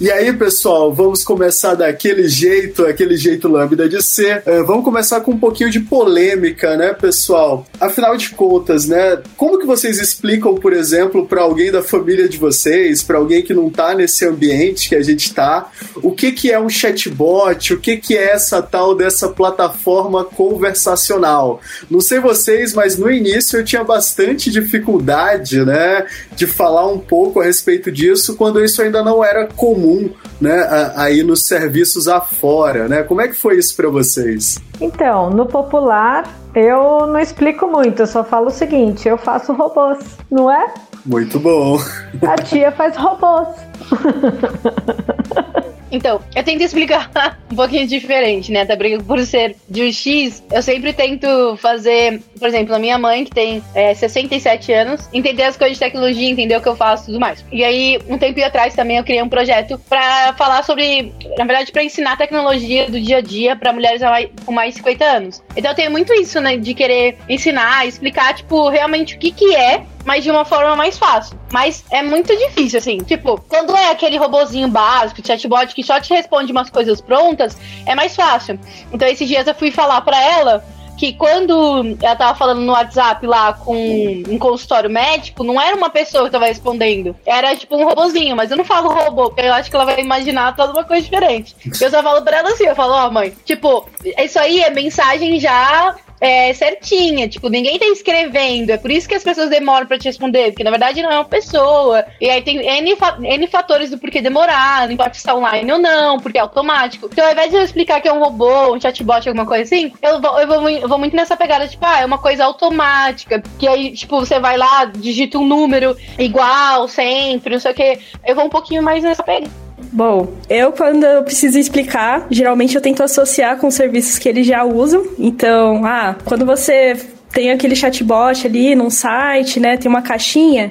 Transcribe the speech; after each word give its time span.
E 0.00 0.12
aí, 0.12 0.32
pessoal, 0.32 0.94
vamos 0.94 1.24
começar 1.24 1.74
daquele 1.74 2.28
jeito, 2.28 2.86
aquele 2.86 3.16
jeito 3.16 3.48
lambda 3.48 3.88
de 3.88 4.00
ser. 4.00 4.44
É, 4.46 4.62
vamos 4.62 4.84
começar 4.84 5.22
com 5.22 5.32
um 5.32 5.38
pouquinho 5.38 5.70
de 5.70 5.80
polêmica, 5.80 6.76
né, 6.76 6.94
pessoal? 6.94 7.66
Afinal 7.80 8.16
de 8.16 8.30
contas, 8.30 8.86
né, 8.86 9.20
como 9.36 9.58
que 9.58 9.66
vocês 9.66 9.98
explicam, 9.98 10.54
por 10.54 10.72
exemplo, 10.72 11.26
para 11.26 11.42
alguém 11.42 11.72
da 11.72 11.82
família 11.82 12.28
de 12.28 12.38
vocês, 12.38 13.02
para 13.02 13.18
alguém 13.18 13.42
que 13.42 13.52
não 13.52 13.68
tá 13.68 13.92
nesse 13.92 14.24
ambiente 14.24 14.88
que 14.88 14.94
a 14.94 15.02
gente 15.02 15.34
tá, 15.34 15.68
o 15.96 16.12
que 16.12 16.30
que 16.30 16.52
é 16.52 16.60
um 16.60 16.68
chatbot, 16.68 17.74
o 17.74 17.80
que 17.80 17.96
que 17.96 18.16
é 18.16 18.34
essa 18.34 18.62
tal 18.62 18.94
dessa 18.94 19.28
plataforma 19.28 20.22
conversacional? 20.24 21.60
Não 21.90 22.00
sei 22.00 22.20
vocês, 22.20 22.72
mas 22.72 22.96
no 22.96 23.10
início 23.10 23.58
eu 23.58 23.64
tinha 23.64 23.82
bastante 23.82 24.48
dificuldade, 24.48 25.64
né, 25.64 26.06
de 26.36 26.46
falar 26.46 26.86
um 26.86 27.00
pouco 27.00 27.40
a 27.40 27.44
respeito 27.46 27.90
disso 27.90 28.36
quando 28.36 28.62
isso 28.62 28.80
ainda 28.80 29.02
não 29.02 29.24
era 29.24 29.48
comum 29.48 29.87
comum 29.88 30.10
né, 30.40 30.92
aí 30.94 31.22
nos 31.22 31.46
serviços 31.46 32.06
afora, 32.06 32.88
né? 32.88 33.02
Como 33.02 33.20
é 33.20 33.28
que 33.28 33.34
foi 33.34 33.58
isso 33.58 33.74
para 33.74 33.88
vocês? 33.88 34.58
Então, 34.80 35.30
no 35.30 35.46
popular, 35.46 36.28
eu 36.54 37.06
não 37.06 37.18
explico 37.18 37.66
muito, 37.66 38.02
eu 38.02 38.06
só 38.06 38.22
falo 38.22 38.46
o 38.48 38.50
seguinte, 38.50 39.08
eu 39.08 39.18
faço 39.18 39.52
robôs, 39.52 39.98
não 40.30 40.50
é? 40.50 40.72
Muito 41.04 41.40
bom. 41.40 41.78
A 42.22 42.36
tia 42.36 42.70
faz 42.70 42.96
robôs. 42.96 43.48
Então, 45.90 46.20
eu 46.34 46.42
tento 46.42 46.62
explicar 46.62 47.10
um 47.50 47.56
pouquinho 47.56 47.86
diferente, 47.86 48.52
né? 48.52 48.62
Até 48.62 48.76
porque 48.76 48.98
por 48.98 49.20
ser 49.24 49.56
de 49.68 49.82
um 49.82 49.92
X, 49.92 50.42
eu 50.50 50.62
sempre 50.62 50.92
tento 50.92 51.56
fazer, 51.56 52.20
por 52.38 52.48
exemplo, 52.48 52.74
a 52.74 52.78
minha 52.78 52.98
mãe, 52.98 53.24
que 53.24 53.30
tem 53.30 53.62
é, 53.74 53.94
67 53.94 54.72
anos, 54.72 55.08
entender 55.12 55.44
as 55.44 55.56
coisas 55.56 55.76
de 55.76 55.84
tecnologia, 55.84 56.28
entender 56.28 56.56
o 56.56 56.60
que 56.60 56.68
eu 56.68 56.76
faço 56.76 57.04
e 57.04 57.06
tudo 57.06 57.20
mais. 57.20 57.44
E 57.50 57.64
aí, 57.64 57.98
um 58.08 58.18
tempo 58.18 58.38
atrás 58.44 58.74
também 58.74 58.98
eu 58.98 59.04
criei 59.04 59.22
um 59.22 59.28
projeto 59.28 59.78
para 59.88 60.32
falar 60.34 60.62
sobre, 60.62 61.12
na 61.36 61.44
verdade, 61.44 61.72
para 61.72 61.82
ensinar 61.82 62.16
tecnologia 62.16 62.88
do 62.88 63.00
dia 63.00 63.18
a 63.18 63.20
dia 63.20 63.56
para 63.56 63.72
mulheres 63.72 64.00
com 64.44 64.52
mais 64.52 64.74
de 64.74 64.78
50 64.78 65.04
anos. 65.04 65.42
Então 65.56 65.70
eu 65.70 65.74
tenho 65.74 65.90
muito 65.90 66.12
isso, 66.12 66.40
né? 66.40 66.56
De 66.56 66.74
querer 66.74 67.18
ensinar, 67.28 67.86
explicar, 67.86 68.34
tipo, 68.34 68.68
realmente 68.68 69.16
o 69.16 69.18
que 69.18 69.32
que 69.32 69.54
é 69.54 69.82
mas 70.08 70.24
de 70.24 70.30
uma 70.30 70.42
forma 70.46 70.74
mais 70.74 70.96
fácil. 70.96 71.38
Mas 71.52 71.84
é 71.90 72.02
muito 72.02 72.34
difícil, 72.34 72.78
assim. 72.78 72.96
Tipo, 72.96 73.38
quando 73.46 73.76
é 73.76 73.90
aquele 73.90 74.16
robozinho 74.16 74.66
básico, 74.66 75.20
chatbot, 75.24 75.74
que 75.74 75.82
só 75.82 76.00
te 76.00 76.14
responde 76.14 76.50
umas 76.50 76.70
coisas 76.70 76.98
prontas, 76.98 77.58
é 77.84 77.94
mais 77.94 78.16
fácil. 78.16 78.58
Então, 78.90 79.06
esses 79.06 79.28
dias 79.28 79.46
eu 79.46 79.54
fui 79.54 79.70
falar 79.70 80.00
para 80.00 80.18
ela 80.18 80.64
que 80.96 81.12
quando 81.12 81.94
ela 82.02 82.16
tava 82.16 82.38
falando 82.38 82.62
no 82.62 82.72
WhatsApp 82.72 83.24
lá 83.26 83.52
com 83.52 83.76
um 83.76 84.38
consultório 84.38 84.88
médico, 84.88 85.44
não 85.44 85.60
era 85.60 85.76
uma 85.76 85.90
pessoa 85.90 86.24
que 86.24 86.30
tava 86.30 86.46
respondendo. 86.46 87.14
Era 87.26 87.54
tipo 87.54 87.76
um 87.76 87.84
robozinho, 87.84 88.34
mas 88.34 88.50
eu 88.50 88.56
não 88.56 88.64
falo 88.64 88.88
robô, 88.88 89.28
porque 89.28 89.42
eu 89.42 89.52
acho 89.52 89.68
que 89.68 89.76
ela 89.76 89.84
vai 89.84 90.00
imaginar 90.00 90.56
toda 90.56 90.72
uma 90.72 90.84
coisa 90.84 91.02
diferente. 91.02 91.54
Eu 91.78 91.90
só 91.90 92.02
falo 92.02 92.22
pra 92.22 92.38
ela 92.38 92.48
assim, 92.48 92.64
eu 92.64 92.74
falo, 92.74 92.94
ó, 92.94 93.08
oh, 93.08 93.10
mãe, 93.10 93.36
tipo, 93.44 93.86
isso 94.02 94.38
aí 94.38 94.62
é 94.62 94.70
mensagem 94.70 95.38
já 95.38 95.94
é, 96.20 96.52
certinha, 96.52 97.28
tipo, 97.28 97.48
ninguém 97.48 97.78
tá 97.78 97.86
escrevendo, 97.86 98.70
é 98.70 98.76
por 98.76 98.90
isso 98.90 99.08
que 99.08 99.14
as 99.14 99.22
pessoas 99.22 99.50
demoram 99.50 99.86
para 99.86 99.98
te 99.98 100.04
responder, 100.04 100.50
porque 100.50 100.64
na 100.64 100.70
verdade 100.70 101.02
não 101.02 101.10
é 101.10 101.14
uma 101.14 101.24
pessoa. 101.24 102.04
E 102.20 102.28
aí 102.28 102.42
tem 102.42 102.58
N, 102.58 102.96
N 103.20 103.46
fatores 103.46 103.90
do 103.90 103.98
porquê 103.98 104.20
demorar, 104.20 104.86
não 104.86 104.92
importa 104.92 105.14
se 105.14 105.24
tá 105.24 105.34
online 105.34 105.70
ou 105.70 105.78
não, 105.78 106.18
porque 106.18 106.38
é 106.38 106.40
automático. 106.40 107.08
Então, 107.10 107.24
ao 107.24 107.32
invés 107.32 107.50
de 107.50 107.56
eu 107.56 107.62
explicar 107.62 108.00
que 108.00 108.08
é 108.08 108.12
um 108.12 108.20
robô, 108.20 108.74
um 108.74 108.80
chatbot, 108.80 109.28
alguma 109.28 109.46
coisa 109.46 109.64
assim, 109.64 109.92
eu 110.02 110.20
vou, 110.20 110.40
eu 110.40 110.46
vou, 110.46 110.68
eu 110.68 110.88
vou 110.88 110.98
muito 110.98 111.14
nessa 111.14 111.36
pegada, 111.36 111.68
tipo, 111.68 111.84
ah, 111.84 112.00
é 112.00 112.04
uma 112.04 112.18
coisa 112.18 112.44
automática, 112.44 113.42
que 113.58 113.68
aí, 113.68 113.92
tipo, 113.92 114.18
você 114.18 114.40
vai 114.40 114.56
lá, 114.56 114.84
digita 114.86 115.38
um 115.38 115.46
número 115.46 115.96
igual, 116.18 116.88
sempre, 116.88 117.54
não 117.54 117.60
sei 117.60 117.72
o 117.72 117.74
que. 117.74 117.98
Eu 118.26 118.34
vou 118.34 118.44
um 118.44 118.50
pouquinho 118.50 118.82
mais 118.82 119.02
nessa 119.02 119.22
pegada. 119.22 119.67
Bom, 119.92 120.28
eu 120.48 120.72
quando 120.72 121.04
eu 121.04 121.22
preciso 121.22 121.58
explicar, 121.58 122.26
geralmente 122.30 122.74
eu 122.74 122.80
tento 122.80 123.02
associar 123.02 123.56
com 123.58 123.70
serviços 123.70 124.18
que 124.18 124.28
eles 124.28 124.46
já 124.46 124.64
usam. 124.64 125.06
Então, 125.18 125.84
ah, 125.84 126.16
quando 126.24 126.44
você 126.44 126.96
tem 127.32 127.50
aquele 127.50 127.76
chatbot 127.76 128.46
ali 128.46 128.74
num 128.74 128.90
site, 128.90 129.60
né, 129.60 129.76
tem 129.76 129.88
uma 129.88 130.02
caixinha 130.02 130.70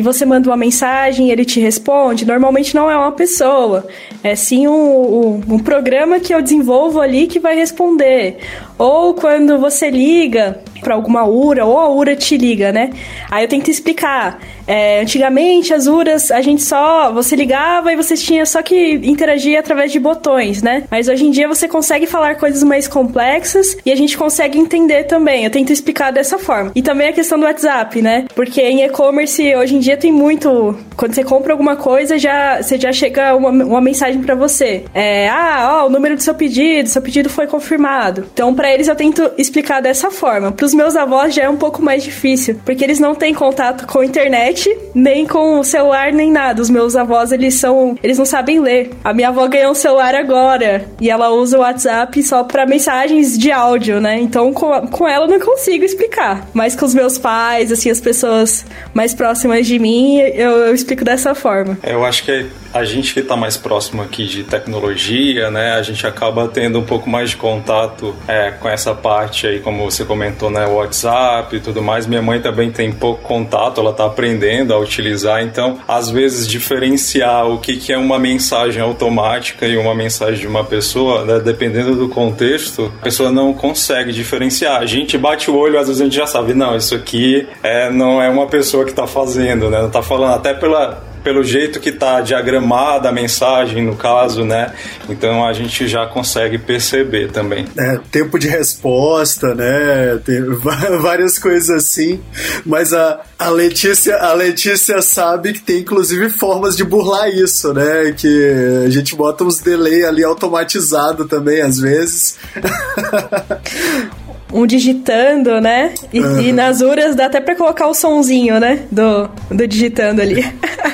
e 0.00 0.02
você 0.02 0.24
manda 0.24 0.48
uma 0.48 0.56
mensagem 0.56 1.28
e 1.28 1.30
ele 1.30 1.44
te 1.44 1.60
responde, 1.60 2.26
normalmente 2.26 2.74
não 2.74 2.90
é 2.90 2.96
uma 2.96 3.12
pessoa, 3.12 3.86
é 4.24 4.34
sim 4.34 4.66
um, 4.66 4.72
um, 4.72 5.42
um 5.46 5.58
programa 5.58 6.18
que 6.18 6.34
eu 6.34 6.40
desenvolvo 6.40 7.02
ali 7.02 7.26
que 7.26 7.38
vai 7.38 7.54
responder. 7.54 8.38
Ou 8.78 9.12
quando 9.12 9.58
você 9.58 9.90
liga 9.90 10.58
para 10.80 10.94
alguma 10.94 11.26
URA, 11.26 11.66
ou 11.66 11.78
a 11.78 11.90
URA 11.90 12.16
te 12.16 12.38
liga, 12.38 12.72
né? 12.72 12.88
Aí 13.30 13.44
eu 13.44 13.48
tenho 13.48 13.62
que 13.62 13.70
explicar. 13.70 14.40
É, 14.66 15.00
antigamente, 15.00 15.74
as 15.74 15.86
URAs, 15.86 16.30
a 16.30 16.40
gente 16.40 16.62
só. 16.62 17.12
Você 17.12 17.36
ligava 17.36 17.92
e 17.92 17.96
você 17.96 18.16
tinha 18.16 18.46
só 18.46 18.62
que 18.62 18.94
interagir 19.02 19.58
através 19.58 19.92
de 19.92 19.98
botões, 19.98 20.62
né? 20.62 20.84
Mas 20.90 21.08
hoje 21.08 21.26
em 21.26 21.30
dia 21.30 21.46
você 21.46 21.68
consegue 21.68 22.06
falar 22.06 22.36
coisas 22.36 22.62
mais 22.62 22.88
complexas 22.88 23.76
e 23.84 23.92
a 23.92 23.96
gente 23.96 24.16
consegue 24.16 24.58
entender 24.58 25.04
também. 25.04 25.44
Eu 25.44 25.50
tento 25.50 25.72
explicar 25.72 26.10
dessa 26.10 26.38
forma. 26.38 26.72
E 26.74 26.80
também 26.80 27.08
a 27.08 27.12
questão 27.12 27.38
do 27.38 27.44
WhatsApp, 27.44 28.00
né? 28.00 28.26
Porque 28.34 28.62
em 28.62 28.82
e-commerce, 28.82 29.54
hoje 29.56 29.76
em 29.76 29.78
dia 29.78 29.89
tem 29.96 30.12
muito. 30.12 30.76
Quando 30.96 31.14
você 31.14 31.24
compra 31.24 31.52
alguma 31.52 31.76
coisa, 31.76 32.18
já, 32.18 32.62
você 32.62 32.78
já 32.78 32.92
chega 32.92 33.34
uma, 33.34 33.50
uma 33.50 33.80
mensagem 33.80 34.22
para 34.22 34.34
você. 34.34 34.84
É, 34.94 35.28
ah, 35.28 35.80
ó, 35.82 35.86
o 35.86 35.90
número 35.90 36.16
do 36.16 36.22
seu 36.22 36.34
pedido, 36.34 36.88
seu 36.88 37.02
pedido 37.02 37.28
foi 37.28 37.46
confirmado. 37.46 38.26
Então, 38.32 38.54
para 38.54 38.72
eles, 38.72 38.88
eu 38.88 38.96
tento 38.96 39.30
explicar 39.38 39.80
dessa 39.80 40.10
forma. 40.10 40.52
Para 40.52 40.66
os 40.66 40.74
meus 40.74 40.96
avós 40.96 41.34
já 41.34 41.44
é 41.44 41.48
um 41.48 41.56
pouco 41.56 41.82
mais 41.82 42.02
difícil, 42.02 42.60
porque 42.64 42.84
eles 42.84 42.98
não 42.98 43.14
têm 43.14 43.34
contato 43.34 43.86
com 43.86 44.04
internet, 44.04 44.76
nem 44.94 45.26
com 45.26 45.60
o 45.60 45.64
celular, 45.64 46.12
nem 46.12 46.30
nada. 46.30 46.60
Os 46.60 46.70
meus 46.70 46.96
avós, 46.96 47.32
eles 47.32 47.54
são. 47.54 47.96
Eles 48.02 48.18
não 48.18 48.24
sabem 48.24 48.60
ler. 48.60 48.90
A 49.02 49.12
minha 49.12 49.28
avó 49.28 49.46
ganhou 49.46 49.72
um 49.72 49.74
celular 49.74 50.14
agora 50.14 50.86
e 51.00 51.10
ela 51.10 51.30
usa 51.30 51.58
o 51.58 51.60
WhatsApp 51.60 52.22
só 52.22 52.44
para 52.44 52.66
mensagens 52.66 53.38
de 53.38 53.50
áudio, 53.50 54.00
né? 54.00 54.18
Então 54.20 54.52
com, 54.52 54.86
com 54.88 55.08
ela 55.08 55.26
eu 55.26 55.30
não 55.30 55.40
consigo 55.40 55.84
explicar. 55.84 56.48
Mas 56.52 56.76
com 56.76 56.84
os 56.84 56.94
meus 56.94 57.18
pais, 57.18 57.72
assim, 57.72 57.90
as 57.90 58.00
pessoas 58.00 58.64
mais 58.94 59.14
próximas 59.14 59.66
de 59.70 59.78
mim, 59.78 60.18
eu, 60.18 60.50
eu 60.50 60.74
explico 60.74 61.04
dessa 61.04 61.34
forma. 61.34 61.78
Eu 61.82 62.04
acho 62.04 62.24
que 62.24 62.46
a 62.72 62.84
gente 62.84 63.12
que 63.12 63.20
está 63.20 63.36
mais 63.36 63.56
próximo 63.56 64.02
aqui 64.02 64.26
de 64.26 64.44
tecnologia, 64.44 65.50
né, 65.50 65.72
a 65.72 65.82
gente 65.82 66.06
acaba 66.06 66.46
tendo 66.48 66.78
um 66.78 66.84
pouco 66.84 67.08
mais 67.08 67.30
de 67.30 67.36
contato 67.36 68.14
é, 68.28 68.52
com 68.52 68.68
essa 68.68 68.94
parte 68.94 69.46
aí, 69.46 69.60
como 69.60 69.84
você 69.84 70.04
comentou, 70.04 70.50
né, 70.50 70.66
WhatsApp 70.66 71.56
e 71.56 71.60
tudo 71.60 71.82
mais. 71.82 72.06
Minha 72.06 72.22
mãe 72.22 72.40
também 72.40 72.70
tem 72.70 72.92
pouco 72.92 73.22
contato, 73.22 73.80
ela 73.80 73.90
está 73.90 74.06
aprendendo 74.06 74.72
a 74.72 74.78
utilizar, 74.78 75.42
então 75.42 75.78
às 75.86 76.10
vezes 76.10 76.46
diferenciar 76.46 77.48
o 77.48 77.58
que, 77.58 77.76
que 77.76 77.92
é 77.92 77.98
uma 77.98 78.18
mensagem 78.18 78.80
automática 78.80 79.66
e 79.66 79.76
uma 79.76 79.94
mensagem 79.94 80.40
de 80.40 80.46
uma 80.46 80.64
pessoa, 80.64 81.24
né, 81.24 81.40
dependendo 81.40 81.96
do 81.96 82.08
contexto, 82.08 82.92
a 83.00 83.02
pessoa 83.02 83.30
não 83.30 83.52
consegue 83.52 84.12
diferenciar. 84.12 84.80
A 84.80 84.86
gente 84.86 85.18
bate 85.18 85.50
o 85.50 85.56
olho, 85.56 85.78
às 85.78 85.88
vezes 85.88 86.00
a 86.00 86.04
gente 86.04 86.16
já 86.16 86.26
sabe, 86.26 86.54
não, 86.54 86.76
isso 86.76 86.94
aqui 86.94 87.48
é, 87.62 87.90
não 87.90 88.22
é 88.22 88.28
uma 88.28 88.46
pessoa 88.46 88.84
que 88.84 88.90
está 88.90 89.06
fazendo, 89.06 89.68
né, 89.70 89.78
não 89.78 89.88
está 89.88 90.02
falando 90.02 90.34
até 90.34 90.54
pela 90.54 91.09
pelo 91.22 91.42
jeito 91.42 91.80
que 91.80 91.90
está 91.90 92.20
diagramada 92.20 93.08
a 93.08 93.12
mensagem, 93.12 93.84
no 93.84 93.96
caso, 93.96 94.44
né? 94.44 94.72
Então 95.08 95.46
a 95.46 95.52
gente 95.52 95.86
já 95.86 96.06
consegue 96.06 96.58
perceber 96.58 97.30
também. 97.30 97.66
É, 97.76 97.98
tempo 98.10 98.38
de 98.38 98.48
resposta, 98.48 99.54
né? 99.54 100.20
Tem 100.24 100.42
várias 101.00 101.38
coisas 101.38 101.70
assim. 101.70 102.20
Mas 102.64 102.92
a, 102.92 103.20
a, 103.38 103.48
Letícia, 103.48 104.16
a 104.16 104.32
Letícia 104.32 105.00
sabe 105.02 105.52
que 105.52 105.60
tem 105.60 105.80
inclusive 105.80 106.30
formas 106.30 106.76
de 106.76 106.84
burlar 106.84 107.28
isso, 107.28 107.72
né? 107.72 108.12
Que 108.16 108.84
a 108.86 108.90
gente 108.90 109.14
bota 109.14 109.44
uns 109.44 109.60
delay 109.60 110.04
ali 110.04 110.24
automatizado 110.24 111.26
também, 111.26 111.60
às 111.60 111.78
vezes. 111.78 112.38
um 114.52 114.66
digitando, 114.66 115.60
né? 115.60 115.94
E, 116.12 116.20
uhum. 116.20 116.40
e, 116.40 116.52
nas 116.52 116.80
URAs 116.80 117.14
dá 117.14 117.26
até 117.26 117.40
pra 117.40 117.54
colocar 117.54 117.86
o 117.86 117.94
sonzinho, 117.94 118.58
né? 118.58 118.86
Do, 118.90 119.28
do 119.50 119.66
digitando 119.66 120.20
ali. 120.20 120.44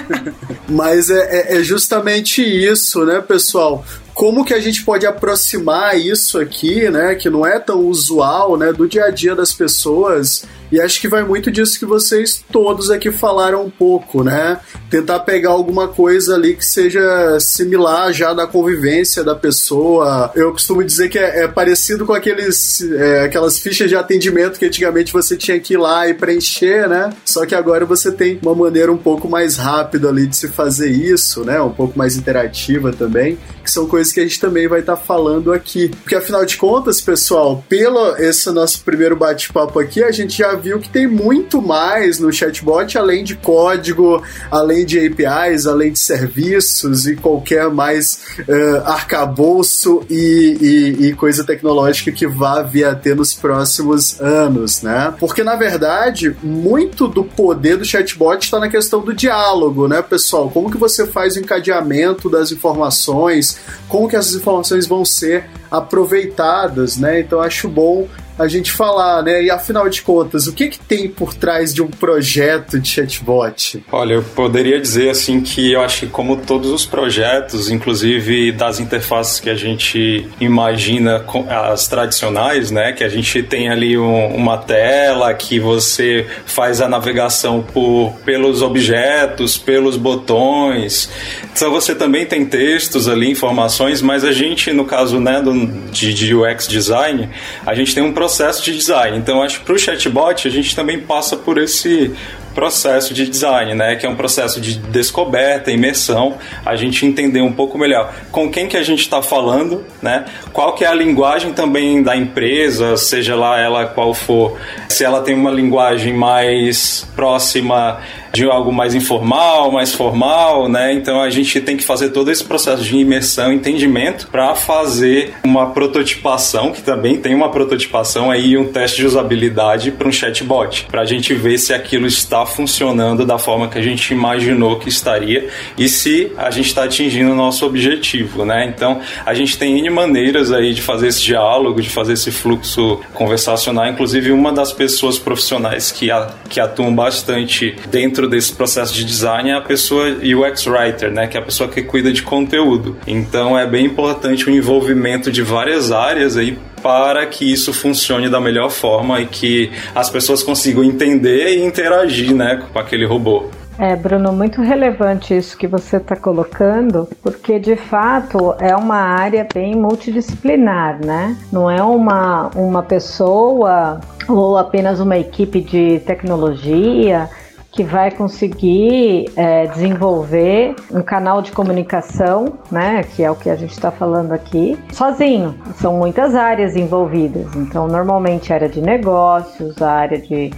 Mas 0.68 1.10
é, 1.10 1.54
é, 1.54 1.58
é 1.58 1.62
justamente 1.62 2.42
isso, 2.42 3.04
né, 3.04 3.20
pessoal? 3.20 3.84
como 4.16 4.46
que 4.46 4.54
a 4.54 4.60
gente 4.60 4.82
pode 4.82 5.04
aproximar 5.04 6.00
isso 6.00 6.40
aqui, 6.40 6.88
né, 6.88 7.14
que 7.14 7.28
não 7.28 7.46
é 7.46 7.60
tão 7.60 7.80
usual, 7.80 8.56
né, 8.56 8.72
do 8.72 8.88
dia 8.88 9.04
a 9.04 9.10
dia 9.10 9.34
das 9.34 9.52
pessoas 9.52 10.42
e 10.70 10.80
acho 10.80 11.00
que 11.00 11.08
vai 11.08 11.22
muito 11.22 11.50
disso 11.50 11.78
que 11.78 11.86
vocês 11.86 12.44
todos 12.50 12.90
aqui 12.90 13.10
falaram 13.10 13.64
um 13.64 13.70
pouco, 13.70 14.22
né? 14.22 14.60
Tentar 14.90 15.20
pegar 15.20 15.50
alguma 15.50 15.88
coisa 15.88 16.34
ali 16.34 16.54
que 16.54 16.64
seja 16.64 17.38
similar 17.40 18.12
já 18.12 18.32
da 18.32 18.46
convivência 18.46 19.22
da 19.22 19.34
pessoa. 19.34 20.30
Eu 20.34 20.52
costumo 20.52 20.82
dizer 20.82 21.08
que 21.08 21.18
é, 21.18 21.44
é 21.44 21.48
parecido 21.48 22.04
com 22.04 22.12
aqueles, 22.12 22.80
é, 22.82 23.24
aquelas 23.24 23.58
fichas 23.58 23.88
de 23.88 23.96
atendimento 23.96 24.58
que 24.58 24.66
antigamente 24.66 25.12
você 25.12 25.36
tinha 25.36 25.58
que 25.58 25.74
ir 25.74 25.78
lá 25.78 26.08
e 26.08 26.14
preencher, 26.14 26.88
né? 26.88 27.10
Só 27.24 27.46
que 27.46 27.54
agora 27.54 27.84
você 27.84 28.10
tem 28.12 28.38
uma 28.42 28.54
maneira 28.54 28.92
um 28.92 28.98
pouco 28.98 29.28
mais 29.28 29.56
rápida 29.56 30.08
ali 30.08 30.26
de 30.26 30.36
se 30.36 30.48
fazer 30.48 30.90
isso, 30.90 31.44
né? 31.44 31.60
Um 31.60 31.72
pouco 31.72 31.98
mais 31.98 32.16
interativa 32.16 32.92
também, 32.92 33.38
que 33.66 33.72
são 33.72 33.86
coisas 33.86 34.12
que 34.12 34.20
a 34.20 34.22
gente 34.22 34.38
também 34.40 34.68
vai 34.68 34.80
estar 34.80 34.96
tá 34.96 35.02
falando 35.02 35.52
aqui. 35.52 35.88
Porque 35.88 36.14
afinal 36.14 36.46
de 36.46 36.56
contas, 36.56 37.00
pessoal, 37.00 37.64
pelo 37.68 38.16
esse 38.16 38.48
nosso 38.52 38.82
primeiro 38.82 39.16
bate-papo 39.16 39.80
aqui, 39.80 40.02
a 40.02 40.12
gente 40.12 40.38
já 40.38 40.54
viu 40.54 40.78
que 40.78 40.88
tem 40.88 41.06
muito 41.06 41.60
mais 41.60 42.20
no 42.20 42.32
chatbot, 42.32 42.96
além 42.96 43.24
de 43.24 43.34
código, 43.34 44.22
além 44.50 44.86
de 44.86 45.04
APIs, 45.04 45.66
além 45.66 45.92
de 45.92 45.98
serviços 45.98 47.08
e 47.08 47.16
qualquer 47.16 47.68
mais 47.68 48.20
uh, 48.48 48.82
arcabouço 48.84 50.02
e, 50.08 50.56
e, 50.60 51.06
e, 51.08 51.14
coisa 51.14 51.42
tecnológica 51.42 52.12
que 52.12 52.26
vá 52.26 52.62
vir 52.62 52.84
a 52.84 52.94
ter 52.94 53.16
nos 53.16 53.34
próximos 53.34 54.20
anos, 54.20 54.82
né? 54.82 55.12
Porque, 55.18 55.42
na 55.42 55.56
verdade, 55.56 56.36
muito 56.40 57.08
do 57.08 57.24
poder 57.24 57.76
do 57.76 57.84
chatbot 57.84 58.44
está 58.44 58.60
na 58.60 58.68
questão 58.68 59.00
do 59.00 59.12
diálogo, 59.12 59.88
né, 59.88 60.02
pessoal? 60.02 60.48
Como 60.50 60.70
que 60.70 60.78
você 60.78 61.06
faz 61.06 61.34
o 61.34 61.40
encadeamento 61.40 62.30
das 62.30 62.52
informações, 62.52 63.55
como 63.88 64.08
que 64.08 64.16
essas 64.16 64.34
informações 64.34 64.86
vão 64.86 65.04
ser 65.04 65.44
aproveitadas, 65.70 66.96
né? 66.96 67.20
Então 67.20 67.40
acho 67.40 67.68
bom 67.68 68.08
a 68.38 68.46
gente 68.46 68.70
falar, 68.70 69.22
né? 69.22 69.42
E 69.42 69.50
afinal 69.50 69.88
de 69.88 70.02
contas, 70.02 70.46
o 70.46 70.52
que, 70.52 70.68
que 70.68 70.78
tem 70.78 71.08
por 71.08 71.34
trás 71.34 71.72
de 71.72 71.82
um 71.82 71.88
projeto 71.88 72.78
de 72.78 72.88
chatbot? 72.88 73.82
Olha, 73.90 74.14
eu 74.14 74.22
poderia 74.22 74.78
dizer 74.78 75.10
assim 75.10 75.40
que 75.40 75.72
eu 75.72 75.80
acho 75.80 76.00
que 76.00 76.06
como 76.06 76.36
todos 76.36 76.70
os 76.70 76.84
projetos, 76.84 77.70
inclusive 77.70 78.52
das 78.52 78.78
interfaces 78.78 79.40
que 79.40 79.48
a 79.48 79.54
gente 79.54 80.28
imagina 80.40 81.24
as 81.48 81.88
tradicionais, 81.88 82.70
né? 82.70 82.92
Que 82.92 83.04
a 83.04 83.08
gente 83.08 83.42
tem 83.42 83.70
ali 83.70 83.96
um, 83.96 84.26
uma 84.34 84.58
tela 84.58 85.32
que 85.32 85.58
você 85.58 86.26
faz 86.44 86.80
a 86.80 86.88
navegação 86.88 87.62
por, 87.62 88.12
pelos 88.24 88.60
objetos, 88.60 89.56
pelos 89.56 89.96
botões. 89.96 91.10
Então 91.52 91.70
você 91.70 91.94
também 91.94 92.26
tem 92.26 92.44
textos 92.44 93.08
ali, 93.08 93.30
informações, 93.30 94.02
mas 94.02 94.24
a 94.24 94.32
gente, 94.32 94.72
no 94.72 94.84
caso 94.84 95.18
né, 95.18 95.40
do, 95.40 95.66
de, 95.90 96.12
de 96.12 96.34
UX 96.34 96.68
design, 96.68 97.30
a 97.64 97.74
gente 97.74 97.94
tem 97.94 98.04
um 98.04 98.12
processo 98.12 98.25
processo 98.26 98.64
de 98.64 98.76
design. 98.76 99.16
Então, 99.16 99.40
acho 99.40 99.60
que 99.60 99.64
para 99.64 99.74
o 99.74 99.78
chatbot 99.78 100.48
a 100.48 100.50
gente 100.50 100.74
também 100.74 101.00
passa 101.00 101.36
por 101.36 101.58
esse 101.58 102.12
processo 102.56 103.14
de 103.14 103.28
design, 103.28 103.74
né? 103.74 103.94
Que 103.94 104.04
é 104.04 104.08
um 104.08 104.16
processo 104.16 104.60
de 104.60 104.78
descoberta, 104.78 105.70
imersão, 105.70 106.38
a 106.64 106.74
gente 106.74 107.06
entender 107.06 107.40
um 107.40 107.52
pouco 107.52 107.78
melhor 107.78 108.12
com 108.32 108.50
quem 108.50 108.66
que 108.66 108.76
a 108.76 108.82
gente 108.82 109.00
está 109.00 109.22
falando, 109.22 109.84
né? 110.02 110.24
Qual 110.52 110.74
que 110.74 110.84
é 110.84 110.88
a 110.88 110.94
linguagem 110.94 111.52
também 111.52 112.02
da 112.02 112.16
empresa, 112.16 112.96
seja 112.96 113.36
lá 113.36 113.60
ela 113.60 113.86
qual 113.86 114.12
for, 114.12 114.58
se 114.88 115.04
ela 115.04 115.20
tem 115.20 115.34
uma 115.34 115.50
linguagem 115.50 116.14
mais 116.14 117.06
próxima 117.14 118.00
de 118.36 118.44
algo 118.44 118.72
mais 118.72 118.94
informal, 118.94 119.72
mais 119.72 119.94
formal, 119.94 120.68
né? 120.68 120.92
Então 120.92 121.20
a 121.22 121.30
gente 121.30 121.60
tem 121.60 121.76
que 121.76 121.84
fazer 121.84 122.10
todo 122.10 122.30
esse 122.30 122.44
processo 122.44 122.82
de 122.82 122.96
imersão, 122.96 123.52
entendimento 123.52 124.28
para 124.28 124.54
fazer 124.54 125.34
uma 125.44 125.70
prototipação, 125.70 126.72
que 126.72 126.82
também 126.82 127.16
tem 127.16 127.34
uma 127.34 127.50
prototipação 127.50 128.30
aí, 128.30 128.56
um 128.56 128.66
teste 128.66 128.98
de 128.98 129.06
usabilidade 129.06 129.90
para 129.90 130.06
um 130.06 130.12
chatbot, 130.12 130.86
para 130.90 131.00
a 131.02 131.04
gente 131.04 131.34
ver 131.34 131.58
se 131.58 131.72
aquilo 131.72 132.06
está 132.06 132.44
funcionando 132.44 133.24
da 133.24 133.38
forma 133.38 133.68
que 133.68 133.78
a 133.78 133.82
gente 133.82 134.12
imaginou 134.12 134.78
que 134.78 134.88
estaria 134.88 135.48
e 135.78 135.88
se 135.88 136.32
a 136.36 136.50
gente 136.50 136.66
está 136.66 136.84
atingindo 136.84 137.32
o 137.32 137.34
nosso 137.34 137.64
objetivo, 137.64 138.44
né? 138.44 138.66
Então 138.66 139.00
a 139.24 139.32
gente 139.32 139.58
tem 139.58 139.78
N 139.78 139.90
maneiras 139.90 140.52
aí 140.52 140.74
de 140.74 140.82
fazer 140.82 141.08
esse 141.08 141.22
diálogo, 141.22 141.80
de 141.80 141.88
fazer 141.88 142.12
esse 142.12 142.30
fluxo 142.30 143.00
conversacional. 143.14 143.86
Inclusive, 143.86 144.30
uma 144.32 144.52
das 144.52 144.72
pessoas 144.72 145.18
profissionais 145.18 145.90
que, 145.90 146.10
a, 146.10 146.28
que 146.48 146.60
atuam 146.60 146.94
bastante 146.94 147.74
dentro 147.90 148.25
dentro 148.26 148.28
desse 148.28 148.52
processo 148.52 148.92
de 148.92 149.04
design 149.04 149.50
é 149.50 149.54
a 149.54 149.60
pessoa 149.60 150.06
UX 150.08 150.66
Writer, 150.66 151.10
né, 151.10 151.26
que 151.26 151.36
é 151.36 151.40
a 151.40 151.42
pessoa 151.42 151.68
que 151.68 151.82
cuida 151.82 152.12
de 152.12 152.22
conteúdo. 152.22 152.96
Então 153.06 153.58
é 153.58 153.66
bem 153.66 153.86
importante 153.86 154.48
o 154.48 154.50
envolvimento 154.50 155.30
de 155.30 155.42
várias 155.42 155.90
áreas 155.92 156.36
aí 156.36 156.58
para 156.82 157.24
que 157.26 157.50
isso 157.50 157.72
funcione 157.72 158.28
da 158.28 158.40
melhor 158.40 158.70
forma 158.70 159.20
e 159.20 159.26
que 159.26 159.70
as 159.94 160.10
pessoas 160.10 160.42
consigam 160.42 160.84
entender 160.84 161.56
e 161.56 161.64
interagir, 161.64 162.34
né, 162.34 162.62
com 162.72 162.78
aquele 162.78 163.06
robô. 163.06 163.46
É, 163.78 163.94
Bruno, 163.94 164.32
muito 164.32 164.62
relevante 164.62 165.36
isso 165.36 165.56
que 165.56 165.66
você 165.66 165.98
está 165.98 166.16
colocando, 166.16 167.06
porque 167.22 167.58
de 167.58 167.76
fato 167.76 168.54
é 168.58 168.74
uma 168.74 168.96
área 168.96 169.46
bem 169.52 169.74
multidisciplinar, 169.74 170.98
né? 171.04 171.36
Não 171.52 171.70
é 171.70 171.82
uma, 171.82 172.50
uma 172.54 172.82
pessoa 172.82 174.00
ou 174.26 174.56
apenas 174.56 174.98
uma 174.98 175.18
equipe 175.18 175.60
de 175.60 176.00
tecnologia 176.00 177.28
que 177.76 177.84
vai 177.84 178.10
conseguir 178.10 179.30
é, 179.36 179.66
desenvolver 179.66 180.74
um 180.90 181.02
canal 181.02 181.42
de 181.42 181.52
comunicação, 181.52 182.54
né, 182.72 183.02
que 183.02 183.22
é 183.22 183.30
o 183.30 183.36
que 183.36 183.50
a 183.50 183.54
gente 183.54 183.72
está 183.72 183.90
falando 183.90 184.32
aqui, 184.32 184.78
sozinho. 184.92 185.54
São 185.74 185.98
muitas 185.98 186.34
áreas 186.34 186.74
envolvidas. 186.74 187.54
Então, 187.54 187.86
normalmente 187.86 188.50
área 188.50 188.68
de 188.68 188.80
negócios, 188.80 189.82
área 189.82 190.18
de 190.18 190.50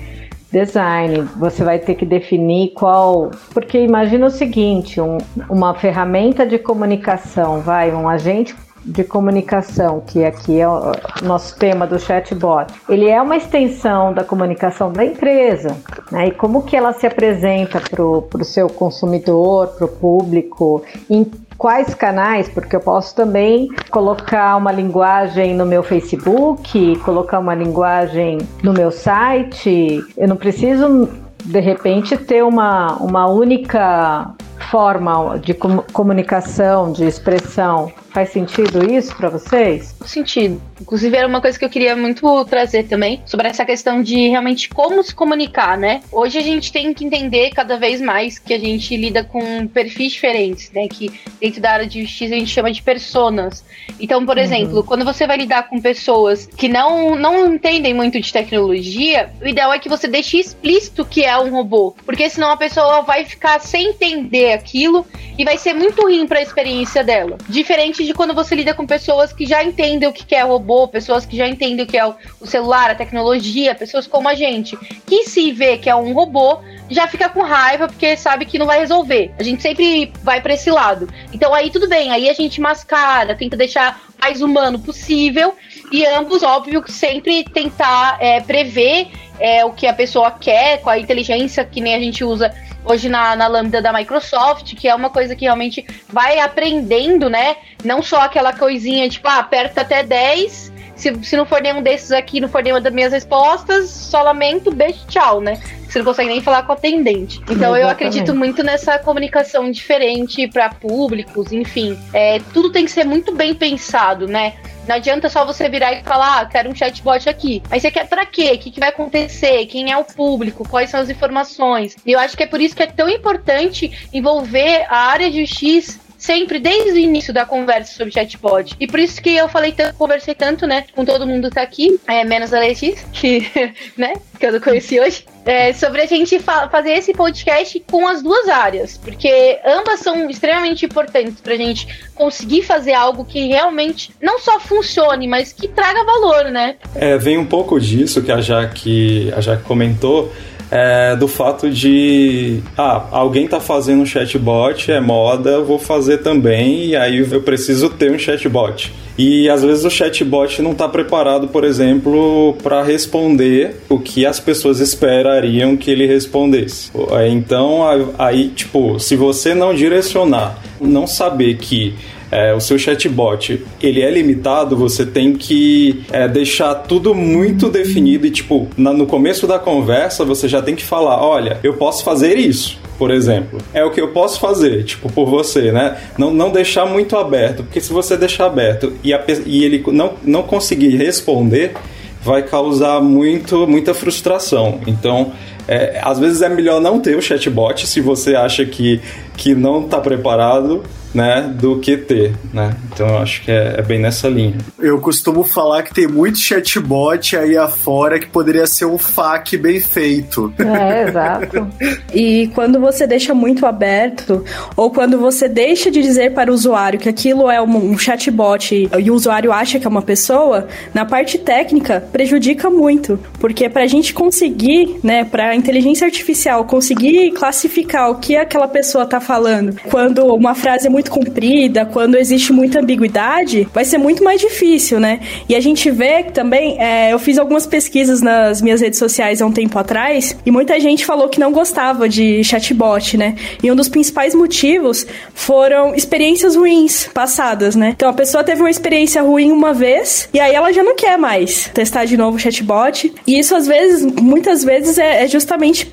design, 0.52 1.22
você 1.36 1.64
vai 1.64 1.80
ter 1.80 1.96
que 1.96 2.06
definir 2.06 2.70
qual. 2.70 3.32
Porque 3.52 3.80
imagina 3.80 4.26
o 4.26 4.30
seguinte: 4.30 5.00
um, 5.00 5.18
uma 5.50 5.74
ferramenta 5.74 6.46
de 6.46 6.56
comunicação, 6.56 7.60
vai, 7.60 7.92
um 7.92 8.08
agente 8.08 8.54
de 8.84 9.04
comunicação, 9.04 10.02
que 10.06 10.24
aqui 10.24 10.60
é 10.60 10.68
o 10.68 10.92
nosso 11.22 11.56
tema 11.56 11.86
do 11.86 11.98
chatbot, 11.98 12.72
ele 12.88 13.08
é 13.08 13.20
uma 13.20 13.36
extensão 13.36 14.12
da 14.12 14.24
comunicação 14.24 14.92
da 14.92 15.04
empresa, 15.04 15.76
né? 16.10 16.28
E 16.28 16.30
como 16.32 16.62
que 16.62 16.76
ela 16.76 16.92
se 16.92 17.06
apresenta 17.06 17.80
para 17.80 18.02
o 18.02 18.44
seu 18.44 18.68
consumidor, 18.68 19.68
para 19.68 19.84
o 19.84 19.88
público, 19.88 20.82
em 21.08 21.30
quais 21.58 21.92
canais, 21.92 22.48
porque 22.48 22.76
eu 22.76 22.80
posso 22.80 23.14
também 23.14 23.68
colocar 23.90 24.56
uma 24.56 24.70
linguagem 24.70 25.54
no 25.54 25.66
meu 25.66 25.82
Facebook, 25.82 26.96
colocar 27.00 27.40
uma 27.40 27.54
linguagem 27.54 28.38
no 28.62 28.72
meu 28.72 28.92
site. 28.92 30.00
Eu 30.16 30.28
não 30.28 30.36
preciso 30.36 31.08
de 31.44 31.60
repente 31.60 32.16
ter 32.16 32.44
uma, 32.44 32.96
uma 32.96 33.26
única 33.26 34.34
forma 34.70 35.38
de 35.38 35.54
comunicação, 35.54 36.92
de 36.92 37.04
expressão. 37.04 37.90
Faz 38.18 38.30
sentido 38.30 38.92
isso 38.92 39.14
para 39.14 39.28
vocês? 39.28 39.94
Sentido. 40.04 40.60
Inclusive, 40.80 41.16
era 41.16 41.28
uma 41.28 41.40
coisa 41.40 41.56
que 41.56 41.64
eu 41.64 41.70
queria 41.70 41.94
muito 41.94 42.44
trazer 42.46 42.82
também, 42.88 43.22
sobre 43.24 43.46
essa 43.46 43.64
questão 43.64 44.02
de 44.02 44.28
realmente 44.28 44.68
como 44.68 45.00
se 45.04 45.14
comunicar, 45.14 45.78
né? 45.78 46.00
Hoje 46.10 46.36
a 46.36 46.42
gente 46.42 46.72
tem 46.72 46.92
que 46.92 47.04
entender 47.04 47.50
cada 47.50 47.76
vez 47.76 48.00
mais 48.00 48.36
que 48.36 48.52
a 48.52 48.58
gente 48.58 48.96
lida 48.96 49.22
com 49.22 49.68
perfis 49.68 50.14
diferentes, 50.14 50.68
né? 50.72 50.88
Que 50.88 51.12
dentro 51.40 51.60
da 51.60 51.70
área 51.70 51.86
de 51.86 52.02
justiça 52.02 52.34
a 52.34 52.38
gente 52.40 52.50
chama 52.50 52.72
de 52.72 52.82
personas. 52.82 53.64
Então, 54.00 54.26
por 54.26 54.36
uhum. 54.36 54.42
exemplo, 54.42 54.82
quando 54.82 55.04
você 55.04 55.24
vai 55.24 55.36
lidar 55.36 55.68
com 55.68 55.80
pessoas 55.80 56.46
que 56.46 56.66
não, 56.66 57.14
não 57.14 57.54
entendem 57.54 57.94
muito 57.94 58.20
de 58.20 58.32
tecnologia, 58.32 59.30
o 59.40 59.46
ideal 59.46 59.72
é 59.72 59.78
que 59.78 59.88
você 59.88 60.08
deixe 60.08 60.40
explícito 60.40 61.04
que 61.04 61.24
é 61.24 61.38
um 61.38 61.50
robô. 61.50 61.94
Porque 62.04 62.28
senão 62.28 62.50
a 62.50 62.56
pessoa 62.56 63.02
vai 63.02 63.24
ficar 63.24 63.60
sem 63.60 63.90
entender 63.90 64.54
aquilo 64.54 65.06
e 65.38 65.44
vai 65.44 65.56
ser 65.56 65.72
muito 65.72 66.02
ruim 66.02 66.26
para 66.26 66.40
a 66.40 66.42
experiência 66.42 67.04
dela. 67.04 67.38
Diferente 67.48 68.07
de 68.08 68.14
quando 68.14 68.34
você 68.34 68.54
lida 68.54 68.72
com 68.72 68.86
pessoas 68.86 69.34
que 69.34 69.44
já 69.44 69.62
entendem 69.62 70.08
o 70.08 70.12
que 70.12 70.34
é 70.34 70.42
robô 70.42 70.88
pessoas 70.88 71.26
que 71.26 71.36
já 71.36 71.46
entendem 71.46 71.84
o 71.84 71.86
que 71.86 71.96
é 71.96 72.06
o, 72.06 72.14
celular, 72.46 72.90
a 72.90 72.94
tecnologia, 72.94 73.74
pessoas 73.74 74.06
como 74.06 74.28
a 74.28 74.34
gente, 74.34 74.76
que 75.06 75.24
se 75.24 75.52
vê 75.52 75.76
que 75.76 75.90
é 75.90 75.94
um 75.94 76.14
robô, 76.14 76.58
já 76.88 77.06
fica 77.06 77.28
com 77.28 77.42
raiva 77.42 77.86
porque 77.86 78.16
sabe 78.16 78.46
que 78.46 78.58
não 78.58 78.64
vai 78.64 78.78
resolver. 78.80 79.30
A 79.38 79.42
gente 79.42 79.60
sempre 79.60 80.10
vai 80.22 80.40
para 80.40 80.54
esse 80.54 80.70
lado. 80.70 81.06
Então 81.34 81.52
aí 81.52 81.70
tudo 81.70 81.86
bem, 81.86 82.10
aí 82.10 82.30
a 82.30 82.32
gente 82.32 82.62
mascara, 82.62 83.34
tenta 83.34 83.58
deixar 83.58 84.00
mais 84.18 84.40
humano 84.40 84.78
possível 84.78 85.54
e 85.90 86.04
ambos, 86.06 86.42
óbvio, 86.42 86.82
sempre 86.88 87.44
tentar 87.44 88.18
é, 88.20 88.40
prever 88.40 89.08
é, 89.40 89.64
o 89.64 89.72
que 89.72 89.86
a 89.86 89.92
pessoa 89.92 90.30
quer, 90.30 90.80
com 90.80 90.90
a 90.90 90.98
inteligência 90.98 91.64
que 91.64 91.80
nem 91.80 91.94
a 91.94 91.98
gente 91.98 92.24
usa 92.24 92.54
hoje 92.84 93.08
na, 93.08 93.36
na 93.36 93.46
Lambda 93.46 93.82
da 93.82 93.92
Microsoft, 93.92 94.74
que 94.74 94.88
é 94.88 94.94
uma 94.94 95.10
coisa 95.10 95.34
que 95.34 95.44
realmente 95.44 95.86
vai 96.08 96.40
aprendendo, 96.40 97.28
né? 97.28 97.56
Não 97.84 98.02
só 98.02 98.20
aquela 98.20 98.52
coisinha 98.52 99.08
tipo, 99.08 99.28
ah, 99.28 99.38
aperta 99.38 99.82
até 99.82 100.02
10. 100.02 100.72
Se, 100.96 101.24
se 101.24 101.36
não 101.36 101.46
for 101.46 101.60
nenhum 101.60 101.82
desses 101.82 102.10
aqui, 102.10 102.40
não 102.40 102.48
for 102.48 102.62
nenhuma 102.62 102.80
das 102.80 102.92
minhas 102.92 103.12
respostas, 103.12 103.90
só 103.90 104.22
lamento, 104.22 104.72
beijo, 104.72 105.06
tchau, 105.06 105.40
né? 105.40 105.60
Você 105.88 105.98
não 105.98 106.06
consegue 106.06 106.28
nem 106.28 106.42
falar 106.42 106.62
com 106.64 106.72
o 106.72 106.76
atendente. 106.76 107.38
Então 107.42 107.54
Exatamente. 107.54 107.82
eu 107.82 107.88
acredito 107.88 108.34
muito 108.34 108.62
nessa 108.62 108.98
comunicação 108.98 109.70
diferente 109.70 110.46
para 110.48 110.68
públicos, 110.68 111.50
enfim. 111.50 111.98
É, 112.12 112.40
tudo 112.52 112.70
tem 112.70 112.84
que 112.84 112.90
ser 112.90 113.04
muito 113.04 113.34
bem 113.34 113.54
pensado, 113.54 114.26
né? 114.26 114.54
Não 114.86 114.96
adianta 114.96 115.28
só 115.28 115.44
você 115.44 115.68
virar 115.68 115.92
e 115.92 116.02
falar, 116.02 116.40
ah, 116.40 116.46
quero 116.46 116.70
um 116.70 116.74
chatbot 116.74 117.28
aqui. 117.28 117.62
Mas 117.68 117.82
você 117.82 117.90
quer 117.90 118.08
para 118.08 118.24
quê? 118.24 118.52
O 118.54 118.58
que, 118.58 118.70
que 118.70 118.80
vai 118.80 118.88
acontecer? 118.88 119.66
Quem 119.66 119.92
é 119.92 119.96
o 119.98 120.04
público? 120.04 120.66
Quais 120.66 120.88
são 120.88 121.00
as 121.00 121.10
informações? 121.10 121.94
E 122.06 122.12
eu 122.12 122.18
acho 122.18 122.34
que 122.34 122.42
é 122.42 122.46
por 122.46 122.58
isso 122.58 122.74
que 122.74 122.82
é 122.82 122.86
tão 122.86 123.08
importante 123.08 124.08
envolver 124.12 124.86
a 124.88 124.96
área 124.96 125.30
de 125.30 125.46
X 125.46 126.00
sempre 126.18 126.58
desde 126.58 126.90
o 126.90 126.98
início 126.98 127.32
da 127.32 127.46
conversa 127.46 127.94
sobre 127.94 128.12
chatbot. 128.12 128.74
E 128.78 128.86
por 128.86 128.98
isso 128.98 129.22
que 129.22 129.30
eu 129.30 129.48
falei 129.48 129.72
tanto, 129.72 129.94
conversei 129.94 130.34
tanto, 130.34 130.66
né, 130.66 130.84
com 130.94 131.04
todo 131.04 131.26
mundo 131.26 131.48
tá 131.48 131.62
aqui, 131.62 131.98
é, 132.06 132.24
menos 132.24 132.52
a 132.52 132.58
Letícia, 132.58 133.06
que, 133.12 133.48
né, 133.96 134.14
que 134.38 134.44
eu 134.44 134.52
não 134.52 134.60
conheci 134.60 134.98
hoje 135.00 135.24
é, 135.48 135.72
sobre 135.72 136.02
a 136.02 136.06
gente 136.06 136.38
fa 136.38 136.68
fazer 136.68 136.90
esse 136.90 137.14
podcast 137.14 137.82
com 137.90 138.06
as 138.06 138.22
duas 138.22 138.48
áreas, 138.48 138.98
porque 138.98 139.58
ambas 139.64 140.00
são 140.00 140.28
extremamente 140.28 140.84
importantes 140.84 141.40
para 141.40 141.54
a 141.54 141.56
gente 141.56 141.88
conseguir 142.14 142.62
fazer 142.62 142.92
algo 142.92 143.24
que 143.24 143.48
realmente 143.48 144.10
não 144.20 144.38
só 144.38 144.60
funcione, 144.60 145.26
mas 145.26 145.52
que 145.52 145.66
traga 145.66 146.04
valor, 146.04 146.50
né? 146.50 146.76
É, 146.94 147.16
vem 147.16 147.38
um 147.38 147.46
pouco 147.46 147.80
disso 147.80 148.22
que 148.22 148.30
a 148.30 148.42
Jaque, 148.42 149.32
a 149.34 149.40
Jaque 149.40 149.62
comentou, 149.62 150.30
é, 150.70 151.16
do 151.16 151.26
fato 151.26 151.70
de 151.70 152.60
ah, 152.76 153.06
alguém 153.10 153.46
tá 153.46 153.60
fazendo 153.60 154.02
um 154.02 154.06
chatbot, 154.06 154.90
é 154.90 155.00
moda, 155.00 155.50
eu 155.50 155.64
vou 155.64 155.78
fazer 155.78 156.18
também, 156.18 156.86
e 156.86 156.96
aí 156.96 157.18
eu 157.18 157.42
preciso 157.42 157.90
ter 157.90 158.10
um 158.10 158.18
chatbot. 158.18 158.92
E 159.16 159.48
às 159.48 159.64
vezes 159.64 159.84
o 159.84 159.90
chatbot 159.90 160.62
não 160.62 160.72
está 160.72 160.88
preparado, 160.88 161.48
por 161.48 161.64
exemplo, 161.64 162.56
para 162.62 162.82
responder 162.82 163.76
o 163.88 163.98
que 163.98 164.24
as 164.24 164.38
pessoas 164.38 164.78
esperariam 164.78 165.76
que 165.76 165.90
ele 165.90 166.06
respondesse. 166.06 166.92
Então, 167.28 167.80
aí, 168.16 168.48
tipo, 168.50 169.00
se 169.00 169.16
você 169.16 169.54
não 169.54 169.74
direcionar, 169.74 170.62
não 170.80 171.06
saber 171.06 171.56
que 171.56 171.96
é, 172.30 172.54
o 172.54 172.60
seu 172.60 172.78
chatbot 172.78 173.64
ele 173.82 174.02
é 174.02 174.10
limitado, 174.10 174.76
você 174.76 175.04
tem 175.06 175.34
que 175.34 176.04
é, 176.10 176.28
deixar 176.28 176.74
tudo 176.74 177.14
muito 177.14 177.68
definido 177.68 178.26
e, 178.26 178.30
tipo, 178.30 178.68
na, 178.76 178.92
no 178.92 179.06
começo 179.06 179.46
da 179.46 179.58
conversa 179.58 180.24
você 180.24 180.48
já 180.48 180.60
tem 180.62 180.74
que 180.74 180.84
falar: 180.84 181.22
olha, 181.22 181.58
eu 181.62 181.74
posso 181.74 182.04
fazer 182.04 182.36
isso 182.36 182.78
por 182.98 183.12
exemplo. 183.12 183.60
É 183.72 183.84
o 183.84 183.92
que 183.92 184.00
eu 184.00 184.08
posso 184.08 184.40
fazer, 184.40 184.82
tipo, 184.82 185.10
por 185.12 185.24
você, 185.26 185.70
né? 185.70 185.96
Não, 186.18 186.34
não 186.34 186.50
deixar 186.50 186.84
muito 186.84 187.16
aberto, 187.16 187.62
porque 187.62 187.80
se 187.80 187.92
você 187.92 188.16
deixar 188.16 188.46
aberto 188.46 188.92
e, 189.04 189.14
a, 189.14 189.24
e 189.46 189.64
ele 189.64 189.84
não, 189.92 190.14
não 190.24 190.42
conseguir 190.42 190.96
responder, 190.96 191.74
vai 192.20 192.42
causar 192.42 193.00
muito, 193.00 193.66
muita 193.68 193.94
frustração. 193.94 194.80
Então, 194.86 195.32
é, 195.68 196.00
às 196.02 196.18
vezes 196.18 196.42
é 196.42 196.48
melhor 196.48 196.80
não 196.80 196.98
ter 196.98 197.16
o 197.16 197.22
chatbot 197.22 197.86
se 197.86 198.00
você 198.00 198.34
acha 198.34 198.64
que, 198.64 199.00
que 199.36 199.54
não 199.54 199.84
está 199.84 200.00
preparado 200.00 200.82
né, 201.14 201.52
do 201.58 201.78
que 201.78 201.96
ter, 201.96 202.34
né? 202.52 202.74
Então 202.92 203.06
eu 203.08 203.18
acho 203.18 203.42
que 203.42 203.50
é, 203.50 203.76
é, 203.78 203.82
bem 203.82 203.98
nessa 203.98 204.28
linha. 204.28 204.58
Eu 204.78 205.00
costumo 205.00 205.42
falar 205.42 205.82
que 205.82 205.94
tem 205.94 206.06
muito 206.06 206.38
chatbot 206.38 207.36
aí 207.36 207.56
afora 207.56 208.18
que 208.18 208.26
poderia 208.26 208.66
ser 208.66 208.84
um 208.84 208.98
FAQ 208.98 209.56
bem 209.58 209.80
feito. 209.80 210.52
É, 210.58 211.08
exato. 211.08 211.66
e 212.12 212.50
quando 212.54 212.78
você 212.78 213.06
deixa 213.06 213.34
muito 213.34 213.64
aberto, 213.64 214.44
ou 214.76 214.90
quando 214.90 215.18
você 215.18 215.48
deixa 215.48 215.90
de 215.90 216.02
dizer 216.02 216.34
para 216.34 216.50
o 216.50 216.54
usuário 216.54 216.98
que 216.98 217.08
aquilo 217.08 217.50
é 217.50 217.60
um, 217.60 217.92
um 217.92 217.98
chatbot 217.98 218.88
e 218.98 219.10
o 219.10 219.14
usuário 219.14 219.52
acha 219.52 219.78
que 219.78 219.86
é 219.86 219.90
uma 219.90 220.02
pessoa, 220.02 220.68
na 220.92 221.04
parte 221.04 221.38
técnica 221.38 222.06
prejudica 222.12 222.68
muito, 222.68 223.18
porque 223.40 223.68
para 223.68 223.84
a 223.84 223.86
gente 223.86 224.12
conseguir, 224.12 224.98
né, 225.02 225.24
para 225.24 225.50
a 225.50 225.54
inteligência 225.58 226.06
artificial 226.06 226.64
conseguir 226.64 227.32
classificar 227.32 228.10
o 228.10 228.16
que 228.16 228.36
aquela 228.36 228.68
pessoa 228.68 229.04
está 229.04 229.20
falando, 229.20 229.76
quando 229.90 230.24
uma 230.34 230.54
frase 230.54 230.86
é 230.86 230.90
muito 230.90 231.10
comprida, 231.10 231.84
quando 231.86 232.16
existe 232.16 232.52
muita 232.52 232.80
ambiguidade, 232.80 233.68
vai 233.72 233.84
ser 233.84 233.98
muito 233.98 234.22
mais 234.22 234.40
difícil, 234.40 235.00
né? 235.00 235.20
E 235.48 235.54
a 235.54 235.60
gente 235.60 235.90
vê 235.90 236.22
também, 236.24 236.80
é, 236.80 237.12
eu 237.12 237.18
fiz 237.18 237.38
algumas 237.38 237.66
pesquisas 237.66 238.22
nas 238.22 238.62
minhas 238.62 238.80
redes 238.80 238.98
sociais 238.98 239.42
há 239.42 239.46
um 239.46 239.52
tempo 239.52 239.78
atrás, 239.78 240.36
e 240.46 240.50
muita 240.50 240.78
gente 240.80 241.04
falou 241.04 241.28
que 241.28 241.40
não 241.40 241.52
gostava 241.52 242.08
de 242.08 242.42
chatbot, 242.44 243.16
né? 243.16 243.34
E 243.62 243.70
um 243.70 243.76
dos 243.76 243.88
principais 243.88 244.34
motivos 244.34 245.06
foram 245.34 245.94
experiências 245.94 246.56
ruins 246.56 247.08
passadas, 247.12 247.74
né? 247.74 247.92
Então 247.96 248.08
a 248.08 248.12
pessoa 248.12 248.44
teve 248.44 248.62
uma 248.62 248.70
experiência 248.70 249.22
ruim 249.22 249.50
uma 249.50 249.72
vez, 249.72 250.28
e 250.32 250.40
aí 250.40 250.54
ela 250.54 250.72
já 250.72 250.82
não 250.82 250.94
quer 250.94 251.18
mais 251.18 251.68
testar 251.74 252.04
de 252.04 252.16
novo 252.16 252.36
o 252.36 252.40
chatbot. 252.40 253.12
E 253.26 253.38
isso, 253.38 253.54
às 253.54 253.66
vezes, 253.66 254.04
muitas 254.04 254.64
vezes, 254.64 254.98
é, 254.98 255.24
é 255.24 255.26
justamente 255.26 255.47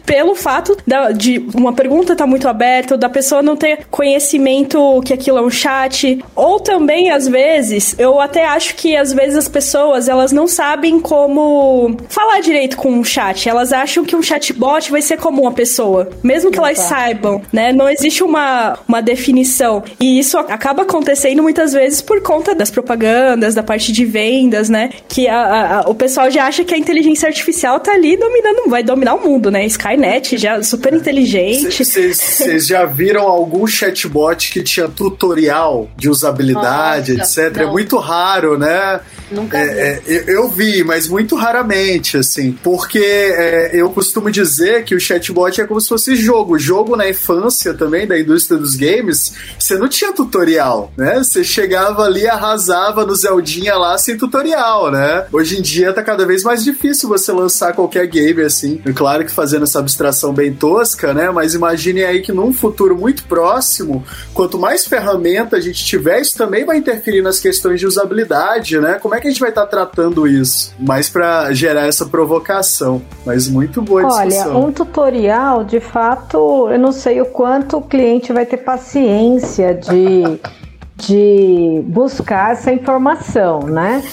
pelo 0.05 0.35
fato 0.35 0.77
da, 0.85 1.11
de 1.11 1.45
uma 1.53 1.73
pergunta 1.73 2.13
estar 2.13 2.23
tá 2.23 2.29
muito 2.29 2.47
aberta, 2.47 2.95
ou 2.95 2.99
da 2.99 3.09
pessoa 3.09 3.41
não 3.41 3.55
ter 3.55 3.85
conhecimento 3.89 5.01
que 5.03 5.13
aquilo 5.13 5.37
é 5.37 5.41
um 5.41 5.49
chat. 5.49 6.23
Ou 6.35 6.59
também, 6.59 7.11
às 7.11 7.27
vezes, 7.27 7.95
eu 7.97 8.19
até 8.19 8.45
acho 8.45 8.75
que 8.75 8.95
às 8.95 9.13
vezes 9.13 9.37
as 9.37 9.47
pessoas 9.47 10.07
elas 10.07 10.31
não 10.31 10.47
sabem 10.47 10.99
como 10.99 11.95
falar 12.09 12.39
direito 12.39 12.77
com 12.77 12.89
um 12.89 13.03
chat. 13.03 13.47
Elas 13.47 13.71
acham 13.71 14.03
que 14.03 14.15
um 14.15 14.21
chatbot 14.21 14.91
vai 14.91 15.01
ser 15.01 15.17
como 15.17 15.41
uma 15.41 15.51
pessoa, 15.51 16.09
mesmo 16.23 16.51
que 16.51 16.57
elas 16.57 16.79
saibam, 16.79 17.41
né? 17.51 17.71
Não 17.71 17.89
existe 17.89 18.23
uma, 18.23 18.77
uma 18.87 19.01
definição. 19.01 19.83
E 19.99 20.19
isso 20.19 20.37
acaba 20.37 20.83
acontecendo 20.83 21.41
muitas 21.41 21.73
vezes 21.73 22.01
por 22.01 22.21
conta 22.21 22.55
das 22.55 22.71
propagandas, 22.71 23.55
da 23.55 23.63
parte 23.63 23.91
de 23.91 24.05
vendas, 24.05 24.69
né? 24.69 24.89
Que 25.07 25.27
a, 25.27 25.79
a, 25.79 25.89
o 25.89 25.95
pessoal 25.95 26.29
já 26.29 26.45
acha 26.45 26.63
que 26.63 26.73
a 26.73 26.77
inteligência 26.77 27.27
artificial 27.27 27.79
tá 27.79 27.93
ali 27.93 28.17
dominando, 28.17 28.69
vai 28.69 28.83
dominar 28.83 29.15
o 29.15 29.27
mundo, 29.27 29.44
né? 29.51 29.65
Skynet 29.65 30.37
já 30.37 30.61
super 30.63 30.93
inteligente. 30.93 31.83
Vocês 31.83 32.67
já 32.67 32.85
viram 32.85 33.23
algum 33.23 33.65
chatbot 33.67 34.51
que 34.51 34.61
tinha 34.63 34.87
tutorial 34.87 35.89
de 35.95 36.09
usabilidade, 36.09 37.13
Nossa, 37.13 37.43
etc. 37.43 37.57
É 37.57 37.63
não. 37.63 37.69
É 37.69 37.71
muito 37.71 37.97
raro, 37.97 38.57
né? 38.57 38.99
Nunca 39.31 39.57
vi. 39.57 39.69
É, 39.69 40.01
eu, 40.05 40.23
eu 40.23 40.49
vi, 40.49 40.83
mas 40.83 41.07
muito 41.07 41.35
raramente, 41.35 42.17
assim. 42.17 42.51
Porque 42.63 42.99
é, 42.99 43.71
eu 43.73 43.89
costumo 43.89 44.31
dizer 44.31 44.83
que 44.83 44.95
o 44.95 44.99
chatbot 44.99 45.59
é 45.59 45.65
como 45.65 45.81
se 45.81 45.89
fosse 45.89 46.15
jogo. 46.15 46.59
Jogo 46.59 46.95
na 46.95 47.09
infância 47.09 47.73
também, 47.73 48.07
da 48.07 48.19
indústria 48.19 48.57
dos 48.57 48.75
games, 48.75 49.33
você 49.59 49.77
não 49.77 49.87
tinha 49.87 50.13
tutorial, 50.13 50.91
né? 50.97 51.17
Você 51.17 51.43
chegava 51.43 52.03
ali 52.03 52.21
e 52.21 52.27
arrasava 52.27 53.05
no 53.05 53.15
Zeldinha 53.15 53.75
lá 53.75 53.97
sem 53.97 54.17
tutorial, 54.17 54.91
né? 54.91 55.25
Hoje 55.31 55.57
em 55.57 55.61
dia 55.61 55.93
tá 55.93 56.03
cada 56.03 56.25
vez 56.25 56.43
mais 56.43 56.63
difícil 56.63 57.09
você 57.09 57.31
lançar 57.31 57.73
qualquer 57.73 58.05
game 58.07 58.41
assim. 58.41 58.81
É 58.85 58.91
claro 58.91 59.25
que 59.25 59.31
fazendo 59.31 59.63
essa 59.63 59.79
abstração 59.79 60.33
bem 60.33 60.53
tosca, 60.53 61.13
né? 61.13 61.31
Mas 61.31 61.53
imagine 61.53 62.03
aí 62.03 62.21
que 62.21 62.31
num 62.31 62.53
futuro 62.53 62.95
muito 62.95 63.23
próximo, 63.25 64.03
quanto 64.33 64.59
mais 64.59 64.85
ferramenta 64.85 65.57
a 65.57 65.61
gente 65.61 65.83
tiver, 65.83 66.21
isso 66.21 66.37
também 66.37 66.65
vai 66.65 66.77
interferir 66.77 67.21
nas 67.21 67.39
questões 67.39 67.79
de 67.79 67.87
usabilidade, 67.87 68.79
né? 68.79 68.99
Como 69.01 69.14
é 69.17 69.21
que 69.21 69.27
a 69.27 69.31
gente 69.31 69.39
vai 69.39 69.49
estar 69.49 69.61
tá 69.61 69.67
tratando 69.67 70.27
isso? 70.27 70.73
Mais 70.79 71.09
para 71.09 71.53
gerar 71.53 71.87
essa 71.87 72.05
provocação. 72.05 73.01
Mas 73.25 73.47
muito 73.47 73.81
boa 73.81 74.05
Olha, 74.05 74.27
discussão. 74.27 74.65
um 74.65 74.71
tutorial, 74.71 75.63
de 75.63 75.79
fato, 75.79 76.69
eu 76.69 76.79
não 76.79 76.91
sei 76.91 77.21
o 77.21 77.25
quanto 77.25 77.77
o 77.77 77.81
cliente 77.81 78.33
vai 78.33 78.45
ter 78.45 78.57
paciência 78.57 79.73
de, 79.73 80.39
de 80.97 81.83
buscar 81.85 82.53
essa 82.53 82.71
informação, 82.71 83.61
né? 83.61 84.03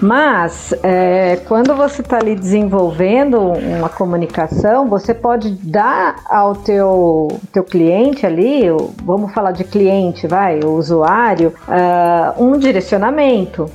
Mas 0.00 0.72
é, 0.82 1.40
quando 1.48 1.74
você 1.74 2.02
está 2.02 2.18
ali 2.18 2.34
desenvolvendo 2.36 3.40
uma 3.40 3.88
comunicação, 3.88 4.88
você 4.88 5.12
pode 5.12 5.50
dar 5.50 6.22
ao 6.28 6.54
teu, 6.54 7.28
teu 7.52 7.64
cliente 7.64 8.24
ali, 8.24 8.62
vamos 9.02 9.32
falar 9.32 9.50
de 9.50 9.64
cliente, 9.64 10.26
vai, 10.28 10.60
o 10.60 10.74
usuário, 10.74 11.52
uh, 11.66 12.42
um 12.42 12.56
direcionamento. 12.58 13.68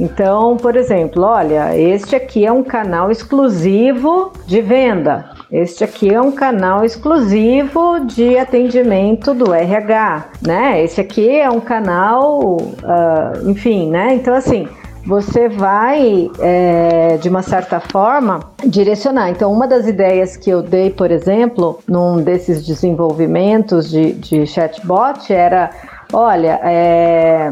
Então, 0.00 0.56
por 0.56 0.76
exemplo, 0.76 1.24
olha, 1.24 1.76
este 1.76 2.14
aqui 2.14 2.46
é 2.46 2.52
um 2.52 2.62
canal 2.62 3.10
exclusivo 3.10 4.32
de 4.46 4.60
venda. 4.60 5.30
Este 5.50 5.82
aqui 5.82 6.12
é 6.12 6.20
um 6.20 6.30
canal 6.30 6.84
exclusivo 6.84 8.00
de 8.00 8.38
atendimento 8.38 9.34
do 9.34 9.52
RH, 9.52 10.26
né? 10.42 10.82
Esse 10.84 11.00
aqui 11.00 11.38
é 11.38 11.50
um 11.50 11.60
canal, 11.60 12.58
uh, 12.58 13.50
enfim, 13.50 13.90
né? 13.90 14.14
Então, 14.14 14.34
assim, 14.34 14.68
você 15.08 15.48
vai, 15.48 16.30
é, 16.38 17.16
de 17.16 17.30
uma 17.30 17.40
certa 17.40 17.80
forma, 17.80 18.40
direcionar. 18.66 19.30
Então, 19.30 19.50
uma 19.50 19.66
das 19.66 19.86
ideias 19.86 20.36
que 20.36 20.50
eu 20.50 20.62
dei, 20.62 20.90
por 20.90 21.10
exemplo, 21.10 21.80
num 21.88 22.22
desses 22.22 22.66
desenvolvimentos 22.66 23.88
de, 23.88 24.12
de 24.12 24.46
chatbot 24.46 25.32
era 25.32 25.70
Olha, 26.12 26.58
é 26.62 27.50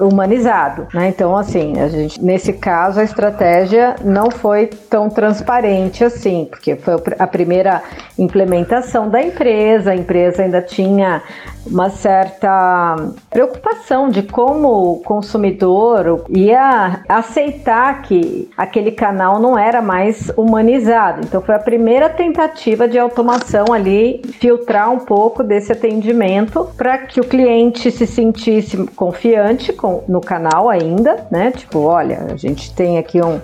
humanizado, 0.00 0.86
né? 0.94 1.08
Então, 1.08 1.36
assim, 1.36 1.80
a 1.80 1.88
gente, 1.88 2.22
nesse 2.22 2.52
caso, 2.52 3.00
a 3.00 3.04
estratégia 3.04 3.96
não 4.04 4.30
foi 4.30 4.66
tão 4.66 5.10
transparente 5.10 6.04
assim, 6.04 6.46
porque 6.48 6.76
foi 6.76 6.94
a 7.18 7.26
primeira 7.26 7.82
implementação 8.16 9.08
da 9.08 9.22
empresa, 9.22 9.90
a 9.90 9.96
empresa 9.96 10.42
ainda 10.42 10.62
tinha 10.62 11.22
uma 11.66 11.90
certa 11.90 12.96
preocupação 13.30 14.08
de 14.08 14.22
como 14.22 14.92
o 14.92 15.00
consumidor 15.00 16.24
ia 16.30 17.00
aceitar 17.08 18.02
que 18.02 18.50
aquele 18.56 18.92
canal 18.92 19.38
não 19.38 19.58
era 19.58 19.82
mais 19.82 20.32
humanizado. 20.36 21.20
Então 21.24 21.42
foi 21.42 21.54
a 21.54 21.58
primeira 21.58 22.08
tentativa 22.08 22.88
de 22.88 22.98
automação 22.98 23.66
ali 23.72 24.22
filtrar 24.38 24.90
um 24.90 25.00
pouco 25.00 25.42
desse 25.42 25.72
atendimento 25.72 26.68
para 26.76 26.98
que 26.98 27.20
o 27.20 27.24
cliente 27.24 27.87
se 27.90 28.06
sentisse 28.06 28.76
confiante 28.96 29.72
com, 29.72 30.02
no 30.08 30.20
canal 30.20 30.68
ainda, 30.68 31.26
né? 31.30 31.50
Tipo, 31.50 31.80
olha, 31.80 32.28
a 32.32 32.36
gente 32.36 32.74
tem 32.74 32.98
aqui 32.98 33.20
um 33.22 33.40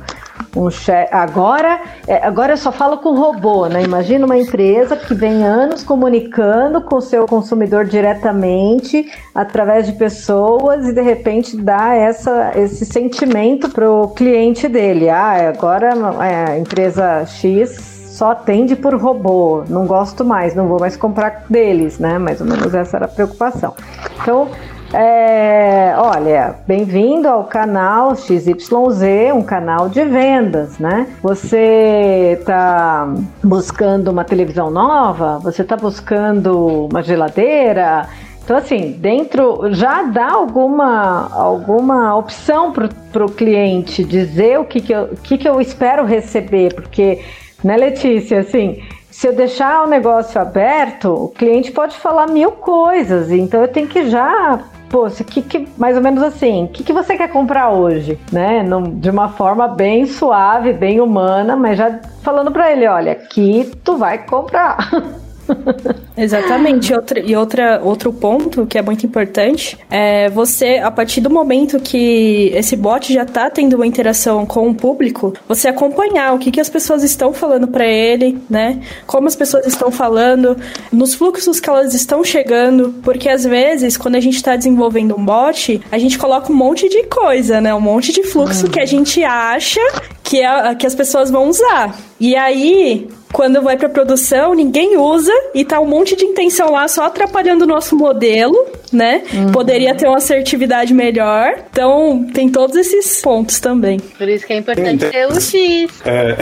um 0.56 0.70
chefe. 0.70 1.12
Agora, 1.14 1.80
é, 2.06 2.24
agora 2.24 2.52
eu 2.52 2.56
só 2.56 2.70
falo 2.70 2.98
com 2.98 3.14
robô, 3.14 3.66
né? 3.66 3.82
Imagina 3.82 4.24
uma 4.24 4.36
empresa 4.36 4.96
que 4.96 5.14
vem 5.14 5.44
anos 5.44 5.82
comunicando 5.82 6.80
com 6.82 6.96
o 6.96 7.00
seu 7.00 7.26
consumidor 7.26 7.84
diretamente 7.84 9.10
através 9.34 9.86
de 9.86 9.92
pessoas 9.92 10.86
e 10.86 10.92
de 10.92 11.02
repente 11.02 11.56
dá 11.56 11.94
essa, 11.94 12.52
esse 12.56 12.84
sentimento 12.84 13.68
pro 13.70 14.08
cliente 14.16 14.68
dele. 14.68 15.08
Ah, 15.08 15.48
agora 15.48 15.94
é, 16.22 16.52
a 16.52 16.58
empresa 16.58 17.24
X 17.26 17.93
só 18.14 18.30
atende 18.30 18.76
por 18.76 18.94
robô, 18.94 19.64
não 19.68 19.86
gosto 19.86 20.24
mais, 20.24 20.54
não 20.54 20.68
vou 20.68 20.78
mais 20.78 20.96
comprar 20.96 21.44
deles, 21.50 21.98
né? 21.98 22.16
Mais 22.16 22.40
ou 22.40 22.46
menos 22.46 22.72
essa 22.72 22.96
era 22.96 23.06
a 23.06 23.08
preocupação. 23.08 23.74
Então, 24.22 24.48
é, 24.92 25.92
olha, 25.98 26.54
bem-vindo 26.64 27.26
ao 27.26 27.42
canal 27.42 28.14
XYZ, 28.14 29.02
um 29.34 29.42
canal 29.42 29.88
de 29.88 30.04
vendas, 30.04 30.78
né? 30.78 31.08
Você 31.20 32.38
está 32.38 33.12
buscando 33.42 34.12
uma 34.12 34.22
televisão 34.22 34.70
nova? 34.70 35.40
Você 35.40 35.62
está 35.62 35.76
buscando 35.76 36.86
uma 36.86 37.02
geladeira? 37.02 38.08
Então, 38.44 38.56
assim, 38.56 38.92
dentro 38.92 39.72
já 39.72 40.04
dá 40.04 40.30
alguma, 40.30 41.30
alguma 41.32 42.14
opção 42.14 42.72
para 42.72 43.24
o 43.24 43.32
cliente 43.32 44.04
dizer 44.04 44.60
o 44.60 44.64
que, 44.64 44.80
que, 44.80 44.92
eu, 44.92 45.08
que, 45.20 45.38
que 45.38 45.48
eu 45.48 45.60
espero 45.60 46.04
receber, 46.04 46.74
porque, 46.74 47.20
né, 47.64 47.76
Letícia, 47.76 48.40
assim, 48.40 48.82
se 49.10 49.26
eu 49.26 49.34
deixar 49.34 49.84
o 49.84 49.88
negócio 49.88 50.40
aberto, 50.40 51.08
o 51.08 51.28
cliente 51.28 51.72
pode 51.72 51.96
falar 51.96 52.26
mil 52.28 52.52
coisas, 52.52 53.30
então 53.30 53.62
eu 53.62 53.68
tenho 53.68 53.88
que 53.88 54.10
já 54.10 54.60
pô, 54.90 55.06
que, 55.08 55.42
que, 55.42 55.68
mais 55.76 55.96
ou 55.96 56.02
menos 56.02 56.22
assim, 56.22 56.64
o 56.64 56.68
que, 56.68 56.84
que 56.84 56.92
você 56.92 57.16
quer 57.16 57.28
comprar 57.28 57.70
hoje? 57.70 58.16
Né? 58.30 58.64
De 58.94 59.10
uma 59.10 59.28
forma 59.30 59.66
bem 59.66 60.06
suave, 60.06 60.72
bem 60.72 61.00
humana, 61.00 61.56
mas 61.56 61.76
já 61.78 61.98
falando 62.22 62.52
para 62.52 62.70
ele, 62.70 62.86
olha, 62.86 63.12
aqui 63.12 63.72
tu 63.82 63.96
vai 63.96 64.18
comprar. 64.18 64.88
Exatamente. 66.16 66.92
Outra, 66.94 67.20
e 67.20 67.34
outra, 67.34 67.80
outro 67.82 68.12
ponto 68.12 68.66
que 68.66 68.78
é 68.78 68.82
muito 68.82 69.04
importante 69.04 69.78
é 69.90 70.28
você, 70.30 70.78
a 70.78 70.90
partir 70.90 71.20
do 71.20 71.30
momento 71.30 71.80
que 71.80 72.50
esse 72.54 72.76
bot 72.76 73.12
já 73.12 73.22
está 73.22 73.50
tendo 73.50 73.74
uma 73.74 73.86
interação 73.86 74.46
com 74.46 74.68
o 74.68 74.74
público, 74.74 75.34
você 75.48 75.68
acompanhar 75.68 76.34
o 76.34 76.38
que, 76.38 76.50
que 76.50 76.60
as 76.60 76.68
pessoas 76.68 77.02
estão 77.02 77.32
falando 77.32 77.66
para 77.68 77.86
ele, 77.86 78.38
né? 78.48 78.80
Como 79.06 79.26
as 79.26 79.36
pessoas 79.36 79.66
estão 79.66 79.90
falando, 79.90 80.56
nos 80.92 81.14
fluxos 81.14 81.58
que 81.58 81.68
elas 81.68 81.94
estão 81.94 82.22
chegando, 82.22 82.94
porque 83.02 83.28
às 83.28 83.44
vezes, 83.44 83.96
quando 83.96 84.14
a 84.16 84.20
gente 84.20 84.36
está 84.36 84.56
desenvolvendo 84.56 85.16
um 85.18 85.24
bot, 85.24 85.80
a 85.90 85.98
gente 85.98 86.18
coloca 86.18 86.52
um 86.52 86.56
monte 86.56 86.88
de 86.88 87.04
coisa, 87.04 87.60
né? 87.60 87.74
Um 87.74 87.80
monte 87.80 88.12
de 88.12 88.22
fluxo 88.22 88.68
que 88.68 88.80
a 88.80 88.86
gente 88.86 89.22
acha 89.24 89.80
que, 90.22 90.40
é, 90.40 90.74
que 90.74 90.86
as 90.86 90.94
pessoas 90.94 91.30
vão 91.30 91.48
usar. 91.48 91.96
E 92.18 92.34
aí, 92.36 93.08
quando 93.34 93.60
vai 93.60 93.76
para 93.76 93.88
produção, 93.88 94.54
ninguém 94.54 94.96
usa 94.96 95.32
e 95.52 95.64
tá 95.64 95.80
um 95.80 95.86
monte 95.86 96.14
de 96.14 96.24
intenção 96.24 96.70
lá 96.70 96.86
só 96.86 97.02
atrapalhando 97.02 97.64
o 97.64 97.66
nosso 97.66 97.96
modelo, 97.96 98.56
né? 98.94 99.22
Uhum. 99.32 99.52
Poderia 99.52 99.94
ter 99.94 100.06
uma 100.06 100.18
assertividade 100.18 100.94
melhor. 100.94 101.54
Então, 101.70 102.26
tem 102.32 102.48
todos 102.48 102.76
esses 102.76 103.20
pontos 103.20 103.60
também. 103.60 103.98
Por 103.98 104.28
isso 104.28 104.46
que 104.46 104.52
é 104.52 104.56
importante 104.56 105.06
ter 105.06 105.26
o 105.26 105.40
X. 105.40 105.90
É. 106.04 106.36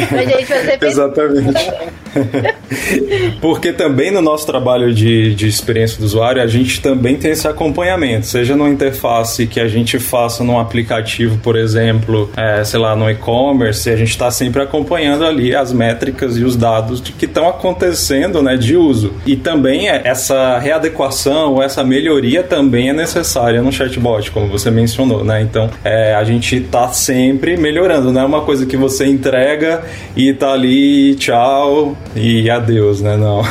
Exatamente. 0.86 1.72
Porque 3.40 3.72
também 3.72 4.10
no 4.10 4.20
nosso 4.20 4.46
trabalho 4.46 4.92
de, 4.92 5.34
de 5.34 5.48
experiência 5.48 5.98
do 5.98 6.04
usuário, 6.04 6.42
a 6.42 6.46
gente 6.46 6.80
também 6.80 7.16
tem 7.16 7.32
esse 7.32 7.48
acompanhamento, 7.48 8.26
seja 8.26 8.54
numa 8.56 8.68
interface 8.68 9.46
que 9.46 9.60
a 9.60 9.68
gente 9.68 9.98
faça 9.98 10.44
num 10.44 10.58
aplicativo, 10.58 11.38
por 11.38 11.56
exemplo, 11.56 12.30
é, 12.36 12.62
sei 12.64 12.78
lá, 12.78 12.94
no 12.94 13.10
e-commerce, 13.10 13.88
a 13.90 13.96
gente 13.96 14.10
está 14.10 14.30
sempre 14.30 14.62
acompanhando 14.62 15.24
ali 15.24 15.54
as 15.54 15.72
métricas 15.72 16.36
e 16.36 16.44
os 16.44 16.56
dados 16.56 17.00
de 17.00 17.12
que 17.12 17.24
estão 17.24 17.48
acontecendo 17.48 18.42
né, 18.42 18.56
de 18.56 18.76
uso. 18.76 19.14
E 19.26 19.36
também 19.36 19.88
é, 19.88 20.02
essa 20.04 20.58
readequação 20.58 21.54
ou 21.54 21.62
essa 21.62 21.82
melhoria 21.82 22.41
também 22.42 22.90
é 22.90 22.92
necessária 22.92 23.62
no 23.62 23.72
chatbot, 23.72 24.30
como 24.30 24.48
você 24.48 24.70
mencionou, 24.70 25.24
né? 25.24 25.42
Então 25.42 25.70
é, 25.84 26.14
a 26.14 26.24
gente 26.24 26.56
está 26.56 26.88
sempre 26.88 27.56
melhorando, 27.56 28.12
não 28.12 28.22
é 28.22 28.24
uma 28.24 28.42
coisa 28.42 28.66
que 28.66 28.76
você 28.76 29.06
entrega 29.06 29.82
e 30.16 30.32
tá 30.32 30.52
ali, 30.52 31.14
tchau 31.14 31.96
e 32.14 32.50
adeus, 32.50 33.00
né? 33.00 33.16
Não. 33.16 33.42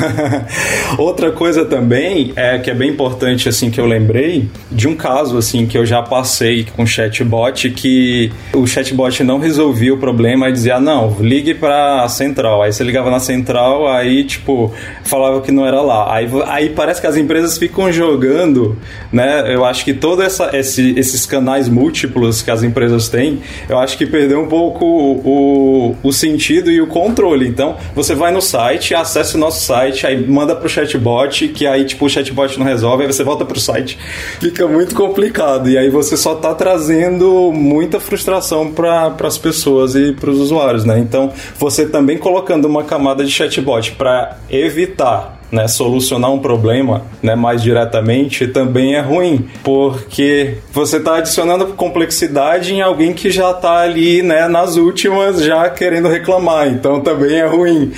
Outra 0.98 1.32
coisa 1.32 1.66
também 1.66 2.34
é 2.36 2.58
que 2.60 2.70
é 2.70 2.74
bem 2.74 2.90
importante 2.90 3.50
assim 3.50 3.70
que 3.70 3.80
eu 3.80 3.86
lembrei 3.86 4.50
de 4.72 4.88
um 4.88 4.96
caso 4.96 5.38
assim 5.38 5.66
que 5.66 5.78
eu 5.78 5.86
já 5.86 6.02
passei 6.02 6.66
com 6.76 6.86
chatbot 6.86 7.70
que 7.72 8.32
o 8.54 8.66
chatbot 8.68 9.24
não 9.24 9.40
resolvia 9.40 9.94
o 9.94 9.98
problema 9.98 10.50
e 10.50 10.52
dizia: 10.52 10.76
ah, 10.76 10.80
"Não, 10.80 11.18
ligue 11.20 11.54
para 11.54 12.08
central". 12.10 12.62
Aí 12.62 12.72
você 12.72 12.84
ligava 12.84 13.10
na 13.10 13.20
central, 13.20 13.88
aí, 13.88 14.24
tipo, 14.24 14.74
falava 15.04 15.42
que 15.42 15.52
não 15.52 15.66
era 15.66 15.82
lá. 15.82 16.14
Aí, 16.14 16.28
aí 16.48 16.70
parece 16.70 17.02
que 17.02 17.08
as 17.08 17.18
empresas 17.18 17.58
ficam 17.58 17.92
jogando 17.92 18.78
né? 19.12 19.54
Eu 19.54 19.66
acho 19.66 19.84
que 19.84 19.94
todos 19.94 20.40
esse, 20.54 20.94
esses 20.98 21.26
canais 21.26 21.68
múltiplos 21.68 22.42
que 22.42 22.52
as 22.52 22.64
empresas 22.64 23.10
têm, 23.10 23.42
eu 23.68 23.80
acho 23.80 23.98
que 23.98 24.06
perdeu 24.06 24.42
um 24.42 24.48
pouco 24.48 24.86
o, 24.86 25.96
o 26.04 26.14
sentido 26.14 26.72
e 26.72 26.82
o 26.82 26.88
controle. 26.88 27.48
Então, 27.48 27.78
você 27.96 28.14
vai 28.16 28.32
no 28.32 28.42
site, 28.42 28.94
acessa 28.94 29.38
o 29.38 29.40
nosso 29.40 29.66
site, 29.66 30.06
aí 30.06 30.26
manda 30.26 30.56
pro 30.56 30.70
chatbot, 30.70 31.48
que 31.50 31.66
aí, 31.66 31.86
tipo, 31.86 32.06
o 32.06 32.10
chatbot 32.10 32.58
não 32.60 32.66
resolve, 32.66 33.04
aí 33.04 33.12
você 33.12 33.24
volta 33.24 33.46
pro 33.46 33.60
site. 33.60 33.98
Fica 34.40 34.68
muito 34.68 34.96
complicado. 34.96 35.70
E 35.70 35.78
aí 35.78 35.90
você 35.90 36.16
só 36.16 36.36
tá 36.36 36.54
trazendo 36.54 37.52
muita 37.52 38.00
frustração 38.00 38.72
para 38.72 39.16
as 39.24 39.38
pessoas 39.38 39.96
e 39.96 40.14
para 40.14 40.30
os 40.30 40.40
usuários, 40.40 40.86
né? 40.86 41.00
Então, 41.00 41.32
você 41.58 41.86
também 41.86 42.18
colocando 42.18 42.66
uma 42.66 42.84
camada 42.84 43.24
de 43.24 43.32
chatbot 43.32 43.94
para 43.94 44.38
evitar 44.50 45.41
né, 45.52 45.68
solucionar 45.68 46.32
um 46.32 46.40
problema 46.40 47.04
né, 47.22 47.36
mais 47.36 47.62
diretamente 47.62 48.48
também 48.48 48.96
é 48.96 49.02
ruim, 49.02 49.48
porque 49.64 50.58
você 50.72 50.98
está 50.98 51.18
adicionando 51.18 51.68
complexidade 51.68 52.74
em 52.74 52.82
alguém 52.82 53.14
que 53.14 53.30
já 53.30 53.52
está 53.52 53.82
ali 53.82 54.22
né, 54.22 54.48
nas 54.48 54.78
últimas, 54.78 55.44
já 55.44 55.70
querendo 55.70 56.08
reclamar, 56.08 56.68
então 56.68 57.02
também 57.02 57.40
é 57.40 57.46
ruim. 57.46 57.92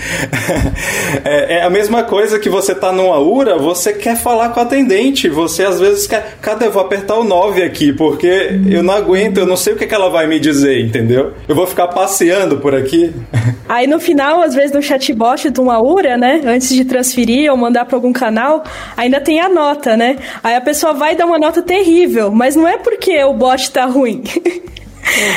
é, 1.24 1.58
é, 1.58 1.64
a 1.64 1.70
mesma 1.70 2.04
coisa 2.04 2.40
que 2.40 2.50
você 2.50 2.72
está 2.72 2.92
numa 2.92 3.20
URA, 3.20 3.58
você 3.58 3.94
quer 3.94 4.18
falar 4.18 4.50
com 4.50 4.60
o 4.60 4.64
atendente, 4.64 5.30
você 5.30 5.64
às 5.64 5.80
vezes 5.80 6.08
quer, 6.08 6.38
cadê, 6.42 6.68
eu 6.68 6.72
vou 6.72 6.82
apertar 6.82 7.16
o 7.16 7.24
9 7.24 7.62
aqui, 7.64 7.94
porque 7.94 8.60
eu 8.70 8.82
não 8.82 8.94
aguento, 8.94 9.38
eu 9.38 9.46
não 9.46 9.58
sei 9.58 9.74
o 9.74 9.76
que, 9.76 9.86
que 9.86 9.94
ela 9.94 10.10
vai 10.10 10.26
me 10.26 10.40
dizer, 10.40 10.82
entendeu? 10.82 11.34
Eu 11.48 11.56
vou 11.56 11.68
ficar 11.68 11.88
passeando 11.90 12.58
por 12.58 12.74
aqui. 12.74 13.14
Aí 13.68 13.88
no 13.88 14.00
final, 14.00 14.42
às 14.42 14.54
vezes 14.54 14.72
no 14.72 14.82
chatbot 14.82 15.50
de 15.50 15.60
uma 15.60 15.82
URA, 15.82 16.18
né, 16.18 16.42
antes 16.46 16.70
de 16.70 16.86
transferir 16.86 17.43
ou 17.50 17.58
mandar 17.58 17.86
para 17.86 17.98
algum 17.98 18.14
canal, 18.14 18.64
ainda 18.96 19.20
tem 19.20 19.40
a 19.40 19.50
nota, 19.50 19.96
né? 19.98 20.18
Aí 20.44 20.56
a 20.56 20.62
pessoa 20.62 20.94
vai 20.94 21.16
dar 21.16 21.26
uma 21.26 21.40
nota 21.40 21.62
terrível, 21.62 22.32
mas 22.32 22.56
não 22.56 22.68
é 22.68 22.78
porque 22.78 23.24
o 23.24 23.34
bot 23.34 23.72
tá 23.72 23.86
ruim. 23.86 24.24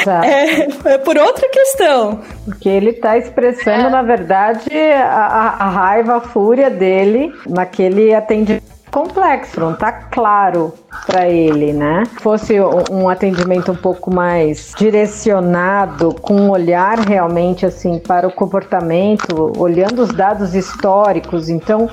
Exato. 0.00 0.26
É, 0.26 0.94
é, 0.94 0.98
por 0.98 1.18
outra 1.18 1.48
questão. 1.50 2.20
Porque 2.44 2.68
ele 2.68 2.90
está 2.90 3.18
expressando, 3.18 3.88
é. 3.88 3.90
na 3.90 4.02
verdade, 4.02 4.70
a, 4.74 5.56
a, 5.58 5.68
raiva, 5.68 6.16
a 6.16 6.20
fúria 6.20 6.70
dele 6.70 7.32
naquele 7.46 8.14
atendimento 8.14 8.75
complexo, 8.96 9.60
não 9.60 9.74
tá 9.74 9.92
claro 9.92 10.72
para 11.04 11.28
ele, 11.28 11.70
né? 11.70 12.04
Fosse 12.22 12.54
um 12.90 13.10
atendimento 13.10 13.70
um 13.70 13.76
pouco 13.76 14.10
mais 14.10 14.72
direcionado, 14.74 16.14
com 16.14 16.34
um 16.34 16.50
olhar 16.50 17.00
realmente 17.00 17.66
assim 17.66 17.98
para 17.98 18.26
o 18.26 18.32
comportamento, 18.32 19.52
olhando 19.58 20.00
os 20.00 20.14
dados 20.14 20.54
históricos, 20.54 21.50
então 21.50 21.90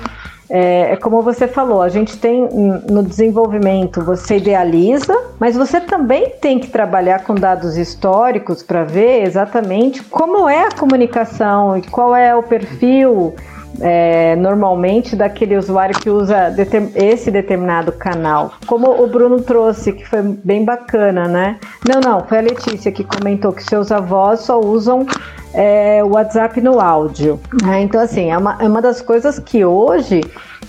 é, 0.48 0.92
é, 0.92 0.96
como 0.96 1.20
você 1.20 1.46
falou, 1.46 1.82
a 1.82 1.90
gente 1.90 2.16
tem 2.16 2.48
no 2.88 3.02
desenvolvimento, 3.02 4.02
você 4.02 4.38
idealiza, 4.38 5.14
mas 5.38 5.56
você 5.56 5.80
também 5.80 6.30
tem 6.40 6.58
que 6.58 6.68
trabalhar 6.68 7.22
com 7.24 7.34
dados 7.34 7.76
históricos 7.76 8.62
para 8.62 8.82
ver 8.82 9.24
exatamente 9.24 10.02
como 10.04 10.48
é 10.48 10.68
a 10.68 10.72
comunicação 10.72 11.76
e 11.76 11.82
qual 11.82 12.16
é 12.16 12.34
o 12.34 12.42
perfil 12.42 13.34
é, 13.80 14.36
normalmente 14.36 15.16
daquele 15.16 15.56
usuário 15.56 15.98
que 15.98 16.10
usa 16.10 16.54
esse 16.94 17.30
determinado 17.30 17.92
canal. 17.92 18.52
Como 18.66 19.02
o 19.02 19.06
Bruno 19.06 19.40
trouxe, 19.40 19.92
que 19.92 20.08
foi 20.08 20.22
bem 20.22 20.64
bacana, 20.64 21.26
né? 21.26 21.58
Não, 21.88 22.00
não, 22.00 22.24
foi 22.24 22.38
a 22.38 22.42
Letícia 22.42 22.92
que 22.92 23.04
comentou 23.04 23.52
que 23.52 23.62
seus 23.62 23.90
avós 23.90 24.40
só 24.40 24.60
usam 24.60 25.06
é, 25.52 26.02
o 26.02 26.08
WhatsApp 26.08 26.60
no 26.60 26.80
áudio. 26.80 27.40
Né? 27.62 27.82
Então, 27.82 28.00
assim, 28.00 28.30
é 28.30 28.36
uma, 28.36 28.56
é 28.60 28.66
uma 28.66 28.82
das 28.82 29.00
coisas 29.00 29.38
que 29.38 29.64
hoje 29.64 30.20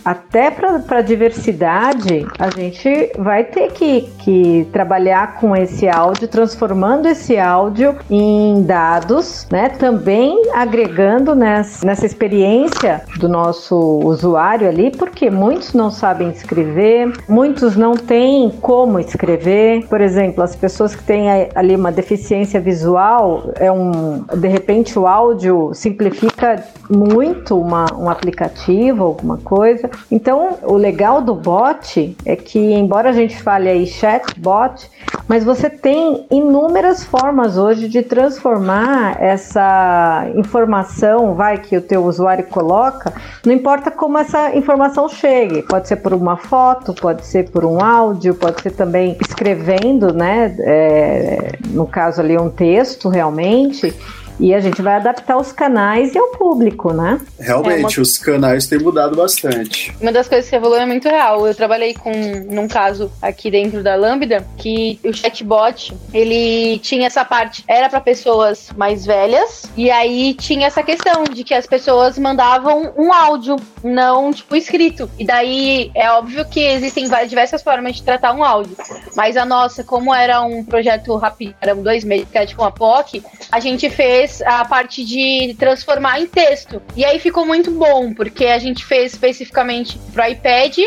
até 0.05 0.51
para 0.51 0.99
a 0.99 1.01
diversidade, 1.01 2.27
a 2.37 2.51
gente 2.51 3.11
vai 3.17 3.43
ter 3.43 3.71
que, 3.71 4.01
que 4.19 4.67
trabalhar 4.71 5.39
com 5.39 5.55
esse 5.55 5.89
áudio, 5.89 6.27
transformando 6.27 7.07
esse 7.07 7.39
áudio 7.39 7.97
em 8.07 8.61
dados, 8.61 9.47
né? 9.51 9.69
Também 9.69 10.51
agregando 10.53 11.33
nessa, 11.33 11.83
nessa 11.83 12.05
experiência 12.05 13.01
do 13.17 13.27
nosso 13.27 13.75
usuário 13.75 14.69
ali, 14.69 14.91
porque 14.91 15.31
muitos 15.31 15.73
não 15.73 15.89
sabem 15.89 16.29
escrever, 16.29 17.11
muitos 17.27 17.75
não 17.75 17.95
têm 17.95 18.51
como 18.61 18.99
escrever. 18.99 19.87
Por 19.87 20.01
exemplo, 20.01 20.43
as 20.43 20.55
pessoas 20.55 20.95
que 20.95 21.03
têm 21.03 21.49
ali 21.55 21.75
uma 21.75 21.91
deficiência 21.91 22.59
visual, 22.59 23.51
é 23.55 23.71
um, 23.71 24.23
de 24.35 24.47
repente 24.47 24.99
o 24.99 25.07
áudio 25.07 25.71
simplifica 25.73 26.63
muito 26.89 27.59
uma, 27.59 27.87
um 27.97 28.07
aplicativo, 28.07 29.03
alguma 29.03 29.37
coisa. 29.37 29.89
Então, 30.11 30.57
o 30.63 30.75
legal 30.75 31.21
do 31.21 31.35
bot 31.35 32.15
é 32.25 32.35
que, 32.35 32.59
embora 32.59 33.09
a 33.09 33.13
gente 33.13 33.41
fale 33.41 33.69
aí 33.69 33.85
chatbot, 33.87 34.89
mas 35.27 35.43
você 35.43 35.69
tem 35.69 36.25
inúmeras 36.29 37.03
formas 37.03 37.57
hoje 37.57 37.89
de 37.89 38.03
transformar 38.03 39.21
essa 39.21 40.27
informação, 40.35 41.33
vai 41.33 41.57
que 41.57 41.75
o 41.75 41.81
teu 41.81 42.05
usuário 42.05 42.45
coloca, 42.45 43.13
não 43.45 43.53
importa 43.53 43.89
como 43.89 44.17
essa 44.17 44.55
informação 44.55 45.09
chegue, 45.09 45.63
pode 45.63 45.87
ser 45.87 45.97
por 45.97 46.13
uma 46.13 46.37
foto, 46.37 46.93
pode 46.93 47.25
ser 47.25 47.49
por 47.49 47.65
um 47.65 47.83
áudio, 47.83 48.35
pode 48.35 48.61
ser 48.61 48.71
também 48.71 49.17
escrevendo, 49.19 50.13
né? 50.13 50.55
É, 50.59 51.51
no 51.69 51.87
caso 51.87 52.21
ali 52.21 52.37
um 52.37 52.49
texto 52.49 53.09
realmente. 53.09 53.93
E 54.39 54.53
a 54.53 54.59
gente 54.59 54.81
vai 54.81 54.95
adaptar 54.95 55.37
os 55.37 55.51
canais 55.51 56.13
e 56.13 56.19
o 56.19 56.27
público, 56.31 56.91
né? 56.93 57.19
Realmente, 57.39 57.97
é 57.97 57.99
uma... 57.99 58.03
os 58.03 58.17
canais 58.17 58.67
têm 58.67 58.79
mudado 58.79 59.15
bastante. 59.15 59.95
Uma 60.01 60.11
das 60.11 60.27
coisas 60.27 60.49
que 60.49 60.55
evoluiu 60.55 60.81
é 60.81 60.85
muito 60.85 61.07
real. 61.07 61.47
Eu 61.47 61.55
trabalhei 61.55 61.93
com 61.93 62.11
num 62.49 62.67
caso 62.67 63.11
aqui 63.21 63.49
dentro 63.49 63.81
da 63.81 63.95
Lambda 63.95 64.45
que 64.57 64.99
o 65.03 65.13
chatbot, 65.13 65.93
ele 66.13 66.79
tinha 66.79 67.07
essa 67.07 67.23
parte, 67.23 67.63
era 67.67 67.89
para 67.89 68.01
pessoas 68.01 68.69
mais 68.75 69.05
velhas, 69.05 69.63
e 69.77 69.89
aí 69.89 70.33
tinha 70.33 70.67
essa 70.67 70.83
questão 70.83 71.23
de 71.23 71.43
que 71.43 71.53
as 71.53 71.65
pessoas 71.65 72.17
mandavam 72.17 72.93
um 72.97 73.13
áudio, 73.13 73.55
não 73.83 74.31
tipo 74.31 74.55
escrito. 74.55 75.09
E 75.17 75.25
daí 75.25 75.91
é 75.95 76.09
óbvio 76.11 76.45
que 76.45 76.59
existem 76.59 77.07
várias 77.07 77.29
diversas 77.29 77.61
formas 77.61 77.95
de 77.95 78.03
tratar 78.03 78.33
um 78.33 78.43
áudio. 78.43 78.75
Mas 79.15 79.37
a 79.37 79.45
nossa, 79.45 79.83
como 79.83 80.13
era 80.13 80.41
um 80.41 80.63
projeto 80.63 81.15
rápido, 81.15 81.55
eram 81.61 81.81
dois 81.81 82.03
meses, 82.03 82.27
que 82.29 82.37
era 82.37 82.45
tipo 82.45 82.61
uma 82.61 82.71
POC, 82.71 83.23
a 83.51 83.59
gente 83.59 83.89
fez 83.89 84.24
fez 84.25 84.41
a 84.41 84.65
parte 84.65 85.05
de 85.05 85.55
transformar 85.57 86.19
em 86.19 86.27
texto. 86.27 86.81
E 86.95 87.05
aí 87.05 87.19
ficou 87.19 87.45
muito 87.45 87.71
bom, 87.71 88.13
porque 88.13 88.45
a 88.45 88.57
gente 88.57 88.83
fez 88.83 89.13
especificamente 89.13 89.97
para 90.13 90.29
iPad 90.29 90.77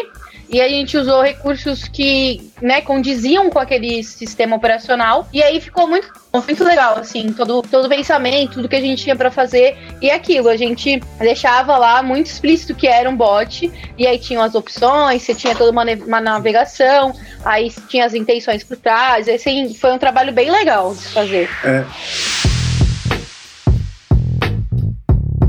e 0.51 0.63
a 0.63 0.69
gente 0.69 0.97
usou 0.97 1.23
recursos 1.23 1.87
que, 1.87 2.51
né, 2.61 2.81
condiziam 2.81 3.51
com 3.51 3.59
aquele 3.59 4.03
sistema 4.03 4.57
operacional. 4.57 5.29
E 5.31 5.43
aí 5.43 5.61
ficou 5.61 5.87
muito, 5.87 6.11
muito 6.33 6.65
legal, 6.65 6.97
assim, 6.99 7.33
todo, 7.35 7.61
todo 7.63 7.85
o 7.85 7.89
pensamento, 7.89 8.55
tudo 8.55 8.69
que 8.69 8.77
a 8.77 8.81
gente 8.81 9.03
tinha 9.03 9.15
para 9.15 9.31
fazer. 9.31 9.77
E 10.01 10.11
aquilo, 10.11 10.49
a 10.49 10.57
gente 10.57 11.01
deixava 11.19 11.77
lá 11.77 12.03
muito 12.03 12.27
explícito 12.27 12.75
que 12.75 12.87
era 12.87 13.11
um 13.11 13.17
bot. 13.17 13.71
E 13.99 14.07
aí 14.07 14.19
tinham 14.19 14.43
as 14.43 14.55
opções, 14.55 15.23
você 15.23 15.35
tinha 15.35 15.55
toda 15.55 15.71
uma, 15.71 15.85
uma 15.85 16.21
navegação, 16.21 17.15
aí 17.45 17.71
tinha 17.87 18.07
as 18.07 18.15
intenções 18.15 18.65
por 18.65 18.79
trás. 18.79 19.29
Assim, 19.29 19.75
foi 19.75 19.93
um 19.93 19.99
trabalho 19.99 20.33
bem 20.33 20.51
legal 20.51 20.95
de 20.95 21.09
fazer. 21.09 21.51
É. 21.63 22.48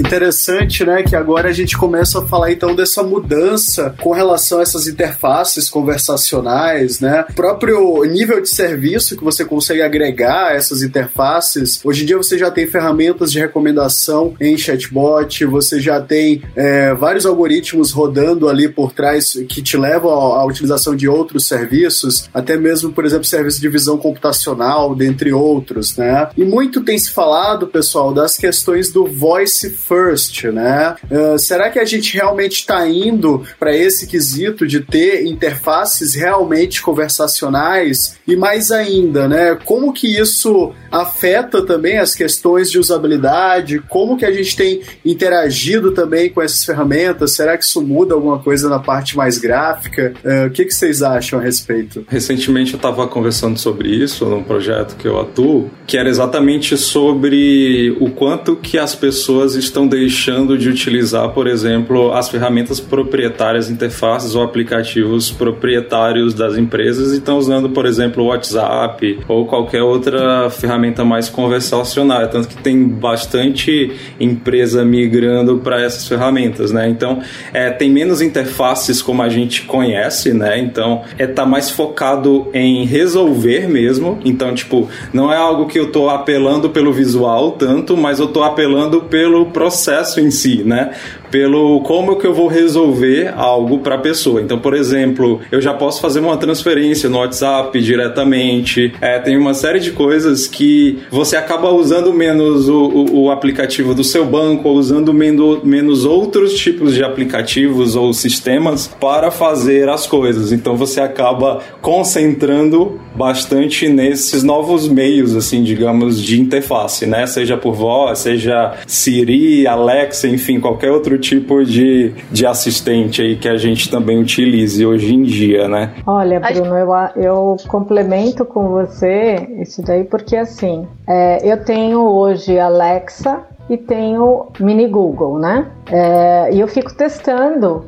Interessante, 0.00 0.82
né, 0.82 1.02
que 1.02 1.14
agora 1.14 1.50
a 1.50 1.52
gente 1.52 1.76
começa 1.76 2.20
a 2.20 2.26
falar 2.26 2.50
então 2.50 2.74
dessa 2.74 3.02
mudança 3.02 3.94
com 4.00 4.12
relação 4.12 4.58
a 4.58 4.62
essas 4.62 4.86
interfaces 4.86 5.68
conversacionais, 5.68 7.00
né? 7.00 7.26
O 7.28 7.34
próprio 7.34 8.02
nível 8.04 8.40
de 8.40 8.48
serviço 8.48 9.16
que 9.16 9.22
você 9.22 9.44
consegue 9.44 9.82
agregar 9.82 10.48
a 10.48 10.52
essas 10.54 10.82
interfaces. 10.82 11.80
Hoje 11.84 12.02
em 12.02 12.06
dia 12.06 12.16
você 12.16 12.38
já 12.38 12.50
tem 12.50 12.66
ferramentas 12.66 13.30
de 13.30 13.38
recomendação 13.38 14.34
em 14.40 14.56
chatbot, 14.56 15.44
você 15.44 15.78
já 15.78 16.00
tem 16.00 16.42
é, 16.56 16.94
vários 16.94 17.26
algoritmos 17.26 17.92
rodando 17.92 18.48
ali 18.48 18.68
por 18.68 18.92
trás 18.92 19.34
que 19.48 19.60
te 19.60 19.76
levam 19.76 20.10
à, 20.10 20.44
utilização 20.46 20.96
de 20.96 21.08
outros 21.08 21.46
serviços, 21.46 22.28
até 22.32 22.56
mesmo, 22.56 22.90
por 22.90 23.04
exemplo, 23.04 23.24
serviço 23.24 23.60
de 23.60 23.68
visão 23.68 23.98
computacional, 23.98 24.94
dentre 24.94 25.30
outros, 25.30 25.96
né? 25.96 26.30
E 26.36 26.44
muito 26.44 26.80
tem 26.80 26.98
se 26.98 27.10
falado, 27.10 27.66
pessoal, 27.66 28.14
das 28.14 28.36
questões 28.36 28.90
do 28.90 29.06
voice 29.06 29.70
first, 29.90 30.44
né? 30.44 30.94
Uh, 31.10 31.36
será 31.36 31.68
que 31.68 31.80
a 31.80 31.84
gente 31.84 32.14
realmente 32.14 32.60
está 32.60 32.88
indo 32.88 33.42
para 33.58 33.76
esse 33.76 34.06
quesito 34.06 34.64
de 34.64 34.78
ter 34.78 35.26
interfaces 35.26 36.14
realmente 36.14 36.80
conversacionais 36.80 38.16
e 38.24 38.36
mais 38.36 38.70
ainda, 38.70 39.26
né? 39.26 39.58
Como 39.64 39.92
que 39.92 40.06
isso 40.06 40.72
afeta 40.92 41.62
também 41.62 41.98
as 41.98 42.14
questões 42.14 42.70
de 42.70 42.78
usabilidade? 42.78 43.80
Como 43.88 44.16
que 44.16 44.24
a 44.24 44.32
gente 44.32 44.56
tem 44.56 44.80
interagido 45.04 45.90
também 45.90 46.30
com 46.30 46.40
essas 46.40 46.64
ferramentas? 46.64 47.32
Será 47.32 47.58
que 47.58 47.64
isso 47.64 47.82
muda 47.82 48.14
alguma 48.14 48.38
coisa 48.38 48.68
na 48.68 48.78
parte 48.78 49.16
mais 49.16 49.38
gráfica? 49.38 50.14
Uh, 50.24 50.46
o 50.46 50.50
que, 50.50 50.66
que 50.66 50.74
vocês 50.74 51.02
acham 51.02 51.40
a 51.40 51.42
respeito? 51.42 52.04
Recentemente 52.08 52.74
eu 52.74 52.76
estava 52.76 53.08
conversando 53.08 53.58
sobre 53.58 53.88
isso 53.88 54.24
num 54.26 54.44
projeto 54.44 54.94
que 54.96 55.08
eu 55.08 55.20
atuo, 55.20 55.68
que 55.84 55.96
era 55.96 56.08
exatamente 56.08 56.76
sobre 56.76 57.96
o 57.98 58.10
quanto 58.10 58.54
que 58.54 58.78
as 58.78 58.94
pessoas 58.94 59.56
estão 59.56 59.79
estão 59.80 59.86
deixando 59.86 60.58
de 60.58 60.68
utilizar, 60.68 61.30
por 61.30 61.46
exemplo, 61.46 62.12
as 62.12 62.28
ferramentas 62.28 62.78
proprietárias, 62.80 63.70
interfaces 63.70 64.34
ou 64.34 64.42
aplicativos 64.42 65.30
proprietários 65.30 66.34
das 66.34 66.56
empresas 66.56 67.12
e 67.12 67.18
estão 67.18 67.38
usando, 67.38 67.70
por 67.70 67.86
exemplo, 67.86 68.24
o 68.24 68.26
WhatsApp 68.26 69.20
ou 69.28 69.46
qualquer 69.46 69.82
outra 69.82 70.50
ferramenta 70.50 71.04
mais 71.04 71.28
conversacional. 71.28 72.28
Tanto 72.28 72.48
que 72.48 72.56
tem 72.56 72.86
bastante 72.86 73.92
empresa 74.18 74.84
migrando 74.84 75.58
para 75.58 75.80
essas 75.80 76.06
ferramentas, 76.06 76.72
né? 76.72 76.88
Então, 76.88 77.20
é, 77.52 77.70
tem 77.70 77.90
menos 77.90 78.20
interfaces 78.20 79.00
como 79.00 79.22
a 79.22 79.28
gente 79.28 79.62
conhece, 79.62 80.34
né? 80.34 80.58
Então, 80.58 81.02
é 81.18 81.26
tá 81.26 81.46
mais 81.46 81.70
focado 81.70 82.48
em 82.52 82.84
resolver 82.84 83.68
mesmo. 83.68 84.18
Então, 84.24 84.54
tipo, 84.54 84.88
não 85.12 85.32
é 85.32 85.36
algo 85.36 85.66
que 85.66 85.78
eu 85.78 85.90
tô 85.90 86.10
apelando 86.10 86.70
pelo 86.70 86.92
visual 86.92 87.52
tanto, 87.52 87.96
mas 87.96 88.18
eu 88.18 88.28
tô 88.28 88.42
apelando 88.42 89.02
pelo 89.02 89.46
processo 89.60 90.18
em 90.20 90.30
si, 90.30 90.64
né? 90.64 90.94
Pelo 91.30 91.80
como 91.80 92.16
que 92.16 92.26
eu 92.26 92.34
vou 92.34 92.48
resolver 92.48 93.32
algo 93.36 93.78
para 93.78 93.94
a 93.94 93.98
pessoa. 93.98 94.40
Então, 94.40 94.58
por 94.58 94.74
exemplo, 94.74 95.40
eu 95.50 95.60
já 95.60 95.72
posso 95.72 96.00
fazer 96.00 96.20
uma 96.20 96.36
transferência 96.36 97.08
no 97.08 97.18
WhatsApp 97.18 97.80
diretamente. 97.80 98.92
É, 99.00 99.18
tem 99.18 99.36
uma 99.36 99.54
série 99.54 99.80
de 99.80 99.92
coisas 99.92 100.46
que 100.46 100.98
você 101.10 101.36
acaba 101.36 101.70
usando 101.70 102.12
menos 102.12 102.68
o, 102.68 102.82
o, 102.82 103.22
o 103.22 103.30
aplicativo 103.30 103.94
do 103.94 104.02
seu 104.02 104.24
banco 104.24 104.68
ou 104.68 104.76
usando 104.76 105.12
menos, 105.12 105.62
menos 105.62 106.04
outros 106.04 106.54
tipos 106.58 106.94
de 106.94 107.04
aplicativos 107.04 107.96
ou 107.96 108.12
sistemas 108.12 108.88
para 108.88 109.30
fazer 109.30 109.88
as 109.88 110.06
coisas. 110.06 110.52
Então, 110.52 110.76
você 110.76 111.00
acaba 111.00 111.60
concentrando 111.80 113.00
bastante 113.14 113.88
nesses 113.88 114.42
novos 114.42 114.88
meios, 114.88 115.36
assim, 115.36 115.62
digamos, 115.62 116.20
de 116.20 116.40
interface, 116.40 117.06
né? 117.06 117.26
Seja 117.26 117.56
por 117.56 117.74
voz, 117.74 118.20
seja 118.20 118.74
Siri, 118.86 119.66
Alexa, 119.66 120.28
enfim, 120.28 120.58
qualquer 120.60 120.90
outro 120.90 121.18
tipo 121.20 121.64
de, 121.64 122.14
de 122.32 122.46
assistente 122.46 123.22
aí 123.22 123.36
que 123.36 123.48
a 123.48 123.56
gente 123.56 123.90
também 123.90 124.18
utilize 124.18 124.84
hoje 124.84 125.14
em 125.14 125.22
dia, 125.22 125.68
né? 125.68 125.94
Olha, 126.06 126.40
Bruno, 126.40 126.76
eu, 126.76 126.88
eu 127.16 127.56
complemento 127.68 128.44
com 128.44 128.68
você 128.68 129.46
isso 129.60 129.82
daí 129.82 130.04
porque 130.04 130.36
assim, 130.36 130.86
é, 131.06 131.46
eu 131.46 131.64
tenho 131.64 132.00
hoje 132.00 132.58
Alexa 132.58 133.44
e 133.68 133.76
tenho 133.76 134.46
Mini 134.58 134.88
Google, 134.88 135.38
né? 135.38 135.70
É, 135.90 136.52
e 136.52 136.60
eu 136.60 136.66
fico 136.66 136.92
testando 136.94 137.84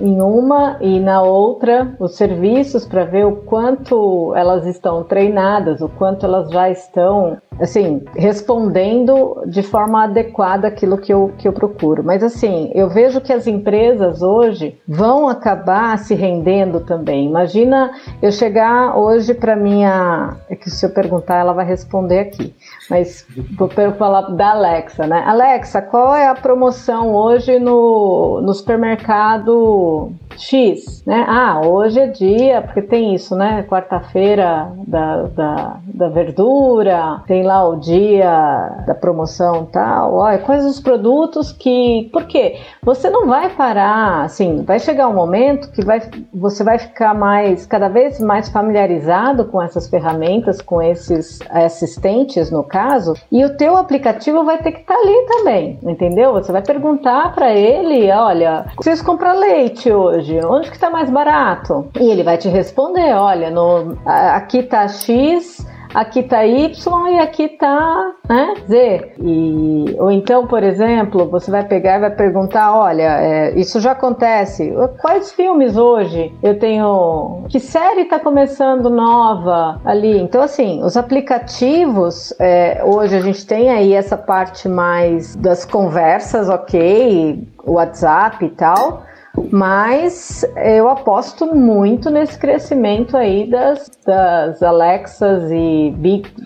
em 0.00 0.20
uma 0.22 0.78
e 0.80 0.98
na 0.98 1.22
outra 1.22 1.94
os 2.00 2.16
serviços 2.16 2.86
para 2.86 3.04
ver 3.04 3.26
o 3.26 3.36
quanto 3.36 4.34
elas 4.34 4.66
estão 4.66 5.04
treinadas, 5.04 5.82
o 5.82 5.88
quanto 5.88 6.24
elas 6.24 6.50
já 6.50 6.70
estão 6.70 7.36
assim, 7.60 8.02
respondendo 8.16 9.42
de 9.46 9.62
forma 9.62 10.04
adequada 10.04 10.68
aquilo 10.68 10.98
que 10.98 11.12
eu, 11.12 11.32
que 11.38 11.46
eu 11.46 11.52
procuro. 11.52 12.02
Mas 12.02 12.22
assim, 12.22 12.70
eu 12.74 12.88
vejo 12.88 13.20
que 13.20 13.32
as 13.32 13.46
empresas 13.46 14.22
hoje 14.22 14.78
vão 14.86 15.28
acabar 15.28 15.98
se 15.98 16.14
rendendo 16.14 16.80
também. 16.80 17.26
Imagina 17.26 17.92
eu 18.20 18.32
chegar 18.32 18.96
hoje 18.96 19.34
para 19.34 19.56
minha. 19.56 20.36
É 20.48 20.56
que 20.56 20.70
se 20.70 20.84
eu 20.84 20.90
perguntar, 20.90 21.38
ela 21.38 21.52
vai 21.52 21.64
responder 21.64 22.18
aqui. 22.20 22.54
Mas 22.90 23.26
vou 23.56 23.68
falar 23.96 24.22
da 24.30 24.50
Alexa, 24.50 25.06
né? 25.06 25.22
Alexa, 25.26 25.80
qual 25.80 26.14
é 26.14 26.28
a 26.28 26.34
promoção 26.34 27.14
hoje 27.14 27.58
no, 27.58 28.40
no 28.42 28.52
supermercado 28.52 30.12
X, 30.36 31.02
né? 31.06 31.24
Ah, 31.28 31.60
hoje 31.64 32.00
é 32.00 32.06
dia, 32.06 32.62
porque 32.62 32.82
tem 32.82 33.14
isso, 33.14 33.36
né? 33.36 33.64
Quarta-feira 33.68 34.72
da, 34.86 35.22
da, 35.22 35.76
da, 35.84 36.08
verdura, 36.08 37.22
tem 37.26 37.41
lá 37.42 37.68
o 37.68 37.76
dia 37.76 38.82
da 38.86 38.94
promoção 38.94 39.66
tal. 39.66 40.14
Olha, 40.14 40.38
quais 40.38 40.64
os 40.64 40.80
produtos 40.80 41.52
que. 41.52 42.08
Por 42.12 42.24
quê? 42.26 42.60
Você 42.82 43.10
não 43.10 43.26
vai 43.26 43.50
parar, 43.50 44.24
assim, 44.24 44.62
vai 44.64 44.78
chegar 44.78 45.08
um 45.08 45.14
momento 45.14 45.70
que 45.70 45.84
vai, 45.84 46.00
você 46.32 46.64
vai 46.64 46.78
ficar 46.78 47.14
mais, 47.14 47.66
cada 47.66 47.88
vez 47.88 48.18
mais 48.20 48.48
familiarizado 48.48 49.46
com 49.46 49.60
essas 49.60 49.88
ferramentas, 49.88 50.60
com 50.60 50.80
esses 50.80 51.40
assistentes, 51.50 52.50
no 52.50 52.64
caso, 52.64 53.14
e 53.30 53.44
o 53.44 53.56
teu 53.56 53.76
aplicativo 53.76 54.44
vai 54.44 54.58
ter 54.58 54.72
que 54.72 54.80
estar 54.80 54.94
tá 54.94 55.00
ali 55.00 55.26
também, 55.26 55.78
entendeu? 55.82 56.32
Você 56.32 56.52
vai 56.52 56.62
perguntar 56.62 57.34
para 57.34 57.52
ele, 57.52 58.10
olha, 58.10 58.66
preciso 58.76 59.04
comprar 59.04 59.32
leite 59.32 59.92
hoje 59.92 60.12
hoje? 60.12 60.40
Onde 60.44 60.68
que 60.68 60.76
está 60.76 60.90
mais 60.90 61.10
barato? 61.10 61.88
E 61.98 62.10
ele 62.10 62.22
vai 62.22 62.38
te 62.38 62.48
responder, 62.48 63.14
olha, 63.14 63.50
no, 63.50 63.96
aqui 64.06 64.62
tá 64.62 64.86
X, 64.88 65.66
aqui 65.94 66.22
tá 66.22 66.44
Y 66.44 67.08
e 67.10 67.18
aqui 67.18 67.48
tá 67.48 68.12
né, 68.28 68.54
Z. 68.68 69.12
E, 69.18 69.96
ou 69.98 70.10
então, 70.10 70.46
por 70.46 70.62
exemplo, 70.62 71.28
você 71.28 71.50
vai 71.50 71.64
pegar 71.64 71.96
e 71.96 72.00
vai 72.00 72.10
perguntar: 72.10 72.74
olha, 72.74 73.20
é, 73.20 73.58
isso 73.58 73.80
já 73.80 73.92
acontece. 73.92 74.72
Quais 75.00 75.32
filmes 75.32 75.76
hoje 75.76 76.32
eu 76.42 76.58
tenho? 76.58 77.44
Que 77.48 77.60
série 77.60 78.02
está 78.02 78.18
começando 78.18 78.88
nova 78.88 79.80
ali? 79.84 80.18
Então, 80.18 80.42
assim, 80.42 80.82
os 80.82 80.96
aplicativos, 80.96 82.34
é, 82.38 82.82
hoje 82.84 83.16
a 83.16 83.20
gente 83.20 83.46
tem 83.46 83.70
aí 83.70 83.92
essa 83.92 84.16
parte 84.16 84.68
mais 84.68 85.36
das 85.36 85.64
conversas, 85.64 86.48
ok, 86.48 87.46
WhatsApp 87.64 88.44
e 88.44 88.50
tal. 88.50 89.02
Mas 89.50 90.44
eu 90.56 90.88
aposto 90.88 91.54
muito 91.54 92.10
nesse 92.10 92.38
crescimento 92.38 93.16
aí 93.16 93.48
das, 93.48 93.90
das 94.04 94.62
Alexas 94.62 95.50
e 95.50 95.94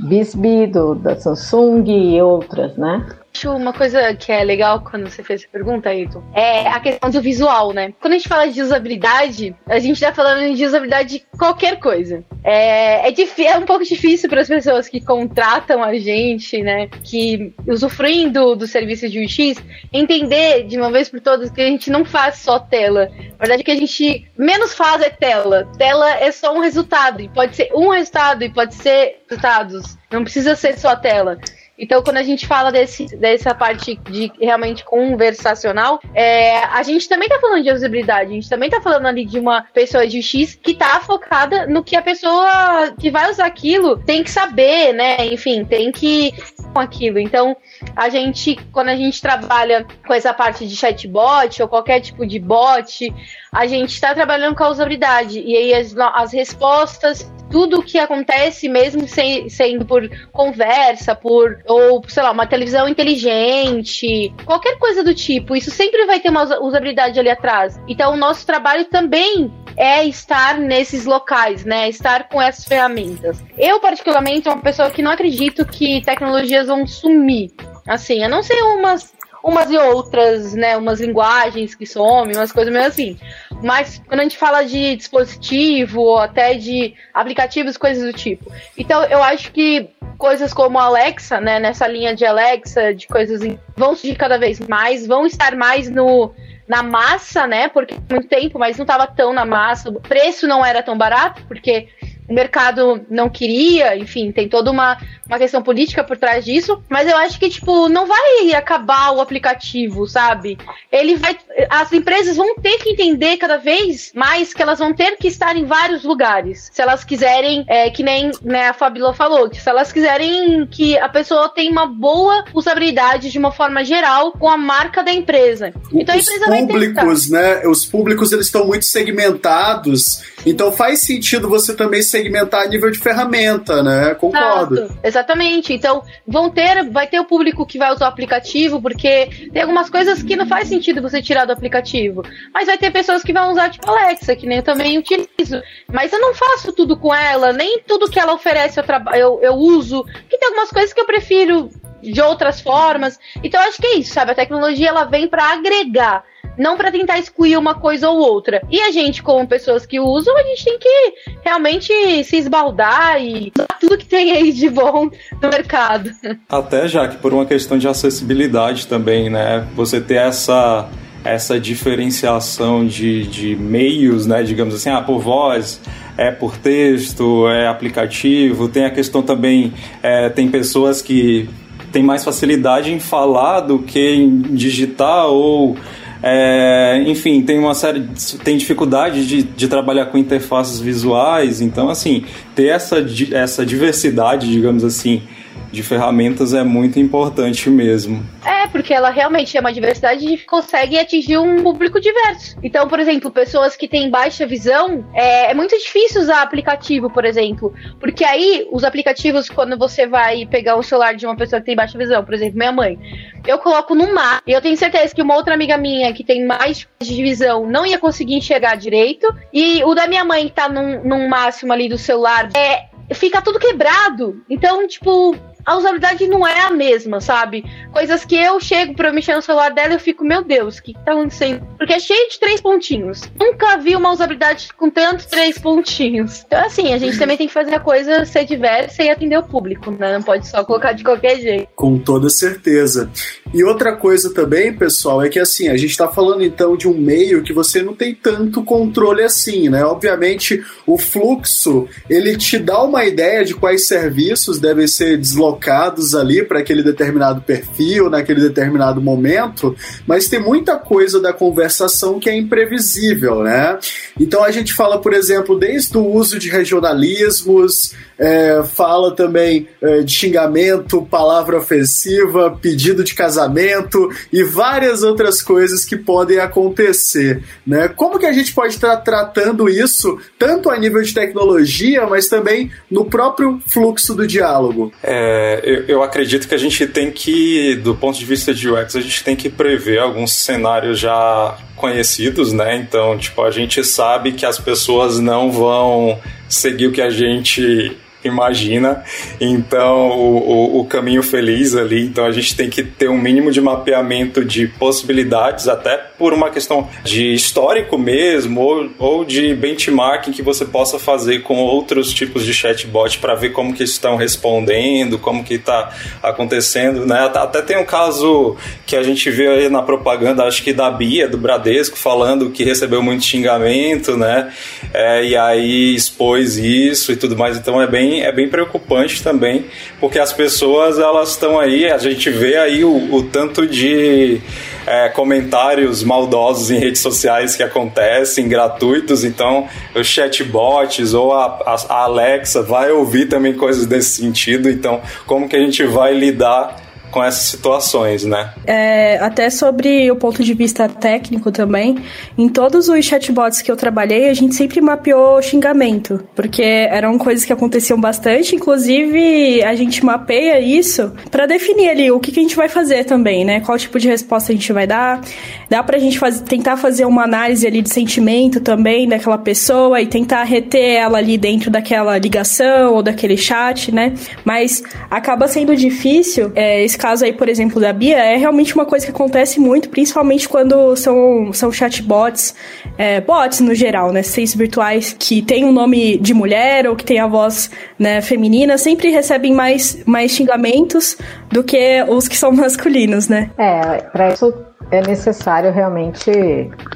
Bisbee, 0.09 0.70
da 1.03 1.16
Samsung 1.16 1.85
e 1.87 2.22
outras, 2.22 2.77
né? 2.77 3.05
Acho 3.37 3.51
uma 3.51 3.72
coisa 3.72 4.14
que 4.14 4.33
é 4.33 4.42
legal 4.42 4.81
quando 4.81 5.09
você 5.11 5.22
fez 5.22 5.42
essa 5.42 5.53
pergunta, 5.53 5.90
Ayrton, 5.90 6.22
é 6.35 6.66
a 6.68 6.81
questão 6.81 7.11
do 7.11 7.20
visual, 7.20 7.72
né? 7.72 7.92
Quando 8.01 8.14
a 8.14 8.16
gente 8.16 8.29
fala 8.29 8.49
de 8.49 8.62
usabilidade, 8.62 9.55
a 9.66 9.79
gente 9.79 10.01
tá 10.01 10.12
falando 10.14 10.55
de 10.55 10.64
usabilidade 10.64 11.18
de 11.18 11.27
qualquer 11.38 11.79
coisa. 11.79 12.25
É, 12.42 13.11
é, 13.11 13.44
é 13.44 13.59
um 13.59 13.66
pouco 13.66 13.85
difícil 13.85 14.31
para 14.31 14.40
as 14.40 14.49
pessoas 14.49 14.88
que 14.88 15.05
contratam 15.05 15.83
a 15.83 15.94
gente, 15.99 16.62
né? 16.62 16.88
Que 17.05 17.55
usufruem 17.68 18.31
do, 18.31 18.55
do 18.55 18.66
serviço 18.66 19.07
de 19.09 19.22
UX, 19.22 19.62
entender 19.92 20.64
de 20.66 20.79
uma 20.79 20.90
vez 20.90 21.11
por 21.11 21.20
todas 21.20 21.51
que 21.51 21.61
a 21.61 21.66
gente 21.66 21.90
não 21.90 22.05
faz 22.05 22.38
só 22.38 22.59
tela. 22.59 23.11
Na 23.33 23.38
verdade, 23.38 23.62
o 23.62 23.64
que 23.64 23.70
a 23.70 23.77
gente 23.77 24.27
menos 24.38 24.72
faz 24.72 25.03
é 25.03 25.11
tela. 25.11 25.68
Tela 25.77 26.11
é 26.14 26.33
só 26.33 26.55
um 26.55 26.61
resultado. 26.61 27.20
E 27.20 27.29
pode 27.29 27.55
ser 27.55 27.70
um 27.75 27.90
resultado 27.90 28.42
e 28.42 28.49
pode 28.49 28.75
ser 28.75 29.18
resultados. 29.29 29.99
Não 30.11 30.22
precisa 30.22 30.57
ser 30.57 30.79
só 30.79 30.96
tela. 30.96 31.38
Então, 31.78 32.02
quando 32.02 32.16
a 32.16 32.22
gente 32.22 32.46
fala 32.46 32.72
desse, 32.72 33.16
dessa 33.16 33.54
parte 33.54 33.96
de 34.10 34.32
realmente 34.40 34.84
conversacional, 34.84 36.00
é, 36.14 36.58
a 36.64 36.82
gente 36.82 37.08
também 37.08 37.28
tá 37.28 37.38
falando 37.38 37.62
de 37.62 37.70
usabilidade, 37.70 38.30
a 38.30 38.34
gente 38.34 38.48
também 38.48 38.70
tá 38.70 38.80
falando 38.80 39.06
ali 39.06 39.24
de 39.24 39.38
uma 39.38 39.62
pessoa 39.74 40.06
de 40.06 40.22
X 40.22 40.54
que 40.54 40.74
tá 40.74 41.00
focada 41.00 41.66
no 41.66 41.84
que 41.84 41.96
a 41.96 42.02
pessoa 42.02 42.94
que 42.98 43.10
vai 43.10 43.30
usar 43.30 43.46
aquilo 43.46 43.98
tem 43.98 44.24
que 44.24 44.30
saber, 44.30 44.92
né? 44.92 45.26
Enfim, 45.26 45.64
tem 45.64 45.92
que 45.92 46.32
com 46.72 46.80
aquilo. 46.80 47.18
Então, 47.18 47.56
a 47.94 48.10
gente, 48.10 48.56
quando 48.70 48.88
a 48.88 48.96
gente 48.96 49.20
trabalha 49.20 49.86
com 50.06 50.12
essa 50.12 50.34
parte 50.34 50.66
de 50.66 50.76
chatbot 50.76 51.62
ou 51.62 51.68
qualquer 51.68 52.00
tipo 52.00 52.26
de 52.26 52.38
bot, 52.38 53.12
a 53.50 53.66
gente 53.66 53.90
está 53.90 54.14
trabalhando 54.14 54.54
com 54.54 54.64
a 54.64 54.68
usabilidade. 54.68 55.40
E 55.40 55.56
aí 55.56 55.74
as, 55.74 55.96
as 55.96 56.32
respostas, 56.32 57.30
tudo 57.50 57.82
que 57.82 57.98
acontece, 57.98 58.68
mesmo 58.68 59.06
sem, 59.06 59.48
sendo 59.48 59.85
por 59.85 60.09
conversa, 60.32 61.14
por, 61.14 61.59
ou, 61.66 62.02
sei 62.09 62.22
lá, 62.22 62.30
uma 62.30 62.46
televisão 62.46 62.88
inteligente, 62.88 64.32
qualquer 64.44 64.78
coisa 64.78 65.02
do 65.02 65.14
tipo, 65.14 65.56
isso 65.56 65.70
sempre 65.70 66.04
vai 66.06 66.20
ter 66.20 66.30
uma 66.30 66.42
usabilidade 66.61 67.18
ali 67.18 67.30
atrás. 67.30 67.80
Então, 67.88 68.14
o 68.14 68.16
nosso 68.16 68.46
trabalho 68.46 68.85
também 68.87 69.52
é 69.76 70.04
estar 70.04 70.59
nesses 70.59 71.04
locais, 71.04 71.64
né? 71.64 71.88
Estar 71.88 72.28
com 72.28 72.40
essas 72.40 72.64
ferramentas. 72.64 73.42
Eu, 73.59 73.78
particularmente, 73.78 74.44
sou 74.44 74.54
uma 74.54 74.62
pessoa 74.62 74.90
que 74.90 75.02
não 75.02 75.11
acredito 75.11 75.66
que 75.66 76.02
tecnologias 76.02 76.66
vão 76.66 76.87
sumir. 76.87 77.50
Assim, 77.87 78.24
a 78.24 78.28
não 78.28 78.42
ser 78.42 78.61
umas 78.62 79.14
umas 79.46 79.70
e 79.70 79.78
outras, 79.78 80.54
né? 80.54 80.76
Umas 80.76 81.00
linguagens 81.00 81.74
que 81.74 81.87
somem, 81.87 82.37
umas 82.37 82.50
coisas 82.50 82.72
meio 82.72 82.87
assim. 82.87 83.16
Mas 83.62 84.02
quando 84.06 84.20
a 84.20 84.22
gente 84.22 84.36
fala 84.36 84.62
de 84.62 84.96
dispositivo, 84.96 86.00
ou 86.00 86.18
até 86.18 86.54
de 86.54 86.94
aplicativos, 87.12 87.76
coisas 87.76 88.04
do 88.04 88.12
tipo. 88.12 88.50
Então 88.76 89.02
eu 89.04 89.22
acho 89.22 89.50
que 89.52 89.88
coisas 90.18 90.52
como 90.52 90.78
Alexa, 90.78 91.40
né? 91.40 91.58
Nessa 91.58 91.86
linha 91.86 92.14
de 92.14 92.24
Alexa, 92.24 92.94
de 92.94 93.06
coisas 93.06 93.40
vão 93.76 93.94
surgir 93.94 94.16
cada 94.16 94.38
vez 94.38 94.60
mais, 94.60 95.06
vão 95.06 95.26
estar 95.26 95.56
mais 95.56 95.90
no 95.90 96.32
na 96.68 96.82
massa, 96.82 97.46
né? 97.46 97.68
Porque 97.68 97.94
muito 98.10 98.28
tempo, 98.28 98.58
mas 98.58 98.76
não 98.76 98.82
estava 98.84 99.06
tão 99.06 99.32
na 99.32 99.44
massa. 99.44 99.88
O 99.88 100.00
preço 100.00 100.46
não 100.46 100.64
era 100.64 100.82
tão 100.82 100.98
barato, 100.98 101.44
porque 101.46 101.88
o 102.28 102.34
mercado 102.34 103.04
não 103.08 103.28
queria, 103.28 103.96
enfim, 103.96 104.32
tem 104.32 104.48
toda 104.48 104.70
uma, 104.70 104.98
uma 105.26 105.38
questão 105.38 105.62
política 105.62 106.02
por 106.02 106.16
trás 106.16 106.44
disso, 106.44 106.82
mas 106.88 107.08
eu 107.08 107.16
acho 107.16 107.38
que, 107.38 107.48
tipo, 107.48 107.88
não 107.88 108.06
vai 108.06 108.52
acabar 108.54 109.12
o 109.12 109.20
aplicativo, 109.20 110.06
sabe? 110.06 110.58
Ele 110.90 111.16
vai. 111.16 111.36
As 111.70 111.92
empresas 111.92 112.36
vão 112.36 112.56
ter 112.56 112.78
que 112.78 112.90
entender 112.90 113.36
cada 113.36 113.56
vez 113.56 114.12
mais 114.14 114.52
que 114.52 114.62
elas 114.62 114.78
vão 114.78 114.92
ter 114.92 115.16
que 115.16 115.28
estar 115.28 115.56
em 115.56 115.64
vários 115.64 116.04
lugares. 116.04 116.70
Se 116.72 116.82
elas 116.82 117.04
quiserem, 117.04 117.64
é, 117.68 117.90
que 117.90 118.02
nem 118.02 118.30
né, 118.42 118.68
a 118.68 118.74
Fabíola 118.74 119.14
falou, 119.14 119.48
que 119.48 119.60
se 119.60 119.68
elas 119.68 119.92
quiserem 119.92 120.66
que 120.66 120.98
a 120.98 121.08
pessoa 121.08 121.48
tenha 121.48 121.70
uma 121.70 121.86
boa 121.86 122.44
usabilidade 122.54 123.30
de 123.30 123.38
uma 123.38 123.52
forma 123.52 123.84
geral 123.84 124.32
com 124.32 124.48
a 124.48 124.56
marca 124.56 125.02
da 125.02 125.12
empresa. 125.12 125.72
Então 125.92 126.16
Os 126.16 126.28
a 126.28 126.58
empresa 126.58 126.66
públicos, 126.66 127.30
né? 127.30 127.66
Os 127.66 127.84
públicos 127.84 128.32
eles 128.32 128.46
estão 128.46 128.66
muito 128.66 128.84
segmentados, 128.84 130.22
então 130.44 130.72
faz 130.72 131.02
sentido 131.02 131.48
você 131.48 131.74
também 131.74 132.02
segmentar 132.16 132.62
a 132.62 132.66
nível 132.66 132.90
de 132.90 132.98
ferramenta, 132.98 133.83
né? 133.83 134.14
Concordo. 134.14 134.74
Exato, 134.74 134.98
exatamente. 135.02 135.72
Então 135.72 136.02
vão 136.26 136.50
ter, 136.50 136.88
vai 136.90 137.07
ter 137.07 137.20
o 137.20 137.24
público 137.24 137.66
que 137.66 137.79
vai 137.79 137.92
usar 137.92 138.07
o 138.07 138.09
aplicativo, 138.09 138.81
porque 138.81 139.50
tem 139.52 139.62
algumas 139.62 139.90
coisas 139.90 140.22
que 140.22 140.37
não 140.37 140.46
faz 140.46 140.68
sentido 140.68 141.02
você 141.02 141.22
tirar 141.22 141.44
do 141.44 141.52
aplicativo. 141.52 142.22
Mas 142.52 142.66
vai 142.66 142.79
ter 142.79 142.90
pessoas 142.90 143.22
que 143.22 143.33
vão 143.33 143.52
usar 143.52 143.70
tipo 143.70 143.90
Alexa, 143.90 144.37
que 144.37 144.46
nem 144.46 144.59
eu 144.59 144.64
também 144.64 144.98
utilizo. 144.98 145.62
Mas 145.92 146.12
eu 146.12 146.20
não 146.20 146.35
faço 146.35 146.72
tudo 146.72 146.96
com 146.96 147.14
ela, 147.14 147.52
nem 147.52 147.81
tudo 147.81 148.11
que 148.11 148.18
ela 148.18 148.35
oferece 148.35 148.79
eu, 148.79 148.85
eu, 149.14 149.40
eu 149.42 149.55
uso. 149.55 150.05
Que 150.29 150.38
tem 150.38 150.48
algumas 150.48 150.70
coisas 150.70 150.92
que 150.92 151.00
eu 151.00 151.07
prefiro 151.07 151.70
de 152.02 152.20
outras 152.20 152.61
formas. 152.61 153.18
Então 153.42 153.61
acho 153.61 153.79
que 153.81 153.87
é 153.87 153.98
isso, 153.98 154.14
sabe? 154.14 154.33
A 154.33 154.35
tecnologia 154.35 154.88
ela 154.88 155.05
vem 155.05 155.29
para 155.29 155.52
agregar, 155.52 156.24
não 156.58 156.76
para 156.76 156.90
tentar 156.90 157.18
excluir 157.18 157.56
uma 157.56 157.74
coisa 157.74 158.08
ou 158.08 158.18
outra. 158.18 158.62
E 158.70 158.80
a 158.80 158.90
gente, 158.90 159.22
como 159.22 159.46
pessoas 159.46 159.86
que 159.86 160.00
usam, 160.00 160.36
a 160.36 160.42
gente 160.42 160.64
tem 160.64 160.78
que 160.78 161.14
realmente 161.44 161.92
se 162.24 162.36
esbaldar 162.36 163.22
e 163.22 163.52
tudo 163.80 163.98
que 163.98 164.06
tem 164.06 164.32
aí 164.32 164.52
de 164.52 164.68
bom 164.68 165.10
no 165.42 165.48
mercado. 165.48 166.10
Até 166.48 166.88
já 166.88 167.08
que 167.08 167.16
por 167.16 167.32
uma 167.32 167.46
questão 167.46 167.78
de 167.78 167.88
acessibilidade 167.88 168.86
também, 168.86 169.30
né? 169.30 169.66
Você 169.74 170.00
ter 170.00 170.16
essa 170.16 170.88
essa 171.24 171.58
diferenciação 171.58 172.86
de, 172.86 173.24
de 173.24 173.56
meios, 173.56 174.26
né, 174.26 174.44
digamos 174.44 174.74
assim, 174.74 174.90
ah, 174.90 175.02
por 175.02 175.18
voz, 175.18 175.80
é 176.16 176.30
por 176.30 176.56
texto, 176.56 177.48
é 177.48 177.66
aplicativo, 177.66 178.68
tem 178.68 178.84
a 178.84 178.90
questão 178.90 179.22
também, 179.22 179.72
é, 180.02 180.28
tem 180.28 180.48
pessoas 180.48 181.02
que 181.02 181.48
têm 181.92 182.02
mais 182.02 182.24
facilidade 182.24 182.92
em 182.92 183.00
falar 183.00 183.60
do 183.60 183.80
que 183.80 184.14
em 184.14 184.40
digitar 184.40 185.26
ou 185.26 185.76
é, 186.22 187.02
enfim, 187.07 187.42
tem 187.42 187.59
uma 187.59 187.74
série, 187.74 188.07
tem 188.42 188.57
dificuldade 188.57 189.26
de, 189.26 189.42
de 189.42 189.68
trabalhar 189.68 190.07
com 190.07 190.18
interfaces 190.18 190.81
visuais, 190.81 191.61
então 191.61 191.88
assim, 191.88 192.24
ter 192.55 192.66
essa, 192.66 193.05
essa 193.33 193.64
diversidade, 193.66 194.50
digamos 194.50 194.85
assim, 194.85 195.22
de 195.70 195.83
ferramentas 195.83 196.55
é 196.55 196.62
muito 196.62 196.98
importante 196.98 197.68
mesmo. 197.68 198.24
É, 198.44 198.66
porque 198.66 198.92
ela 198.94 199.11
realmente 199.11 199.57
é 199.57 199.61
uma 199.61 199.72
diversidade 199.72 200.26
e 200.26 200.38
consegue 200.38 200.98
atingir 200.98 201.38
um 201.38 201.62
público 201.62 202.00
diverso. 202.00 202.57
Então, 202.62 202.88
por 202.88 203.00
exemplo, 203.00 203.31
pessoas 203.31 203.76
que 203.76 203.88
têm 203.88 204.11
baixa 204.11 204.46
visão, 204.46 205.05
é, 205.14 205.50
é 205.50 205.55
muito 205.55 205.76
difícil 205.76 206.22
usar 206.22 206.42
aplicativo, 206.42 207.11
por 207.11 207.24
exemplo. 207.24 207.72
Porque 207.98 208.24
aí, 208.24 208.66
os 208.70 208.85
aplicativos, 208.85 209.48
quando 209.48 209.76
você 209.76 210.07
vai 210.07 210.46
pegar 210.46 210.76
o 210.76 210.83
celular 210.83 211.14
de 211.14 211.26
uma 211.26 211.37
pessoa 211.37 211.61
que 211.61 211.66
tem 211.66 211.76
baixa 211.76 211.98
visão, 211.98 212.24
por 212.24 212.35
exemplo, 212.35 212.59
minha 212.59 212.72
mãe, 212.72 212.98
eu 213.46 213.59
coloco 213.59 213.94
no 213.94 214.14
mar. 214.14 214.42
E 214.46 214.52
eu 214.52 214.61
tenho 214.61 214.76
certeza 214.76 215.14
que 215.14 215.22
uma 215.22 215.35
outra 215.35 215.55
amiga 215.55 215.76
minha 215.76 216.12
que 216.12 216.24
tem 216.24 216.44
mais 216.44 216.87
de 217.00 217.22
visão 217.22 217.66
não 217.66 217.85
ia 217.87 217.98
conseguir 217.98 218.35
enxergar 218.35 218.76
direito. 218.76 219.26
E 219.52 219.83
o 219.85 219.94
da 219.94 220.07
minha 220.07 220.24
mãe, 220.24 220.46
que 220.46 220.55
tá 220.55 220.68
num, 220.68 221.02
num 221.05 221.29
máximo 221.29 221.72
ali 221.72 221.88
do 221.88 221.98
celular, 221.98 222.48
é, 222.57 222.87
fica 223.14 223.42
tudo 223.42 223.59
quebrado. 223.59 224.42
Então, 224.48 224.87
tipo, 224.87 225.37
a 225.66 225.76
usabilidade 225.76 226.29
não 226.29 226.46
é 226.46 226.61
a 226.61 226.70
mesma, 226.70 227.20
sabe? 227.20 227.64
Coisas 227.92 228.24
que 228.24 228.37
eu 228.37 228.61
chego 228.61 228.94
pra 228.94 229.12
mexer 229.12 229.35
no 229.35 229.42
celular 229.42 229.70
dela 229.70 229.90
e 229.90 229.94
eu 229.94 230.00
fico, 230.00 230.24
meu 230.24 230.44
Deus, 230.44 230.79
o 230.79 230.83
que, 230.83 230.94
que 230.94 231.05
tá 231.05 231.11
acontecendo? 231.11 231.66
Porque 231.76 231.92
é 231.92 231.98
cheio 231.98 232.31
de 232.31 232.38
três 232.38 232.61
pontinhos. 232.61 233.22
Nunca 233.38 233.76
vi 233.76 233.96
uma 233.96 234.12
usabilidade 234.12 234.68
com 234.74 234.88
tantos 234.88 235.26
três 235.26 235.59
pontinhos. 235.59 236.44
Então, 236.46 236.64
assim, 236.64 236.92
a 236.92 236.98
gente 236.98 237.18
também 237.18 237.37
tem 237.37 237.48
que 237.48 237.52
fazer 237.52 237.74
a 237.74 237.81
coisa 237.81 238.24
ser 238.24 238.44
diversa 238.44 239.02
e 239.02 239.11
atender 239.11 239.37
o 239.38 239.42
público, 239.42 239.90
né? 239.90 240.12
Não 240.12 240.22
pode 240.22 240.46
só 240.46 240.64
colocar 240.64 240.92
de 240.92 241.02
qualquer 241.02 241.40
jeito. 241.40 241.68
Com 241.74 241.98
toda 241.98 242.31
certeza. 242.31 243.11
E 243.52 243.64
outra 243.64 243.96
coisa 243.96 244.33
também, 244.33 244.72
pessoal, 244.72 245.20
é 245.20 245.29
que 245.29 245.40
assim, 245.40 245.68
a 245.68 245.76
gente 245.76 245.96
tá 245.96 246.07
falando 246.07 246.44
então 246.44 246.76
de 246.76 246.87
um 246.87 246.96
meio 246.96 247.42
que 247.42 247.52
você 247.52 247.83
não 247.83 247.94
tem 247.94 248.14
tanto 248.14 248.62
controle 248.62 249.22
assim, 249.24 249.68
né? 249.68 249.85
Obviamente, 249.85 250.64
o 250.87 250.96
fluxo, 250.96 251.88
ele 252.09 252.37
te 252.37 252.57
dá 252.57 252.81
uma 252.85 253.05
ideia 253.05 253.44
de 253.44 253.55
quais 253.55 253.88
serviços 253.88 254.61
devem 254.61 254.87
ser 254.87 255.16
deslocados 255.16 255.55
colocados 255.56 256.14
ali 256.14 256.44
para 256.44 256.60
aquele 256.60 256.82
determinado 256.82 257.40
perfil, 257.40 258.10
naquele 258.10 258.40
determinado 258.40 259.00
momento, 259.00 259.74
mas 260.06 260.28
tem 260.28 260.38
muita 260.40 260.76
coisa 260.76 261.20
da 261.20 261.32
conversação 261.32 262.20
que 262.20 262.28
é 262.28 262.36
imprevisível, 262.36 263.42
né? 263.42 263.78
Então 264.20 264.44
a 264.44 264.50
gente 264.50 264.74
fala, 264.74 265.00
por 265.00 265.14
exemplo, 265.14 265.58
desde 265.58 265.96
o 265.96 266.06
uso 266.06 266.38
de 266.38 266.48
regionalismos, 266.50 267.94
é, 268.18 268.62
fala 268.64 269.14
também 269.14 269.68
é, 269.83 270.02
de 270.02 270.12
xingamento, 270.12 271.02
palavra 271.02 271.59
ofensiva, 271.59 272.57
pedido 272.61 273.05
de 273.05 273.14
casamento 273.14 274.11
e 274.33 274.42
várias 274.42 275.02
outras 275.02 275.42
coisas 275.42 275.85
que 275.85 275.96
podem 275.96 276.38
acontecer. 276.38 277.42
Né? 277.66 277.88
Como 277.88 278.18
que 278.18 278.26
a 278.26 278.33
gente 278.33 278.55
pode 278.55 278.74
estar 278.74 278.96
tratando 278.98 279.68
isso, 279.68 280.18
tanto 280.38 280.70
a 280.70 280.79
nível 280.79 281.02
de 281.02 281.12
tecnologia, 281.12 282.07
mas 282.07 282.29
também 282.29 282.70
no 282.90 283.05
próprio 283.05 283.61
fluxo 283.66 284.14
do 284.14 284.26
diálogo? 284.26 284.92
É, 285.02 285.61
eu, 285.64 285.85
eu 285.87 286.02
acredito 286.02 286.48
que 286.48 286.55
a 286.55 286.59
gente 286.59 286.87
tem 286.87 287.11
que, 287.11 287.76
do 287.76 287.94
ponto 287.94 288.18
de 288.18 288.24
vista 288.24 288.55
de 288.55 288.70
UX, 288.70 288.96
a 288.96 289.00
gente 289.00 289.22
tem 289.22 289.37
que 289.37 289.48
prever 289.48 289.98
alguns 289.98 290.33
cenários 290.33 290.98
já 290.98 291.57
conhecidos, 291.76 292.52
né? 292.52 292.76
Então, 292.76 293.18
tipo, 293.18 293.42
a 293.42 293.50
gente 293.50 293.85
sabe 293.85 294.33
que 294.33 294.46
as 294.46 294.59
pessoas 294.59 295.20
não 295.20 295.52
vão 295.52 296.18
seguir 296.48 296.87
o 296.87 296.92
que 296.92 297.02
a 297.02 297.11
gente 297.11 297.96
imagina. 298.26 299.02
Então, 299.40 300.10
o, 300.10 300.36
o, 300.36 300.80
o, 300.80 300.84
caminho 300.86 301.22
feliz 301.22 301.74
ali. 301.74 302.04
Então, 302.04 302.24
a 302.24 302.32
gente 302.32 302.56
tem 302.56 302.68
que 302.68 302.82
ter 302.82 303.08
um 303.08 303.18
mínimo 303.18 303.50
de 303.50 303.60
mapeamento 303.60 304.44
de 304.44 304.66
possibilidades, 304.66 305.68
até 305.68 305.96
por 305.96 306.32
uma 306.32 306.50
questão 306.50 306.88
de 307.04 307.32
histórico 307.32 307.98
mesmo, 307.98 308.60
ou, 308.60 308.90
ou 308.98 309.24
de 309.24 309.54
benchmarking 309.54 310.32
que 310.32 310.42
você 310.42 310.64
possa 310.64 310.98
fazer 310.98 311.40
com 311.40 311.56
outros 311.56 312.12
tipos 312.12 312.44
de 312.44 312.52
chatbot 312.52 313.18
para 313.18 313.34
ver 313.34 313.50
como 313.50 313.74
que 313.74 313.82
estão 313.82 314.16
respondendo, 314.16 315.18
como 315.18 315.44
que 315.44 315.54
está 315.54 315.92
acontecendo, 316.22 317.06
né? 317.06 317.30
Até 317.34 317.62
tem 317.62 317.78
um 317.78 317.84
caso 317.84 318.56
que 318.86 318.96
a 318.96 319.02
gente 319.02 319.30
vê 319.30 319.48
aí 319.48 319.68
na 319.68 319.82
propaganda, 319.82 320.44
acho 320.44 320.62
que 320.62 320.72
da 320.72 320.90
Bia, 320.90 321.28
do 321.28 321.38
Bradesco, 321.38 321.96
falando 321.96 322.50
que 322.50 322.64
recebeu 322.64 323.02
muito 323.02 323.24
xingamento, 323.24 324.16
né? 324.16 324.52
É, 324.92 325.24
e 325.24 325.36
aí 325.36 325.94
expôs 325.94 326.56
isso 326.56 327.12
e 327.12 327.16
tudo 327.16 327.36
mais. 327.36 327.56
Então, 327.56 327.80
é 327.80 327.86
bem 327.86 328.15
é 328.22 328.33
bem 328.33 328.48
preocupante 328.48 329.22
também, 329.22 329.66
porque 330.00 330.18
as 330.18 330.33
pessoas 330.33 330.98
elas 330.98 331.31
estão 331.31 331.59
aí, 331.59 331.90
a 331.90 331.98
gente 331.98 332.31
vê 332.31 332.57
aí 332.57 332.85
o, 332.85 333.14
o 333.14 333.22
tanto 333.22 333.66
de 333.66 334.40
é, 334.87 335.09
comentários 335.09 336.02
maldosos 336.02 336.70
em 336.70 336.79
redes 336.79 337.00
sociais 337.00 337.57
que 337.57 337.62
acontecem, 337.62 338.48
gratuitos, 338.48 339.24
então 339.24 339.68
os 339.94 340.07
chatbots 340.07 341.12
ou 341.12 341.33
a, 341.33 341.76
a, 341.88 342.02
Alexa 342.05 342.62
vai 342.62 342.90
ouvir 342.90 343.26
também 343.26 343.55
coisas 343.55 343.87
desse 343.87 344.22
sentido, 344.22 344.70
então 344.70 345.00
como 345.26 345.48
que 345.48 345.57
a 345.57 345.61
gente 345.61 345.85
vai 345.85 346.14
lidar 346.14 346.86
com 347.10 347.22
essas 347.22 347.42
situações, 347.42 348.24
né? 348.24 348.52
É, 348.66 349.18
até 349.18 349.48
sobre 349.50 350.10
o 350.10 350.16
ponto 350.16 350.42
de 350.42 350.54
vista 350.54 350.88
técnico 350.88 351.50
também, 351.50 351.96
em 352.36 352.48
todos 352.48 352.88
os 352.88 353.04
chatbots 353.04 353.62
que 353.62 353.70
eu 353.70 353.76
trabalhei, 353.76 354.28
a 354.28 354.34
gente 354.34 354.54
sempre 354.54 354.80
mapeou 354.80 355.40
xingamento, 355.40 356.22
porque 356.34 356.62
eram 356.62 357.16
coisas 357.18 357.44
que 357.44 357.52
aconteciam 357.52 358.00
bastante, 358.00 358.54
inclusive 358.54 359.62
a 359.62 359.74
gente 359.74 360.04
mapeia 360.04 360.60
isso 360.60 361.12
para 361.30 361.46
definir 361.46 361.88
ali 361.88 362.10
o 362.10 362.20
que, 362.20 362.32
que, 362.32 362.40
a 362.40 362.42
gente 362.42 362.56
vai 362.56 362.68
fazer 362.68 363.04
também, 363.04 363.44
né? 363.44 363.60
Qual 363.60 363.78
tipo 363.78 363.98
de 363.98 364.08
resposta 364.08 364.52
a 364.52 364.54
gente 364.54 364.72
vai 364.72 364.86
dar. 364.86 365.20
Dá 365.68 365.82
pra 365.82 365.98
gente 365.98 366.18
faz, 366.18 366.40
tentar 366.40 366.76
fazer 366.76 367.04
uma 367.04 367.24
análise 367.24 367.66
ali 367.66 367.82
de 367.82 367.90
sentimento 367.90 368.60
também 368.60 369.08
daquela 369.08 369.38
pessoa 369.38 370.00
e 370.00 370.06
tentar 370.06 370.44
reter 370.44 370.96
ela 370.96 371.18
ali 371.18 371.36
dentro 371.36 371.70
daquela 371.70 372.16
ligação 372.18 372.94
ou 372.94 373.02
daquele 373.02 373.36
chat, 373.36 373.92
né? 373.92 374.14
Mas 374.44 374.82
acaba 375.10 375.48
sendo 375.48 375.74
difícil 375.74 376.52
é, 376.54 376.84
nesse 376.96 376.98
caso 376.98 377.24
aí, 377.24 377.32
por 377.32 377.48
exemplo, 377.48 377.80
da 377.80 377.92
Bia, 377.92 378.16
é 378.16 378.37
realmente 378.37 378.74
uma 378.74 378.87
coisa 378.87 379.04
que 379.04 379.12
acontece 379.12 379.61
muito, 379.61 379.90
principalmente 379.90 380.48
quando 380.48 380.96
são, 380.96 381.52
são 381.52 381.70
chatbots, 381.70 382.54
é, 382.96 383.20
bots 383.20 383.61
no 383.61 383.74
geral, 383.74 384.12
né? 384.12 384.22
Seis 384.22 384.54
virtuais 384.54 385.14
que 385.18 385.42
tem 385.42 385.64
um 385.64 385.72
nome 385.72 386.16
de 386.18 386.32
mulher 386.32 386.88
ou 386.88 386.96
que 386.96 387.04
tem 387.04 387.18
a 387.18 387.26
voz 387.26 387.70
né, 387.98 388.20
feminina, 388.22 388.78
sempre 388.78 389.11
recebem 389.11 389.52
mais, 389.52 390.02
mais 390.06 390.32
xingamentos 390.32 391.16
do 391.50 391.62
que 391.62 392.02
os 392.09 392.26
que 392.26 392.37
são 392.37 392.50
masculinos, 392.56 393.28
né? 393.28 393.50
É, 393.59 393.98
pra 394.12 394.32
isso 394.32 394.52
é 394.90 395.01
necessário 395.01 395.72
realmente 395.72 396.31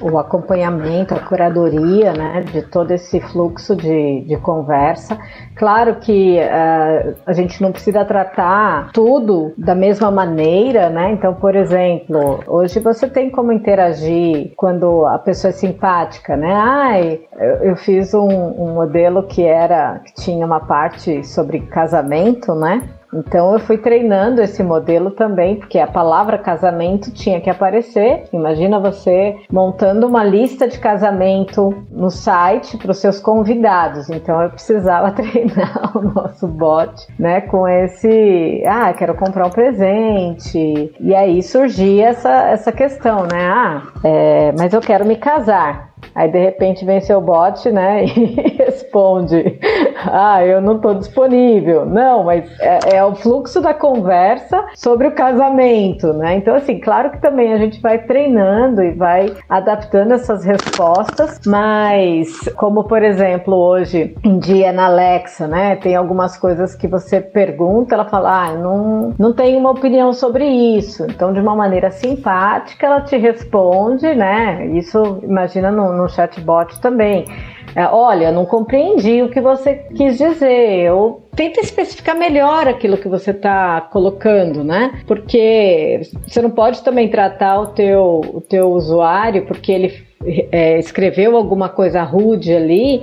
o 0.00 0.18
acompanhamento, 0.18 1.14
a 1.14 1.20
curadoria 1.20 2.12
né, 2.12 2.42
de 2.53 2.62
todo 2.62 2.90
esse 2.92 3.20
fluxo 3.20 3.74
de, 3.74 4.22
de 4.22 4.37
conversa. 4.37 5.18
Claro 5.57 5.96
que 5.96 6.38
uh, 6.38 7.14
a 7.26 7.33
gente 7.33 7.61
não 7.61 7.72
precisa 7.72 8.05
tratar 8.05 8.90
tudo 8.92 9.53
da 9.59 9.74
mesma 9.74 10.11
maneira, 10.11 10.88
né? 10.88 11.12
Então, 11.12 11.35
por 11.35 11.55
exemplo, 11.55 12.40
hoje 12.46 12.81
você 12.81 13.09
tem 13.09 13.31
como 13.31 13.53
interagir 13.53 14.53
quando 14.57 15.05
a 15.07 15.18
pessoa 15.18 15.50
é 15.50 15.53
simpática, 15.53 16.37
né? 16.37 16.53
Ai, 16.55 17.20
eu, 17.38 17.70
eu 17.70 17.76
fiz 17.76 18.14
um, 18.14 18.29
um 18.29 18.74
modelo 18.74 19.24
que 19.24 19.44
era 19.44 20.00
que 20.05 20.14
tinha 20.14 20.46
uma 20.46 20.61
parte 20.61 21.24
sobre 21.26 21.61
casamento, 21.61 22.55
né? 22.55 22.88
Então 23.12 23.52
eu 23.52 23.58
fui 23.58 23.78
treinando 23.78 24.40
esse 24.40 24.62
modelo 24.62 25.10
também, 25.10 25.56
porque 25.56 25.78
a 25.78 25.86
palavra 25.86 26.38
casamento 26.38 27.10
tinha 27.10 27.40
que 27.40 27.50
aparecer. 27.50 28.24
Imagina 28.32 28.78
você 28.78 29.36
montando 29.50 30.06
uma 30.06 30.22
lista 30.22 30.68
de 30.68 30.78
casamento 30.78 31.74
no 31.90 32.10
site 32.10 32.76
para 32.76 32.90
os 32.90 32.98
seus 32.98 33.18
convidados. 33.18 34.08
Então 34.10 34.40
eu 34.42 34.50
precisava 34.50 35.10
treinar 35.12 35.96
o 35.96 36.02
nosso 36.02 36.46
bot, 36.46 36.94
né, 37.18 37.40
com 37.42 37.66
esse, 37.66 38.62
ah, 38.66 38.92
quero 38.92 39.14
comprar 39.14 39.46
um 39.46 39.50
presente. 39.50 40.92
E 41.00 41.14
aí 41.14 41.42
surgia 41.42 42.08
essa, 42.08 42.48
essa 42.48 42.72
questão, 42.72 43.22
né? 43.22 43.48
Ah, 43.48 43.82
é, 44.04 44.52
mas 44.58 44.72
eu 44.72 44.80
quero 44.80 45.04
me 45.04 45.16
casar. 45.16 45.90
Aí 46.14 46.30
de 46.30 46.38
repente 46.38 46.84
vem 46.84 47.00
seu 47.00 47.20
bot, 47.20 47.70
né, 47.70 48.04
e 48.16 48.56
responde: 48.58 49.58
Ah, 50.06 50.44
eu 50.44 50.60
não 50.60 50.76
estou 50.76 50.94
disponível. 50.94 51.84
Não, 51.84 52.24
mas 52.24 52.44
é, 52.61 52.96
é, 52.96 53.05
o 53.05 53.14
fluxo 53.14 53.61
da 53.61 53.74
conversa 53.74 54.64
sobre 54.74 55.09
o 55.09 55.12
casamento, 55.12 56.12
né? 56.12 56.36
Então, 56.36 56.55
assim, 56.55 56.78
claro 56.80 57.11
que 57.11 57.20
também 57.20 57.53
a 57.53 57.59
gente 57.59 57.80
vai 57.80 57.98
treinando 57.98 58.82
e 58.82 58.92
vai 58.92 59.34
adaptando 59.48 60.12
essas 60.12 60.44
respostas, 60.44 61.40
mas 61.46 62.48
como 62.57 62.84
por 62.84 63.03
exemplo 63.03 63.55
hoje 63.55 64.14
em 64.24 64.38
dia 64.38 64.72
na 64.72 64.86
Alexa, 64.86 65.46
né, 65.46 65.76
tem 65.76 65.94
algumas 65.94 66.36
coisas 66.36 66.74
que 66.74 66.88
você 66.88 67.20
pergunta, 67.20 67.94
ela 67.94 68.05
fala: 68.07 68.46
Ah, 68.46 68.53
não, 68.55 69.14
não 69.18 69.32
tenho 69.32 69.59
uma 69.59 69.70
opinião 69.70 70.12
sobre 70.12 70.44
isso. 70.44 71.05
Então, 71.05 71.32
de 71.32 71.40
uma 71.40 71.55
maneira 71.55 71.90
simpática, 71.90 72.86
ela 72.86 73.01
te 73.03 73.16
responde, 73.16 74.14
né? 74.14 74.66
Isso, 74.66 75.20
imagina 75.22 75.70
no 75.70 75.92
no 75.92 76.09
chatbot 76.09 76.80
também. 76.80 77.26
É, 77.74 77.86
olha, 77.86 78.32
não 78.32 78.44
compreendi 78.44 79.22
o 79.22 79.28
que 79.28 79.40
você 79.40 79.74
quis 79.96 80.18
dizer. 80.18 80.92
Ou 80.92 81.28
tenta 81.34 81.60
especificar 81.60 82.16
melhor 82.16 82.68
aquilo 82.68 82.96
que 82.96 83.08
você 83.08 83.30
está 83.30 83.80
colocando, 83.80 84.64
né? 84.64 85.02
Porque 85.06 86.00
você 86.26 86.42
não 86.42 86.50
pode 86.50 86.82
também 86.82 87.08
tratar 87.08 87.60
o 87.60 87.66
teu, 87.68 88.20
o 88.34 88.40
teu 88.40 88.70
usuário 88.72 89.46
porque 89.46 89.72
ele 89.72 90.10
é, 90.52 90.78
escreveu 90.78 91.36
alguma 91.36 91.68
coisa 91.68 92.02
rude 92.02 92.54
ali 92.54 93.02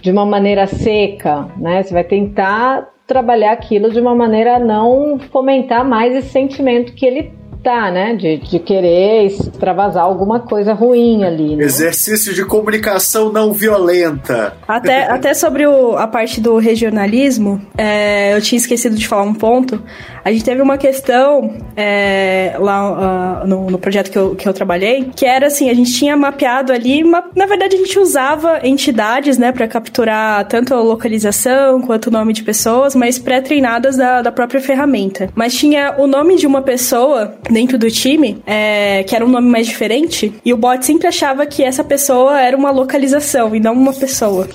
de 0.00 0.10
uma 0.10 0.24
maneira 0.24 0.66
seca, 0.66 1.48
né? 1.56 1.82
Você 1.82 1.92
vai 1.92 2.04
tentar 2.04 2.92
trabalhar 3.06 3.52
aquilo 3.52 3.90
de 3.90 4.00
uma 4.00 4.14
maneira 4.14 4.56
a 4.56 4.58
não 4.58 5.18
fomentar 5.18 5.84
mais 5.84 6.14
esse 6.14 6.28
sentimento 6.28 6.94
que 6.94 7.04
ele 7.04 7.32
tá, 7.64 7.90
né? 7.90 8.14
De, 8.14 8.36
de 8.36 8.58
querer 8.58 9.26
extravasar 9.26 10.04
alguma 10.04 10.38
coisa 10.40 10.74
ruim 10.74 11.24
ali. 11.24 11.56
Né? 11.56 11.64
Exercício 11.64 12.34
de 12.34 12.44
comunicação 12.44 13.32
não 13.32 13.52
violenta. 13.52 14.54
Até, 14.68 15.04
até 15.10 15.32
sobre 15.32 15.66
o, 15.66 15.96
a 15.96 16.06
parte 16.06 16.40
do 16.40 16.58
regionalismo, 16.58 17.60
é, 17.76 18.36
eu 18.36 18.42
tinha 18.42 18.58
esquecido 18.58 18.94
de 18.94 19.08
falar 19.08 19.22
um 19.22 19.34
ponto. 19.34 19.82
A 20.22 20.30
gente 20.30 20.44
teve 20.44 20.62
uma 20.62 20.78
questão 20.78 21.54
é, 21.76 22.56
lá 22.58 23.42
uh, 23.42 23.46
no, 23.46 23.70
no, 23.70 23.78
projeto 23.78 24.10
que 24.10 24.18
eu, 24.18 24.34
que 24.34 24.48
eu 24.48 24.54
trabalhei, 24.54 25.10
que 25.14 25.26
era 25.26 25.48
assim, 25.48 25.68
a 25.68 25.74
gente 25.74 25.92
tinha 25.92 26.16
mapeado 26.16 26.72
ali, 26.72 27.04
uma, 27.04 27.24
na 27.36 27.44
verdade 27.44 27.76
a 27.76 27.78
gente 27.78 27.98
usava 27.98 28.60
entidades, 28.66 29.36
né, 29.36 29.52
para 29.52 29.68
capturar 29.68 30.46
tanto 30.48 30.72
a 30.72 30.80
localização 30.80 31.82
quanto 31.82 32.06
o 32.06 32.10
nome 32.10 32.32
de 32.32 32.42
pessoas, 32.42 32.94
mas 32.94 33.18
pré-treinadas 33.18 33.98
da, 33.98 34.22
da 34.22 34.32
própria 34.32 34.62
ferramenta. 34.62 35.28
Mas 35.34 35.54
tinha 35.54 35.94
o 35.98 36.06
nome 36.06 36.36
de 36.36 36.46
uma 36.46 36.62
pessoa 36.62 37.34
dentro 37.54 37.78
do 37.78 37.88
time, 37.88 38.42
é, 38.44 39.04
que 39.04 39.14
era 39.14 39.24
um 39.24 39.28
nome 39.28 39.48
mais 39.48 39.66
diferente, 39.66 40.34
e 40.44 40.52
o 40.52 40.56
bot 40.56 40.84
sempre 40.84 41.06
achava 41.06 41.46
que 41.46 41.62
essa 41.62 41.84
pessoa 41.84 42.40
era 42.40 42.56
uma 42.56 42.72
localização 42.72 43.54
e 43.54 43.60
não 43.60 43.72
uma 43.72 43.92
pessoa. 43.92 44.48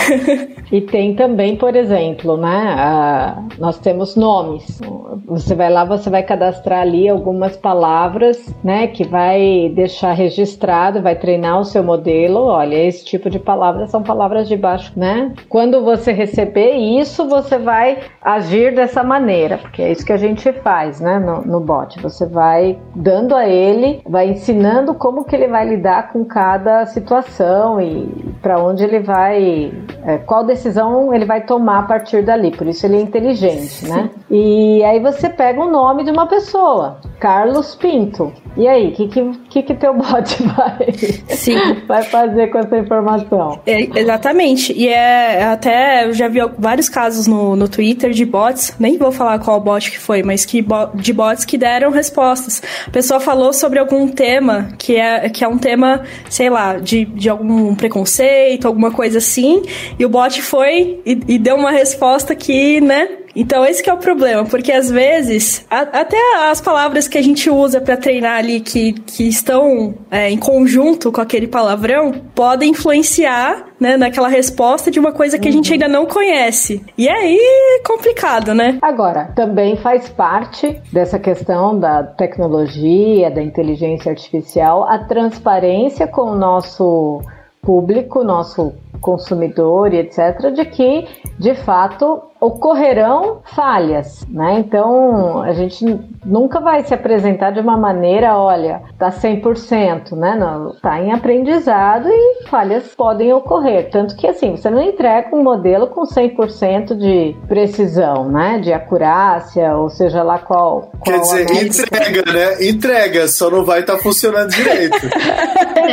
e 0.72 0.80
tem 0.80 1.14
também, 1.14 1.56
por 1.56 1.76
exemplo, 1.76 2.38
né? 2.38 2.74
A, 2.78 3.42
nós 3.58 3.78
temos 3.78 4.16
nomes. 4.16 4.80
Você 5.26 5.54
vai 5.54 5.70
lá, 5.70 5.84
você 5.84 6.08
vai 6.08 6.22
cadastrar 6.22 6.80
ali 6.80 7.08
algumas 7.08 7.56
palavras, 7.56 8.42
né? 8.64 8.86
Que 8.86 9.04
vai 9.04 9.70
deixar 9.74 10.12
registrado, 10.12 11.02
vai 11.02 11.14
treinar 11.14 11.60
o 11.60 11.64
seu 11.64 11.82
modelo. 11.82 12.40
Olha, 12.46 12.76
esse 12.76 13.04
tipo 13.04 13.28
de 13.28 13.38
palavras 13.38 13.90
são 13.90 14.02
palavras 14.02 14.48
de 14.48 14.56
baixo, 14.56 14.92
né? 14.96 15.34
Quando 15.50 15.84
você 15.84 16.12
receber 16.12 16.76
isso, 16.76 17.28
você 17.28 17.58
vai 17.58 17.98
agir 18.24 18.74
dessa 18.74 19.02
maneira, 19.02 19.58
porque 19.58 19.82
é 19.82 19.90
isso 19.90 20.04
que 20.04 20.12
a 20.12 20.16
gente 20.16 20.52
faz, 20.52 21.00
né? 21.00 21.18
No, 21.18 21.42
no 21.42 21.60
bot. 21.60 22.00
Você 22.00 22.26
vai 22.26 22.78
dando 22.94 23.34
a 23.34 23.46
ele, 23.48 24.00
vai 24.06 24.30
ensinando 24.30 24.94
como 24.94 25.24
que 25.24 25.34
ele 25.34 25.48
vai 25.48 25.68
lidar 25.68 26.12
com 26.12 26.24
cada 26.24 26.86
situação 26.86 27.80
e 27.80 28.34
para 28.40 28.62
onde 28.62 28.84
ele 28.84 29.00
vai, 29.00 29.72
é, 30.04 30.18
qual 30.18 30.44
decisão 30.44 31.12
ele 31.12 31.24
vai 31.24 31.42
tomar 31.44 31.80
a 31.80 31.82
partir 31.82 32.22
dali. 32.22 32.50
Por 32.50 32.66
isso 32.66 32.86
ele 32.86 32.96
é 32.96 33.00
inteligente, 33.00 33.88
né? 33.88 34.10
E 34.30 34.82
aí 34.84 35.00
você 35.00 35.28
pega 35.28 35.60
o 35.60 35.70
nome 35.70 36.04
de 36.04 36.10
uma 36.10 36.26
pessoa, 36.26 36.98
Carlos 37.18 37.74
Pinto. 37.74 38.32
E 38.56 38.68
aí, 38.68 38.88
o 38.88 38.92
que, 38.92 39.08
que, 39.48 39.62
que, 39.62 39.74
teu 39.74 39.94
bot 39.94 40.42
vai, 40.54 40.92
Sim. 41.28 41.56
vai 41.88 42.02
fazer 42.02 42.48
com 42.48 42.58
essa 42.58 42.76
informação? 42.78 43.60
É, 43.66 43.80
exatamente. 43.98 44.72
E 44.74 44.88
é 44.88 45.44
até 45.44 46.04
eu 46.06 46.12
já 46.12 46.28
vi 46.28 46.40
vários 46.58 46.88
casos 46.88 47.26
no, 47.26 47.56
no 47.56 47.68
Twitter 47.68 48.11
de 48.12 48.24
bots, 48.24 48.74
nem 48.78 48.98
vou 48.98 49.12
falar 49.12 49.38
qual 49.38 49.60
bot 49.60 49.90
que 49.90 49.98
foi, 49.98 50.22
mas 50.22 50.44
que 50.44 50.64
de 50.94 51.12
bots 51.12 51.44
que 51.44 51.58
deram 51.58 51.90
respostas. 51.90 52.62
A 52.86 52.90
pessoa 52.90 53.20
falou 53.20 53.52
sobre 53.52 53.78
algum 53.78 54.08
tema 54.08 54.68
que 54.78 54.96
é, 54.96 55.28
que 55.28 55.44
é 55.44 55.48
um 55.48 55.58
tema, 55.58 56.02
sei 56.28 56.50
lá, 56.50 56.78
de, 56.78 57.04
de 57.04 57.28
algum 57.28 57.74
preconceito, 57.74 58.66
alguma 58.66 58.90
coisa 58.90 59.18
assim, 59.18 59.62
e 59.98 60.04
o 60.04 60.08
bot 60.08 60.40
foi 60.42 61.00
e, 61.04 61.18
e 61.28 61.38
deu 61.38 61.56
uma 61.56 61.70
resposta 61.70 62.34
que, 62.34 62.80
né, 62.80 63.08
então, 63.34 63.64
esse 63.64 63.88
é 63.88 63.92
o 63.92 63.96
problema, 63.96 64.44
porque 64.44 64.70
às 64.70 64.90
vezes, 64.90 65.66
a, 65.70 65.80
até 65.80 66.18
as 66.50 66.60
palavras 66.60 67.08
que 67.08 67.16
a 67.16 67.22
gente 67.22 67.48
usa 67.48 67.80
para 67.80 67.96
treinar 67.96 68.38
ali, 68.38 68.60
que, 68.60 68.92
que 68.92 69.28
estão 69.28 69.94
é, 70.10 70.30
em 70.30 70.38
conjunto 70.38 71.10
com 71.10 71.20
aquele 71.20 71.46
palavrão, 71.46 72.12
podem 72.34 72.70
influenciar 72.70 73.64
né, 73.80 73.96
naquela 73.96 74.28
resposta 74.28 74.90
de 74.90 75.00
uma 75.00 75.12
coisa 75.12 75.38
que 75.38 75.48
a 75.48 75.52
gente 75.52 75.68
uhum. 75.68 75.74
ainda 75.74 75.88
não 75.88 76.06
conhece. 76.06 76.84
E 76.96 77.08
aí 77.08 77.38
é 77.38 77.82
complicado, 77.86 78.54
né? 78.54 78.78
Agora, 78.82 79.32
também 79.34 79.76
faz 79.76 80.08
parte 80.08 80.80
dessa 80.92 81.18
questão 81.18 81.78
da 81.78 82.02
tecnologia, 82.02 83.30
da 83.30 83.42
inteligência 83.42 84.10
artificial, 84.10 84.84
a 84.88 84.98
transparência 84.98 86.06
com 86.06 86.22
o 86.22 86.36
nosso 86.36 87.22
público, 87.62 88.24
nosso 88.24 88.72
consumidor 89.00 89.94
e 89.94 89.98
etc., 89.98 90.52
de 90.54 90.64
que, 90.64 91.06
de 91.38 91.54
fato, 91.54 92.22
ocorrerão 92.42 93.40
falhas, 93.54 94.26
né? 94.28 94.56
Então, 94.58 95.40
a 95.42 95.52
gente 95.52 95.86
nunca 96.26 96.58
vai 96.58 96.82
se 96.82 96.92
apresentar 96.92 97.52
de 97.52 97.60
uma 97.60 97.76
maneira, 97.76 98.36
olha, 98.36 98.82
tá 98.98 99.10
100%, 99.10 100.16
né? 100.16 100.34
Não, 100.34 100.74
tá 100.82 101.00
em 101.00 101.12
aprendizado 101.12 102.08
e 102.08 102.48
falhas 102.48 102.88
podem 102.96 103.32
ocorrer. 103.32 103.90
Tanto 103.90 104.16
que, 104.16 104.26
assim, 104.26 104.56
você 104.56 104.68
não 104.68 104.82
entrega 104.82 105.28
um 105.32 105.40
modelo 105.40 105.86
com 105.86 106.02
100% 106.02 106.96
de 106.96 107.36
precisão, 107.46 108.28
né? 108.28 108.58
De 108.58 108.72
acurácia, 108.72 109.76
ou 109.76 109.88
seja 109.88 110.24
lá 110.24 110.40
qual. 110.40 110.90
qual 110.98 111.02
Quer 111.04 111.20
dizer, 111.20 111.64
entrega, 111.64 112.32
né? 112.32 112.68
Entrega, 112.68 113.28
só 113.28 113.50
não 113.50 113.64
vai 113.64 113.80
estar 113.80 113.94
tá 113.94 114.02
funcionando 114.02 114.50
direito. 114.50 114.96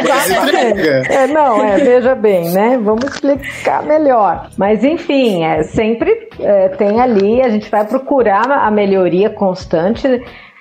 Mas 0.08 0.32
entrega. 0.32 1.14
É, 1.14 1.28
não, 1.28 1.64
é, 1.64 1.78
veja 1.78 2.16
bem, 2.16 2.50
né? 2.50 2.80
Vamos 2.82 3.04
explicar 3.06 3.84
melhor. 3.84 4.50
Mas, 4.58 4.84
enfim, 4.84 5.44
é 5.44 5.62
sempre 5.64 6.30
é, 6.42 6.70
tem 6.70 7.00
ali, 7.00 7.42
a 7.42 7.50
gente 7.50 7.70
vai 7.70 7.86
procurar 7.86 8.50
a 8.50 8.72
melhoria 8.72 9.30
constante. 9.30 10.08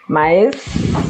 Mas 0.08 0.54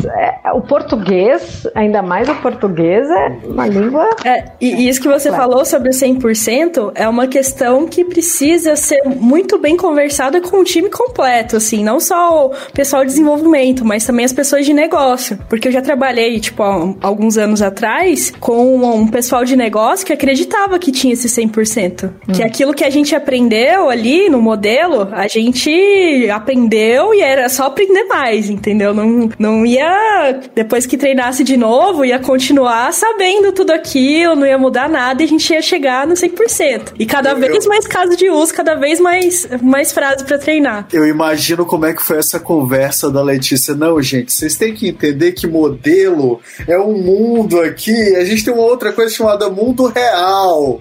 é, 0.06 0.52
o 0.52 0.60
português, 0.60 1.66
ainda 1.74 2.02
mais 2.02 2.28
o 2.28 2.34
português, 2.36 3.08
é 3.08 3.38
uma 3.44 3.66
língua. 3.66 4.10
É, 4.24 4.44
e, 4.60 4.74
e 4.74 4.88
isso 4.88 5.00
que 5.00 5.08
você 5.08 5.28
claro. 5.28 5.44
falou 5.44 5.64
sobre 5.64 5.90
o 5.90 5.92
100% 5.92 6.92
é 6.94 7.08
uma 7.08 7.28
questão 7.28 7.86
que 7.86 8.04
precisa 8.04 8.74
ser 8.74 9.02
muito 9.04 9.56
bem 9.58 9.76
conversada 9.76 10.40
com 10.40 10.58
o 10.58 10.64
time 10.64 10.90
completo, 10.90 11.56
assim, 11.56 11.84
não 11.84 12.00
só 12.00 12.46
o 12.46 12.50
pessoal 12.72 13.02
de 13.02 13.10
desenvolvimento, 13.10 13.84
mas 13.84 14.04
também 14.04 14.24
as 14.24 14.32
pessoas 14.32 14.66
de 14.66 14.74
negócio. 14.74 15.38
Porque 15.48 15.68
eu 15.68 15.72
já 15.72 15.80
trabalhei, 15.80 16.40
tipo, 16.40 16.62
alguns 17.00 17.38
anos 17.38 17.62
atrás, 17.62 18.32
com 18.40 18.76
um 18.76 19.06
pessoal 19.06 19.44
de 19.44 19.56
negócio 19.56 20.04
que 20.04 20.12
acreditava 20.12 20.78
que 20.78 20.90
tinha 20.90 21.12
esse 21.12 21.28
100%. 21.28 22.04
Hum. 22.06 22.32
Que 22.32 22.42
aquilo 22.42 22.74
que 22.74 22.84
a 22.84 22.90
gente 22.90 23.14
aprendeu 23.14 23.88
ali 23.88 24.28
no 24.28 24.42
modelo, 24.42 25.08
a 25.12 25.28
gente 25.28 26.28
aprendeu 26.30 27.14
e 27.14 27.20
era 27.20 27.48
só 27.48 27.66
aprender 27.66 28.04
mais, 28.04 28.50
entendeu? 28.50 28.87
Não, 28.94 29.30
não 29.38 29.66
ia, 29.66 30.40
depois 30.54 30.86
que 30.86 30.96
treinasse 30.96 31.44
de 31.44 31.56
novo, 31.56 32.04
ia 32.04 32.18
continuar 32.18 32.92
sabendo 32.92 33.52
tudo 33.52 33.70
aquilo, 33.70 34.36
não 34.36 34.46
ia 34.46 34.58
mudar 34.58 34.88
nada 34.88 35.22
e 35.22 35.26
a 35.26 35.28
gente 35.28 35.52
ia 35.52 35.62
chegar 35.62 36.06
no 36.06 36.14
100%. 36.14 36.94
E 36.98 37.06
cada 37.06 37.30
eu, 37.30 37.36
vez 37.36 37.66
mais 37.66 37.86
caso 37.86 38.16
de 38.16 38.30
uso, 38.30 38.52
cada 38.54 38.74
vez 38.74 39.00
mais, 39.00 39.48
mais 39.62 39.92
frases 39.92 40.22
para 40.22 40.38
treinar. 40.38 40.88
Eu 40.92 41.06
imagino 41.06 41.64
como 41.64 41.86
é 41.86 41.92
que 41.92 42.02
foi 42.02 42.18
essa 42.18 42.40
conversa 42.40 43.10
da 43.10 43.22
Letícia. 43.22 43.74
Não, 43.74 44.00
gente, 44.00 44.32
vocês 44.32 44.56
têm 44.56 44.74
que 44.74 44.88
entender 44.88 45.32
que 45.32 45.46
modelo 45.46 46.40
é 46.66 46.78
um 46.78 46.98
mundo 46.98 47.60
aqui. 47.60 48.16
A 48.16 48.24
gente 48.24 48.44
tem 48.44 48.52
uma 48.52 48.64
outra 48.64 48.92
coisa 48.92 49.14
chamada 49.14 49.48
mundo 49.48 49.86
real. 49.86 50.80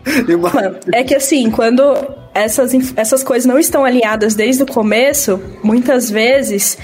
É 0.94 1.04
que 1.04 1.16
assim, 1.16 1.50
quando 1.50 1.82
essas, 2.34 2.72
essas 2.96 3.24
coisas 3.24 3.46
não 3.46 3.58
estão 3.58 3.84
alinhadas 3.84 4.36
desde 4.36 4.64
o 4.64 4.66
começo, 4.66 5.40
muitas 5.64 6.10
vezes 6.10 6.78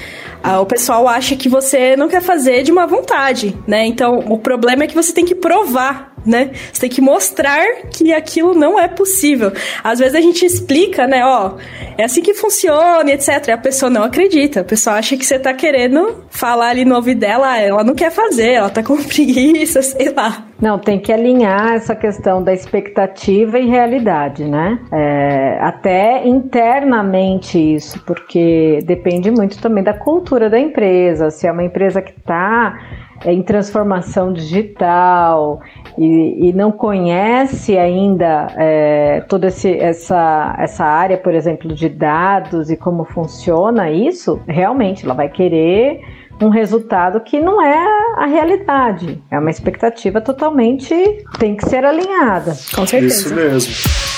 o 0.44 0.66
pessoal 0.66 1.08
acha 1.08 1.36
que 1.36 1.48
você 1.48 1.96
não 1.96 2.08
quer 2.08 2.22
fazer 2.22 2.64
de 2.64 2.72
uma 2.72 2.86
vontade, 2.86 3.58
né? 3.68 3.86
Então, 3.86 4.20
o 4.28 4.38
problema 4.38 4.84
é 4.84 4.88
que 4.88 4.96
você 4.96 5.14
tem 5.14 5.26
que 5.26 5.36
provar 5.36 6.14
né? 6.26 6.52
Você 6.72 6.82
tem 6.82 6.89
que 6.89 7.02
mostrar 7.02 7.66
que 7.91 8.14
aquilo 8.14 8.54
não 8.54 8.80
é 8.80 8.88
possível. 8.88 9.52
Às 9.84 10.00
vezes 10.00 10.16
a 10.16 10.22
gente 10.22 10.46
explica, 10.46 11.06
né, 11.08 11.24
ó, 11.26 11.58
é 11.98 12.04
assim 12.04 12.22
que 12.22 12.34
funciona, 12.34 13.12
etc. 13.12 13.48
E 13.48 13.52
a 13.52 13.58
pessoa 13.58 13.89
não 13.89 14.04
acredita. 14.04 14.62
A 14.62 14.64
pessoa 14.64 14.96
acha 14.96 15.18
que 15.18 15.26
você 15.26 15.38
tá 15.38 15.54
querendo 15.54 16.24
falar 16.30 16.70
ali 16.70 16.86
no 16.86 16.96
ouvido 16.96 17.20
dela, 17.20 17.52
ah, 17.52 17.60
ela 17.60 17.84
não 17.84 17.94
quer 17.94 18.12
fazer, 18.12 18.54
ela 18.54 18.70
tá 18.70 18.82
com 18.82 18.98
preguiça, 19.04 19.82
sei 19.82 20.10
lá. 20.10 20.48
Não, 20.64 20.80
tem 20.80 20.97
que 20.97 21.11
alinhar 21.11 21.74
essa 21.74 21.93
questão 21.93 22.41
da 22.41 22.53
expectativa 22.53 23.59
e 23.59 23.68
realidade, 23.68 24.45
né? 24.45 24.80
É, 24.93 25.57
até 25.59 26.26
internamente 26.26 27.59
isso, 27.59 28.01
porque 28.05 28.80
depende 28.86 29.30
muito 29.30 29.61
também 29.61 29.84
da 29.84 29.93
cultura 29.93 30.49
da 30.49 30.57
empresa. 30.57 31.30
Se 31.32 31.45
é 31.45 31.51
uma 31.51 31.66
empresa 31.66 32.01
que 32.01 32.18
está 32.18 32.80
em 33.26 33.41
transformação 33.41 34.32
digital 34.32 35.59
e, 35.97 36.47
e 36.47 36.53
não 36.53 36.72
conhece 36.72 37.78
ainda 37.78 38.47
é, 38.55 39.20
toda 39.28 39.47
esse, 39.47 39.78
essa, 39.78 40.55
essa 40.57 40.86
área, 40.86 41.18
por 41.18 41.36
exemplo, 41.36 41.74
de 41.76 41.89
dados 41.89 42.72
e 42.72 42.78
como 42.78 43.03
funciona 43.03 43.91
isso, 43.91 44.41
realmente 44.47 45.03
ela 45.03 45.14
vai 45.14 45.28
querer 45.28 45.99
um 46.42 46.50
resultado 46.50 47.20
que 47.22 47.40
não 47.40 47.62
é 47.62 47.86
a 48.18 48.26
realidade. 48.26 49.22
É 49.30 49.40
uma 49.40 49.50
expectativa 49.50 50.22
totalmente 50.22 50.94
tem 51.40 51.56
que 51.56 51.68
ser 51.68 51.86
alinhada. 51.86 52.56
Com 52.76 52.86
certeza. 52.86 53.16
Isso 53.16 53.36
mesmo. 53.36 54.12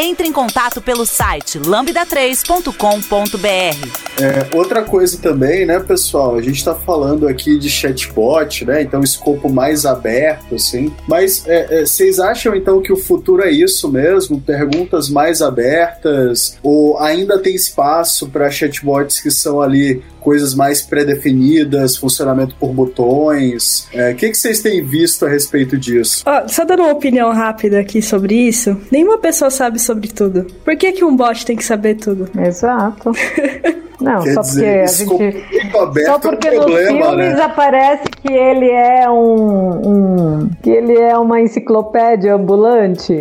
Entre 0.00 0.28
em 0.28 0.32
contato 0.32 0.80
pelo 0.80 1.04
site 1.04 1.58
lambda3.com.br. 1.58 4.22
É, 4.22 4.56
outra 4.56 4.84
coisa 4.84 5.18
também, 5.18 5.66
né, 5.66 5.80
pessoal? 5.80 6.36
A 6.36 6.40
gente 6.40 6.58
está 6.58 6.72
falando 6.72 7.26
aqui 7.26 7.58
de 7.58 7.68
chatbot, 7.68 8.64
né? 8.64 8.82
Então, 8.82 9.00
escopo 9.00 9.48
mais 9.48 9.84
aberto, 9.84 10.54
assim. 10.54 10.94
Mas 11.08 11.44
é, 11.48 11.80
é, 11.80 11.84
vocês 11.84 12.20
acham 12.20 12.54
então 12.54 12.80
que 12.80 12.92
o 12.92 12.96
futuro 12.96 13.42
é 13.42 13.50
isso 13.50 13.90
mesmo? 13.90 14.40
Perguntas 14.40 15.10
mais 15.10 15.42
abertas? 15.42 16.56
Ou 16.62 16.96
ainda 17.00 17.36
tem 17.36 17.56
espaço 17.56 18.28
para 18.28 18.48
chatbots 18.52 19.18
que 19.18 19.32
são 19.32 19.60
ali 19.60 20.00
coisas 20.20 20.54
mais 20.54 20.82
pré-definidas, 20.82 21.96
funcionamento 21.96 22.54
por 22.56 22.72
botões. 22.72 23.88
O 23.94 23.98
é, 23.98 24.14
que, 24.14 24.28
que 24.28 24.36
vocês 24.36 24.60
têm 24.60 24.84
visto 24.84 25.24
a 25.24 25.28
respeito 25.28 25.78
disso? 25.78 26.22
só 26.48 26.66
dando 26.66 26.82
uma 26.82 26.92
opinião 26.92 27.32
rápida 27.32 27.80
aqui 27.80 28.02
sobre 28.02 28.34
isso, 28.34 28.78
nenhuma 28.90 29.16
pessoa 29.16 29.50
sabe 29.50 29.78
sobre 29.88 30.08
tudo. 30.08 30.46
Por 30.64 30.76
que, 30.76 30.92
que 30.92 31.04
um 31.04 31.16
bot 31.16 31.44
tem 31.44 31.56
que 31.56 31.64
saber 31.64 31.94
tudo? 31.96 32.28
Exato. 32.38 33.12
Não, 34.00 34.22
Quer 34.22 34.34
só 34.34 34.40
dizer, 34.42 34.84
porque 35.06 35.24
a 35.24 35.30
gente. 35.30 36.04
Só 36.04 36.18
porque 36.20 36.48
é 36.48 36.52
um 36.52 36.54
problema, 36.54 36.92
nos 36.92 37.06
filmes 37.06 37.34
né? 37.34 37.42
aparece 37.42 38.04
que 38.04 38.32
ele 38.32 38.70
é 38.70 39.10
um, 39.10 39.88
um, 39.88 40.50
que 40.62 40.70
ele 40.70 40.96
é 40.96 41.18
uma 41.18 41.40
enciclopédia 41.40 42.34
ambulante. 42.34 43.12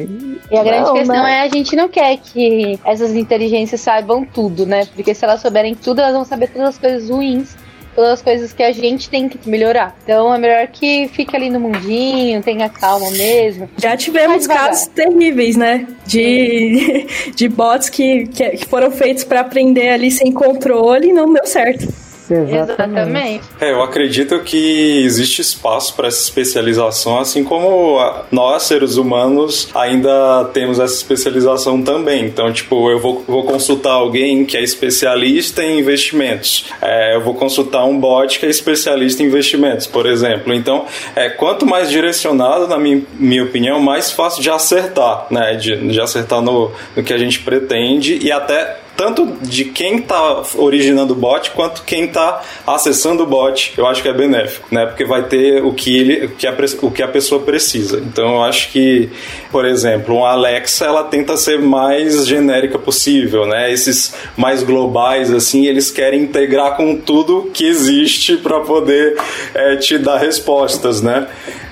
E 0.52 0.56
a 0.56 0.64
grande 0.64 0.86
Não, 0.86 0.94
questão 0.94 1.24
né? 1.24 1.40
é 1.40 1.42
a 1.42 1.48
gente 1.48 1.76
não 1.76 1.90
quer 1.90 2.18
que 2.18 2.80
essas 2.86 3.16
inteligências 3.16 3.82
saibam 3.82 4.24
tudo, 4.24 4.68
né? 4.68 4.86
Porque 4.94 5.16
se 5.16 5.26
elas 5.26 5.42
souberem 5.42 5.74
tudo, 5.74 6.00
elas 6.00 6.14
vão 6.14 6.24
saber 6.24 6.50
todas 6.50 6.70
as 6.70 6.78
coisas 6.78 7.10
ruins 7.10 7.56
todas 7.98 8.12
as 8.12 8.22
coisas 8.22 8.54
que 8.54 8.62
a 8.62 8.72
gente 8.72 9.10
tem 9.10 9.28
que 9.28 9.50
melhorar. 9.50 9.98
Então 10.04 10.32
é 10.32 10.38
melhor 10.38 10.68
que 10.68 11.08
fique 11.08 11.36
ali 11.36 11.50
no 11.50 11.60
mundinho, 11.60 12.44
tenha 12.44 12.70
calma 12.70 13.10
mesmo. 13.10 13.68
Já 13.76 13.98
tivemos 13.98 14.46
casos 14.46 14.86
terríveis, 14.86 15.58
né? 15.58 15.88
De, 16.06 17.08
de 17.36 17.50
bots 17.50 17.90
que, 17.90 18.28
que 18.28 18.66
foram 18.68 18.92
feitos 18.92 19.24
para 19.24 19.40
aprender 19.40 19.90
ali 19.90 20.12
sem 20.12 20.32
controle 20.32 21.08
e 21.10 21.14
não 21.14 21.34
deu 21.34 21.48
certo. 21.48 21.92
Exatamente. 22.30 23.44
É, 23.60 23.72
eu 23.72 23.82
acredito 23.82 24.40
que 24.40 25.04
existe 25.04 25.42
espaço 25.42 25.96
para 25.96 26.08
essa 26.08 26.22
especialização, 26.22 27.20
assim 27.20 27.44
como 27.44 28.00
nós, 28.32 28.64
seres 28.64 28.98
humanos, 28.98 29.70
ainda 29.74 30.46
temos 30.54 30.80
essa 30.80 30.94
especialização 30.94 31.82
também. 31.82 32.26
Então, 32.26 32.52
tipo, 32.52 32.90
eu 32.90 33.00
vou, 33.00 33.24
vou 33.28 33.44
consultar 33.44 33.94
alguém 33.94 34.46
que 34.46 34.58
é 34.58 34.62
especialista 34.62 35.64
em 35.64 35.80
investimentos. 35.80 36.66
É, 36.82 37.16
eu 37.16 37.22
vou 37.22 37.34
consultar 37.34 37.86
um 37.86 37.98
bot 38.00 38.40
que 38.40 38.46
é 38.46 38.50
especialista 38.50 39.24
em 39.24 39.28
investimentos, 39.28 39.88
por 39.88 40.06
exemplo. 40.06 40.54
Então, 40.54 40.86
é, 41.16 41.30
quanto 41.30 41.66
mais 41.66 41.90
direcionado, 41.90 42.68
na 42.68 42.78
minha, 42.78 43.02
minha 43.14 43.44
opinião, 43.44 43.80
mais 43.80 44.12
fácil 44.12 44.42
de 44.42 44.50
acertar, 44.50 45.28
né? 45.32 45.56
De, 45.56 45.76
de 45.76 46.02
acertar 46.02 46.42
no, 46.42 46.72
no 46.96 47.04
que 47.04 47.14
a 47.14 47.18
gente 47.18 47.40
pretende 47.40 48.20
e 48.22 48.32
até 48.32 48.78
tanto 48.98 49.38
de 49.44 49.66
quem 49.66 49.98
está 49.98 50.44
originando 50.56 51.14
o 51.14 51.16
bot 51.16 51.52
quanto 51.52 51.84
quem 51.84 52.06
está 52.06 52.42
acessando 52.66 53.24
o 53.24 53.28
bot, 53.28 53.74
eu 53.78 53.86
acho 53.86 54.02
que 54.02 54.10
é 54.10 54.14
benéfico, 54.14 54.68
né? 54.72 54.88
Porque 54.88 55.06
vai 55.06 55.24
ter 55.24 55.64
o 55.64 55.72
que 55.72 55.96
ele, 55.96 56.26
o 56.26 56.30
que 56.30 56.48
a, 56.48 56.56
o 56.82 56.92
que 56.92 57.04
a 57.04 57.08
pessoa 57.08 57.42
precisa. 57.44 58.00
Então 58.00 58.36
eu 58.36 58.44
acho 58.44 58.72
que, 58.72 59.10
por 59.52 59.66
exemplo, 59.66 60.16
um 60.16 60.26
Alexa, 60.26 60.86
ela 60.86 61.04
tenta 61.04 61.38
ser 61.38 61.60
mais 61.60 62.26
genérica 62.26 62.80
possível, 62.80 63.46
né? 63.46 63.72
Esses 63.72 64.16
mais 64.36 64.64
globais 64.64 65.32
assim, 65.32 65.68
eles 65.68 65.92
querem 65.92 66.24
integrar 66.24 66.76
com 66.76 66.96
tudo 66.96 67.52
que 67.54 67.68
existe 67.68 68.38
para 68.38 68.62
poder 68.62 69.16
é, 69.54 69.76
te 69.76 70.00
dar 70.00 70.18
respostas, 70.18 71.02
né? 71.02 71.28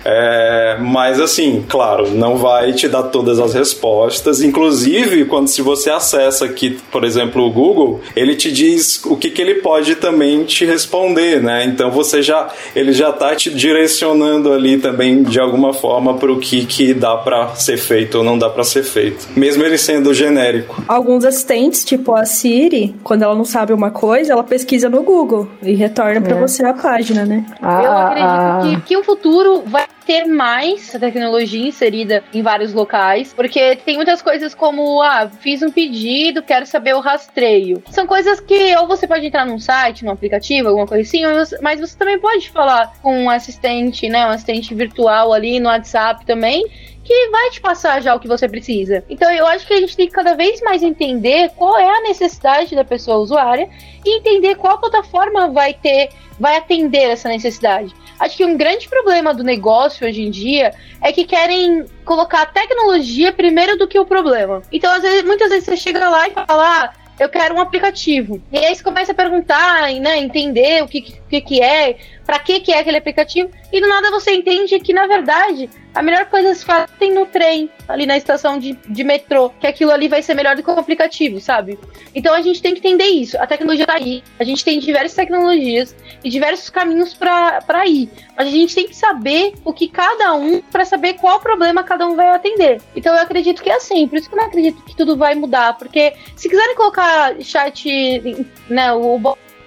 É, 0.08 0.78
mas 0.80 1.20
assim, 1.20 1.66
claro, 1.68 2.12
não 2.12 2.38
vai 2.38 2.74
te 2.74 2.88
dar 2.88 3.03
todas 3.03 3.39
as 3.39 3.53
respostas. 3.56 4.41
Inclusive, 4.43 5.26
quando 5.26 5.47
se 5.47 5.64
você 5.64 5.89
acessa 5.89 6.45
aqui, 6.45 6.78
por 6.91 7.03
exemplo, 7.03 7.43
o 7.43 7.49
Google, 7.51 8.01
ele 8.16 8.36
te 8.36 8.51
diz 8.51 9.03
o 9.06 9.18
que, 9.18 9.32
que 9.32 9.41
ele 9.41 9.56
pode 9.56 9.95
também 9.95 10.43
te 10.43 10.64
responder, 10.66 11.41
né? 11.41 11.66
Então 11.66 11.89
você 11.89 12.22
já 12.22 12.49
ele 12.76 12.93
já 12.93 13.10
está 13.10 13.36
te 13.36 13.49
direcionando 13.49 14.53
ali 14.53 14.78
também 14.78 15.24
de 15.24 15.39
alguma 15.39 15.74
forma 15.74 16.14
para 16.16 16.32
o 16.32 16.39
que, 16.39 16.66
que 16.66 16.93
dá 16.93 17.18
para 17.18 17.56
ser 17.56 17.78
feito 17.78 18.20
ou 18.20 18.24
não 18.24 18.38
dá 18.38 18.49
para 18.49 18.64
ser 18.64 18.84
feito, 18.84 19.28
mesmo 19.36 19.64
ele 19.64 19.78
sendo 19.78 20.14
genérico. 20.14 20.84
Alguns 20.88 21.26
assistentes, 21.26 21.84
tipo 21.84 22.14
a 22.14 22.26
Siri, 22.26 22.95
quando 23.03 23.24
ela 23.24 23.34
não 23.36 23.45
sabe 23.45 23.74
uma 23.74 23.89
coisa, 23.89 24.34
ela 24.34 24.43
pesquisa 24.43 24.88
no 24.88 25.01
Google 25.01 25.47
e 25.64 25.74
retorna 25.74 26.22
para 26.22 26.36
É. 26.36 26.39
você 26.39 26.64
a 26.64 26.74
página, 26.74 27.26
né? 27.26 27.43
Ah, 27.62 27.82
Eu 27.84 27.91
ah, 27.91 28.58
acredito 28.60 28.82
que, 28.82 28.88
que 28.89 28.97
o 28.97 29.03
futuro 29.03 29.64
vai 29.66 29.86
ter 30.06 30.26
mais 30.26 30.91
tecnologia 30.91 31.68
inserida 31.68 32.24
em 32.34 32.41
vários 32.41 32.74
locais, 32.74 33.34
porque 33.34 33.76
tem 33.78 33.95
muitas 33.95 34.22
coisas 34.22 34.53
como, 34.53 35.01
ah, 35.01 35.30
fiz 35.39 35.62
um 35.62 35.72
pedido, 35.72 36.43
quero 36.43 36.66
saber 36.66 36.93
o 36.95 36.99
rastreio. 36.99 37.84
São 37.89 38.06
coisas 38.06 38.39
que 38.39 38.76
ou 38.78 38.88
você 38.88 39.08
pode 39.08 39.26
entrar 39.26 39.45
num 39.45 39.60
site, 39.60 40.06
num 40.06 40.12
aplicativo, 40.12 40.70
alguma 40.70 40.88
coisa 40.88 41.03
assim, 41.03 41.22
mas 41.62 41.80
você 41.80 41.97
também 41.97 42.20
pode 42.20 42.49
falar 42.49 42.93
com 43.01 43.24
um 43.24 43.30
assistente, 43.30 44.08
né, 44.10 44.26
um 44.26 44.30
assistente 44.30 44.74
virtual 44.74 45.34
ali 45.34 45.60
no 45.60 45.70
WhatsApp 45.70 46.26
também, 46.26 46.64
que 47.06 47.30
vai 47.30 47.51
te 47.51 47.62
passar 47.62 48.01
já 48.01 48.16
o 48.16 48.20
que 48.20 48.28
você 48.28 48.49
precisa. 48.49 49.03
Então 49.08 49.32
eu 49.32 49.45
acho 49.45 49.66
que 49.66 49.74
a 49.74 49.80
gente 49.80 49.95
tem 49.95 50.08
que 50.08 50.14
cada 50.14 50.34
vez 50.34 50.60
mais 50.62 50.82
entender 50.82 51.51
qual 51.56 51.78
é 51.78 51.97
a 51.97 52.01
necessidade 52.01 52.76
da 52.76 52.84
pessoa 52.84 53.18
usuária 53.18 53.70
e 54.03 54.18
entender 54.18 54.56
qual 54.56 54.80
plataforma 54.80 55.49
vai 55.49 55.74
ter, 55.74 56.10
vai 56.39 56.58
atender 56.58 57.12
essa 57.12 57.30
necessidade. 57.30 57.93
Acho 58.20 58.38
que 58.38 58.45
um 58.45 58.57
grande 58.57 58.88
problema 58.88 59.34
do 59.34 59.43
negócio 59.43 60.07
hoje 60.07 60.22
em 60.22 60.32
dia 60.32 60.74
é 61.01 61.11
que 61.11 61.26
querem 61.26 61.86
colocar 62.03 62.43
a 62.43 62.45
tecnologia 62.45 63.32
primeiro 63.32 63.78
do 63.78 63.88
que 63.88 63.99
o 63.99 64.05
problema. 64.05 64.61
Então, 64.72 64.91
às 64.91 65.01
vezes, 65.01 65.24
muitas 65.24 65.49
vezes 65.49 65.66
você 65.66 65.78
chega 65.78 66.09
lá 66.09 66.28
e 66.28 66.32
fala, 66.32 66.45
ah, 66.49 66.93
eu 67.20 67.30
quero 67.30 67.55
um 67.55 67.59
aplicativo. 67.59 68.41
E 68.51 68.57
aí 68.57 68.76
você 68.76 68.84
começa 68.84 69.11
a 69.11 69.16
perguntar, 69.16 69.91
né, 69.93 70.18
entender 70.18 70.84
o 70.84 70.88
que, 70.88 71.01
que, 71.01 71.41
que 71.41 71.61
é, 71.61 71.97
para 72.26 72.39
que, 72.39 72.59
que 72.59 72.71
é 72.71 72.80
aquele 72.80 72.97
aplicativo, 72.97 73.49
e 73.71 73.80
do 73.80 73.88
nada 73.88 74.09
você 74.09 74.34
entende 74.34 74.80
que, 74.80 74.93
na 74.93 75.05
verdade, 75.05 75.69
a 75.93 76.01
melhor 76.01 76.26
coisa 76.26 76.53
se 76.53 76.65
faz 76.65 76.89
no 77.13 77.26
trem, 77.26 77.69
ali 77.88 78.05
na 78.05 78.17
estação 78.17 78.57
de, 78.57 78.73
de 78.88 79.03
metrô, 79.03 79.49
que 79.49 79.67
aquilo 79.67 79.91
ali 79.91 80.07
vai 80.07 80.21
ser 80.21 80.34
melhor 80.34 80.55
do 80.55 80.63
que 80.63 80.69
o 80.69 80.80
aplicativo, 80.80 81.39
sabe? 81.39 81.80
Então 82.13 82.34
a 82.34 82.41
gente 82.41 82.61
tem 82.61 82.73
que 82.73 82.80
entender 82.80 83.05
isso. 83.05 83.38
A 83.38 83.45
tecnologia 83.45 83.86
tá 83.86 83.93
aí, 83.93 84.23
a 84.39 84.43
gente 84.43 84.65
tem 84.65 84.80
diversas 84.80 85.13
tecnologias 85.13 85.95
e 86.23 86.30
diversos 86.30 86.69
caminhos 86.69 87.13
para 87.13 87.86
ir. 87.86 88.09
Mas 88.36 88.47
a 88.47 88.51
gente 88.51 88.73
tem 88.73 88.88
que 88.88 88.95
saber 88.95 89.53
o 89.63 89.71
que 89.71 89.88
cada 89.88 90.34
um, 90.34 90.61
para 90.61 90.84
saber 90.84 91.13
qual 91.13 91.39
problema 91.39 91.84
cada 91.84 92.05
um 92.07 92.15
vai 92.15 92.30
atender. 92.32 92.82
Então 92.95 93.13
eu 93.13 93.21
acredito 93.21 93.61
que 93.61 93.69
é 93.69 93.76
assim, 93.76 94.07
por 94.07 94.17
isso 94.17 94.28
que 94.28 94.36
eu 94.36 94.39
não 94.39 94.47
acredito 94.47 94.84
que 94.84 94.95
tudo 94.95 95.15
vai 95.15 95.36
mudar, 95.36 95.78
porque 95.78 96.13
se 96.36 96.49
quiserem 96.49 96.76
colocar 96.76 97.36
chat, 97.41 98.47
né, 98.69 98.91
o 98.93 99.19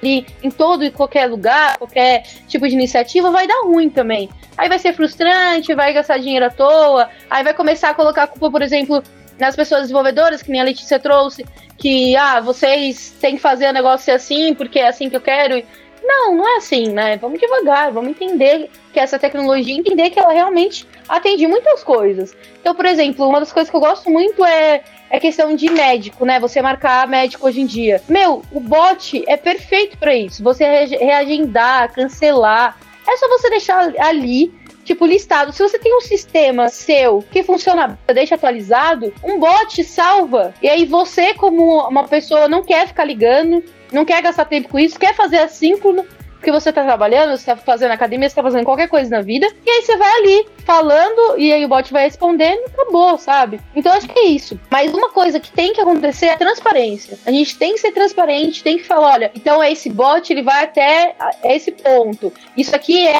ali 0.02 0.26
em 0.42 0.50
todo 0.50 0.84
e 0.84 0.90
qualquer 0.90 1.26
lugar, 1.26 1.78
qualquer 1.78 2.22
tipo 2.46 2.66
de 2.68 2.74
iniciativa, 2.74 3.30
vai 3.30 3.46
dar 3.46 3.62
ruim 3.64 3.88
também. 3.88 4.28
Aí 4.56 4.68
vai 4.68 4.78
ser 4.78 4.92
frustrante, 4.92 5.74
vai 5.74 5.92
gastar 5.92 6.18
dinheiro 6.18 6.46
à 6.46 6.50
toa, 6.50 7.08
aí 7.30 7.44
vai 7.44 7.54
começar 7.54 7.90
a 7.90 7.94
colocar 7.94 8.24
a 8.24 8.26
culpa, 8.26 8.50
por 8.50 8.62
exemplo, 8.62 9.02
nas 9.38 9.54
pessoas 9.54 9.82
desenvolvedoras, 9.82 10.42
que 10.42 10.50
nem 10.50 10.60
a 10.60 10.64
Letícia 10.64 10.98
trouxe, 10.98 11.46
que, 11.76 12.16
ah, 12.16 12.40
vocês 12.40 13.16
têm 13.20 13.36
que 13.36 13.42
fazer 13.42 13.68
o 13.68 13.72
negócio 13.72 14.12
assim, 14.12 14.54
porque 14.54 14.80
é 14.80 14.88
assim 14.88 15.08
que 15.08 15.16
eu 15.16 15.20
quero. 15.20 15.62
Não, 16.02 16.34
não 16.34 16.48
é 16.48 16.56
assim, 16.56 16.88
né? 16.88 17.16
Vamos 17.18 17.38
devagar, 17.38 17.92
vamos 17.92 18.10
entender 18.10 18.70
que 18.92 18.98
essa 18.98 19.18
tecnologia, 19.18 19.76
entender 19.76 20.10
que 20.10 20.18
ela 20.18 20.32
realmente 20.32 20.86
atende 21.08 21.46
muitas 21.46 21.82
coisas. 21.82 22.36
Então, 22.60 22.74
por 22.74 22.84
exemplo, 22.84 23.26
uma 23.26 23.40
das 23.40 23.52
coisas 23.52 23.70
que 23.70 23.76
eu 23.76 23.80
gosto 23.80 24.10
muito 24.10 24.44
é 24.44 24.82
é 25.10 25.18
questão 25.18 25.56
de 25.56 25.70
médico, 25.70 26.24
né? 26.24 26.38
Você 26.38 26.60
marcar 26.60 27.08
médico 27.08 27.46
hoje 27.46 27.60
em 27.62 27.66
dia. 27.66 28.02
Meu, 28.08 28.42
o 28.52 28.60
bot 28.60 29.24
é 29.26 29.36
perfeito 29.36 29.96
para 29.96 30.14
isso. 30.14 30.42
Você 30.42 30.64
reagendar, 30.64 31.92
cancelar. 31.94 32.76
É 33.06 33.16
só 33.16 33.26
você 33.28 33.48
deixar 33.48 33.90
ali 33.98 34.52
tipo, 34.84 35.04
listado. 35.04 35.52
Se 35.52 35.62
você 35.62 35.78
tem 35.78 35.94
um 35.94 36.00
sistema 36.00 36.70
seu 36.70 37.22
que 37.30 37.42
funciona, 37.42 37.98
deixa 38.06 38.36
atualizado, 38.36 39.12
um 39.22 39.38
bot 39.38 39.84
salva. 39.84 40.54
E 40.62 40.68
aí 40.68 40.86
você, 40.86 41.34
como 41.34 41.86
uma 41.86 42.08
pessoa, 42.08 42.48
não 42.48 42.62
quer 42.62 42.88
ficar 42.88 43.04
ligando, 43.04 43.62
não 43.92 44.06
quer 44.06 44.22
gastar 44.22 44.46
tempo 44.46 44.70
com 44.70 44.78
isso, 44.78 44.98
quer 44.98 45.14
fazer 45.14 45.40
assíncrono, 45.40 46.06
porque 46.38 46.52
você 46.52 46.72
tá 46.72 46.84
trabalhando, 46.84 47.36
você 47.36 47.46
tá 47.46 47.56
fazendo 47.56 47.90
academia, 47.90 48.28
você 48.28 48.34
tá 48.34 48.42
fazendo 48.42 48.64
qualquer 48.64 48.88
coisa 48.88 49.10
na 49.10 49.20
vida, 49.20 49.46
e 49.66 49.70
aí 49.70 49.82
você 49.82 49.96
vai 49.96 50.12
ali 50.18 50.46
falando, 50.64 51.36
e 51.36 51.52
aí 51.52 51.64
o 51.64 51.68
bot 51.68 51.92
vai 51.92 52.04
respondendo 52.04 52.60
e 52.60 52.70
acabou, 52.72 53.18
sabe? 53.18 53.60
Então 53.74 53.92
acho 53.92 54.08
que 54.08 54.18
é 54.18 54.26
isso. 54.26 54.58
Mas 54.70 54.92
uma 54.92 55.10
coisa 55.10 55.40
que 55.40 55.50
tem 55.50 55.72
que 55.72 55.80
acontecer 55.80 56.26
é 56.26 56.32
a 56.34 56.38
transparência. 56.38 57.18
A 57.26 57.30
gente 57.30 57.58
tem 57.58 57.74
que 57.74 57.80
ser 57.80 57.92
transparente, 57.92 58.62
tem 58.62 58.78
que 58.78 58.84
falar, 58.84 59.14
olha, 59.14 59.32
então 59.34 59.62
esse 59.62 59.90
bot 59.90 60.32
ele 60.32 60.42
vai 60.42 60.64
até 60.64 61.14
esse 61.44 61.72
ponto. 61.72 62.32
Isso 62.56 62.74
aqui 62.74 63.06
é 63.06 63.18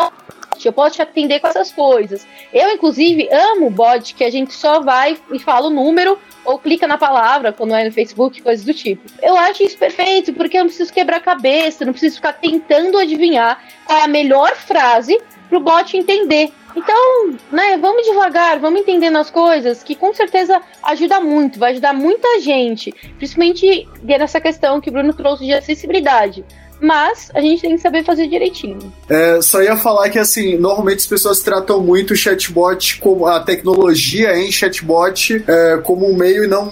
eu 0.67 0.73
posso 0.73 0.97
te 0.97 1.03
atender 1.03 1.41
com 1.41 1.47
essas 1.47 1.71
coisas. 1.71 2.27
Eu, 2.53 2.71
inclusive, 2.71 3.29
amo 3.31 3.71
bot 3.71 4.15
que 4.15 4.25
a 4.25 4.31
gente 4.31 4.55
só 4.55 4.81
vai 4.81 5.19
e 5.31 5.39
fala 5.39 5.69
o 5.69 5.71
número 5.71 6.19
ou 6.45 6.59
clica 6.59 6.87
na 6.87 6.97
palavra 6.97 7.53
quando 7.53 7.75
é 7.75 7.85
no 7.85 7.93
Facebook, 7.93 8.41
coisas 8.41 8.65
do 8.65 8.73
tipo. 8.73 9.03
Eu 9.23 9.37
acho 9.37 9.63
isso 9.63 9.77
perfeito, 9.77 10.33
porque 10.33 10.57
eu 10.57 10.63
não 10.63 10.69
preciso 10.69 10.93
quebrar 10.93 11.19
a 11.19 11.21
cabeça, 11.21 11.85
não 11.85 11.93
preciso 11.93 12.17
ficar 12.17 12.33
tentando 12.33 12.99
adivinhar 12.99 13.63
qual 13.85 13.99
é 13.99 14.05
a 14.05 14.09
melhor 14.09 14.57
frase 14.57 15.21
pro 15.49 15.61
bot 15.61 15.97
entender. 15.97 16.51
Então, 16.77 17.35
né, 17.51 17.77
vamos 17.79 18.07
devagar, 18.07 18.59
vamos 18.61 18.81
entendendo 18.81 19.17
as 19.19 19.31
coisas, 19.31 19.83
que 19.83 19.95
com 19.95 20.15
certeza 20.15 20.61
ajuda 20.83 21.21
muito, 21.21 21.59
vai 21.59 21.73
ajudar 21.73 21.93
muita 21.93 22.41
gente, 22.41 22.93
principalmente 23.17 23.89
nessa 24.03 24.41
questão 24.41 24.81
que 24.81 24.89
o 24.89 24.93
Bruno 24.93 25.13
trouxe 25.13 25.45
de 25.45 25.53
acessibilidade 25.53 26.45
mas 26.81 27.31
a 27.35 27.41
gente 27.41 27.63
tem 27.63 27.77
que 27.77 27.83
saber 27.83 28.05
fazer 28.05 28.27
direitinho. 28.29 28.93
É, 29.09 29.41
só 29.43 29.63
ia 29.63 29.77
falar 29.77 30.09
que, 30.11 30.19
assim, 30.19 30.57
normalmente 30.57 31.01
as 31.01 31.07
pessoas 31.07 31.41
tratam 31.41 31.81
muito 31.81 32.13
o 32.13 32.17
chatbot, 32.17 32.99
como 32.99 33.27
a 33.27 33.41
tecnologia 33.41 34.37
em 34.37 34.51
chatbot, 34.51 35.45
é, 35.47 35.79
como 35.83 36.11
um 36.11 36.17
meio 36.17 36.45
e 36.45 36.47
não 36.47 36.69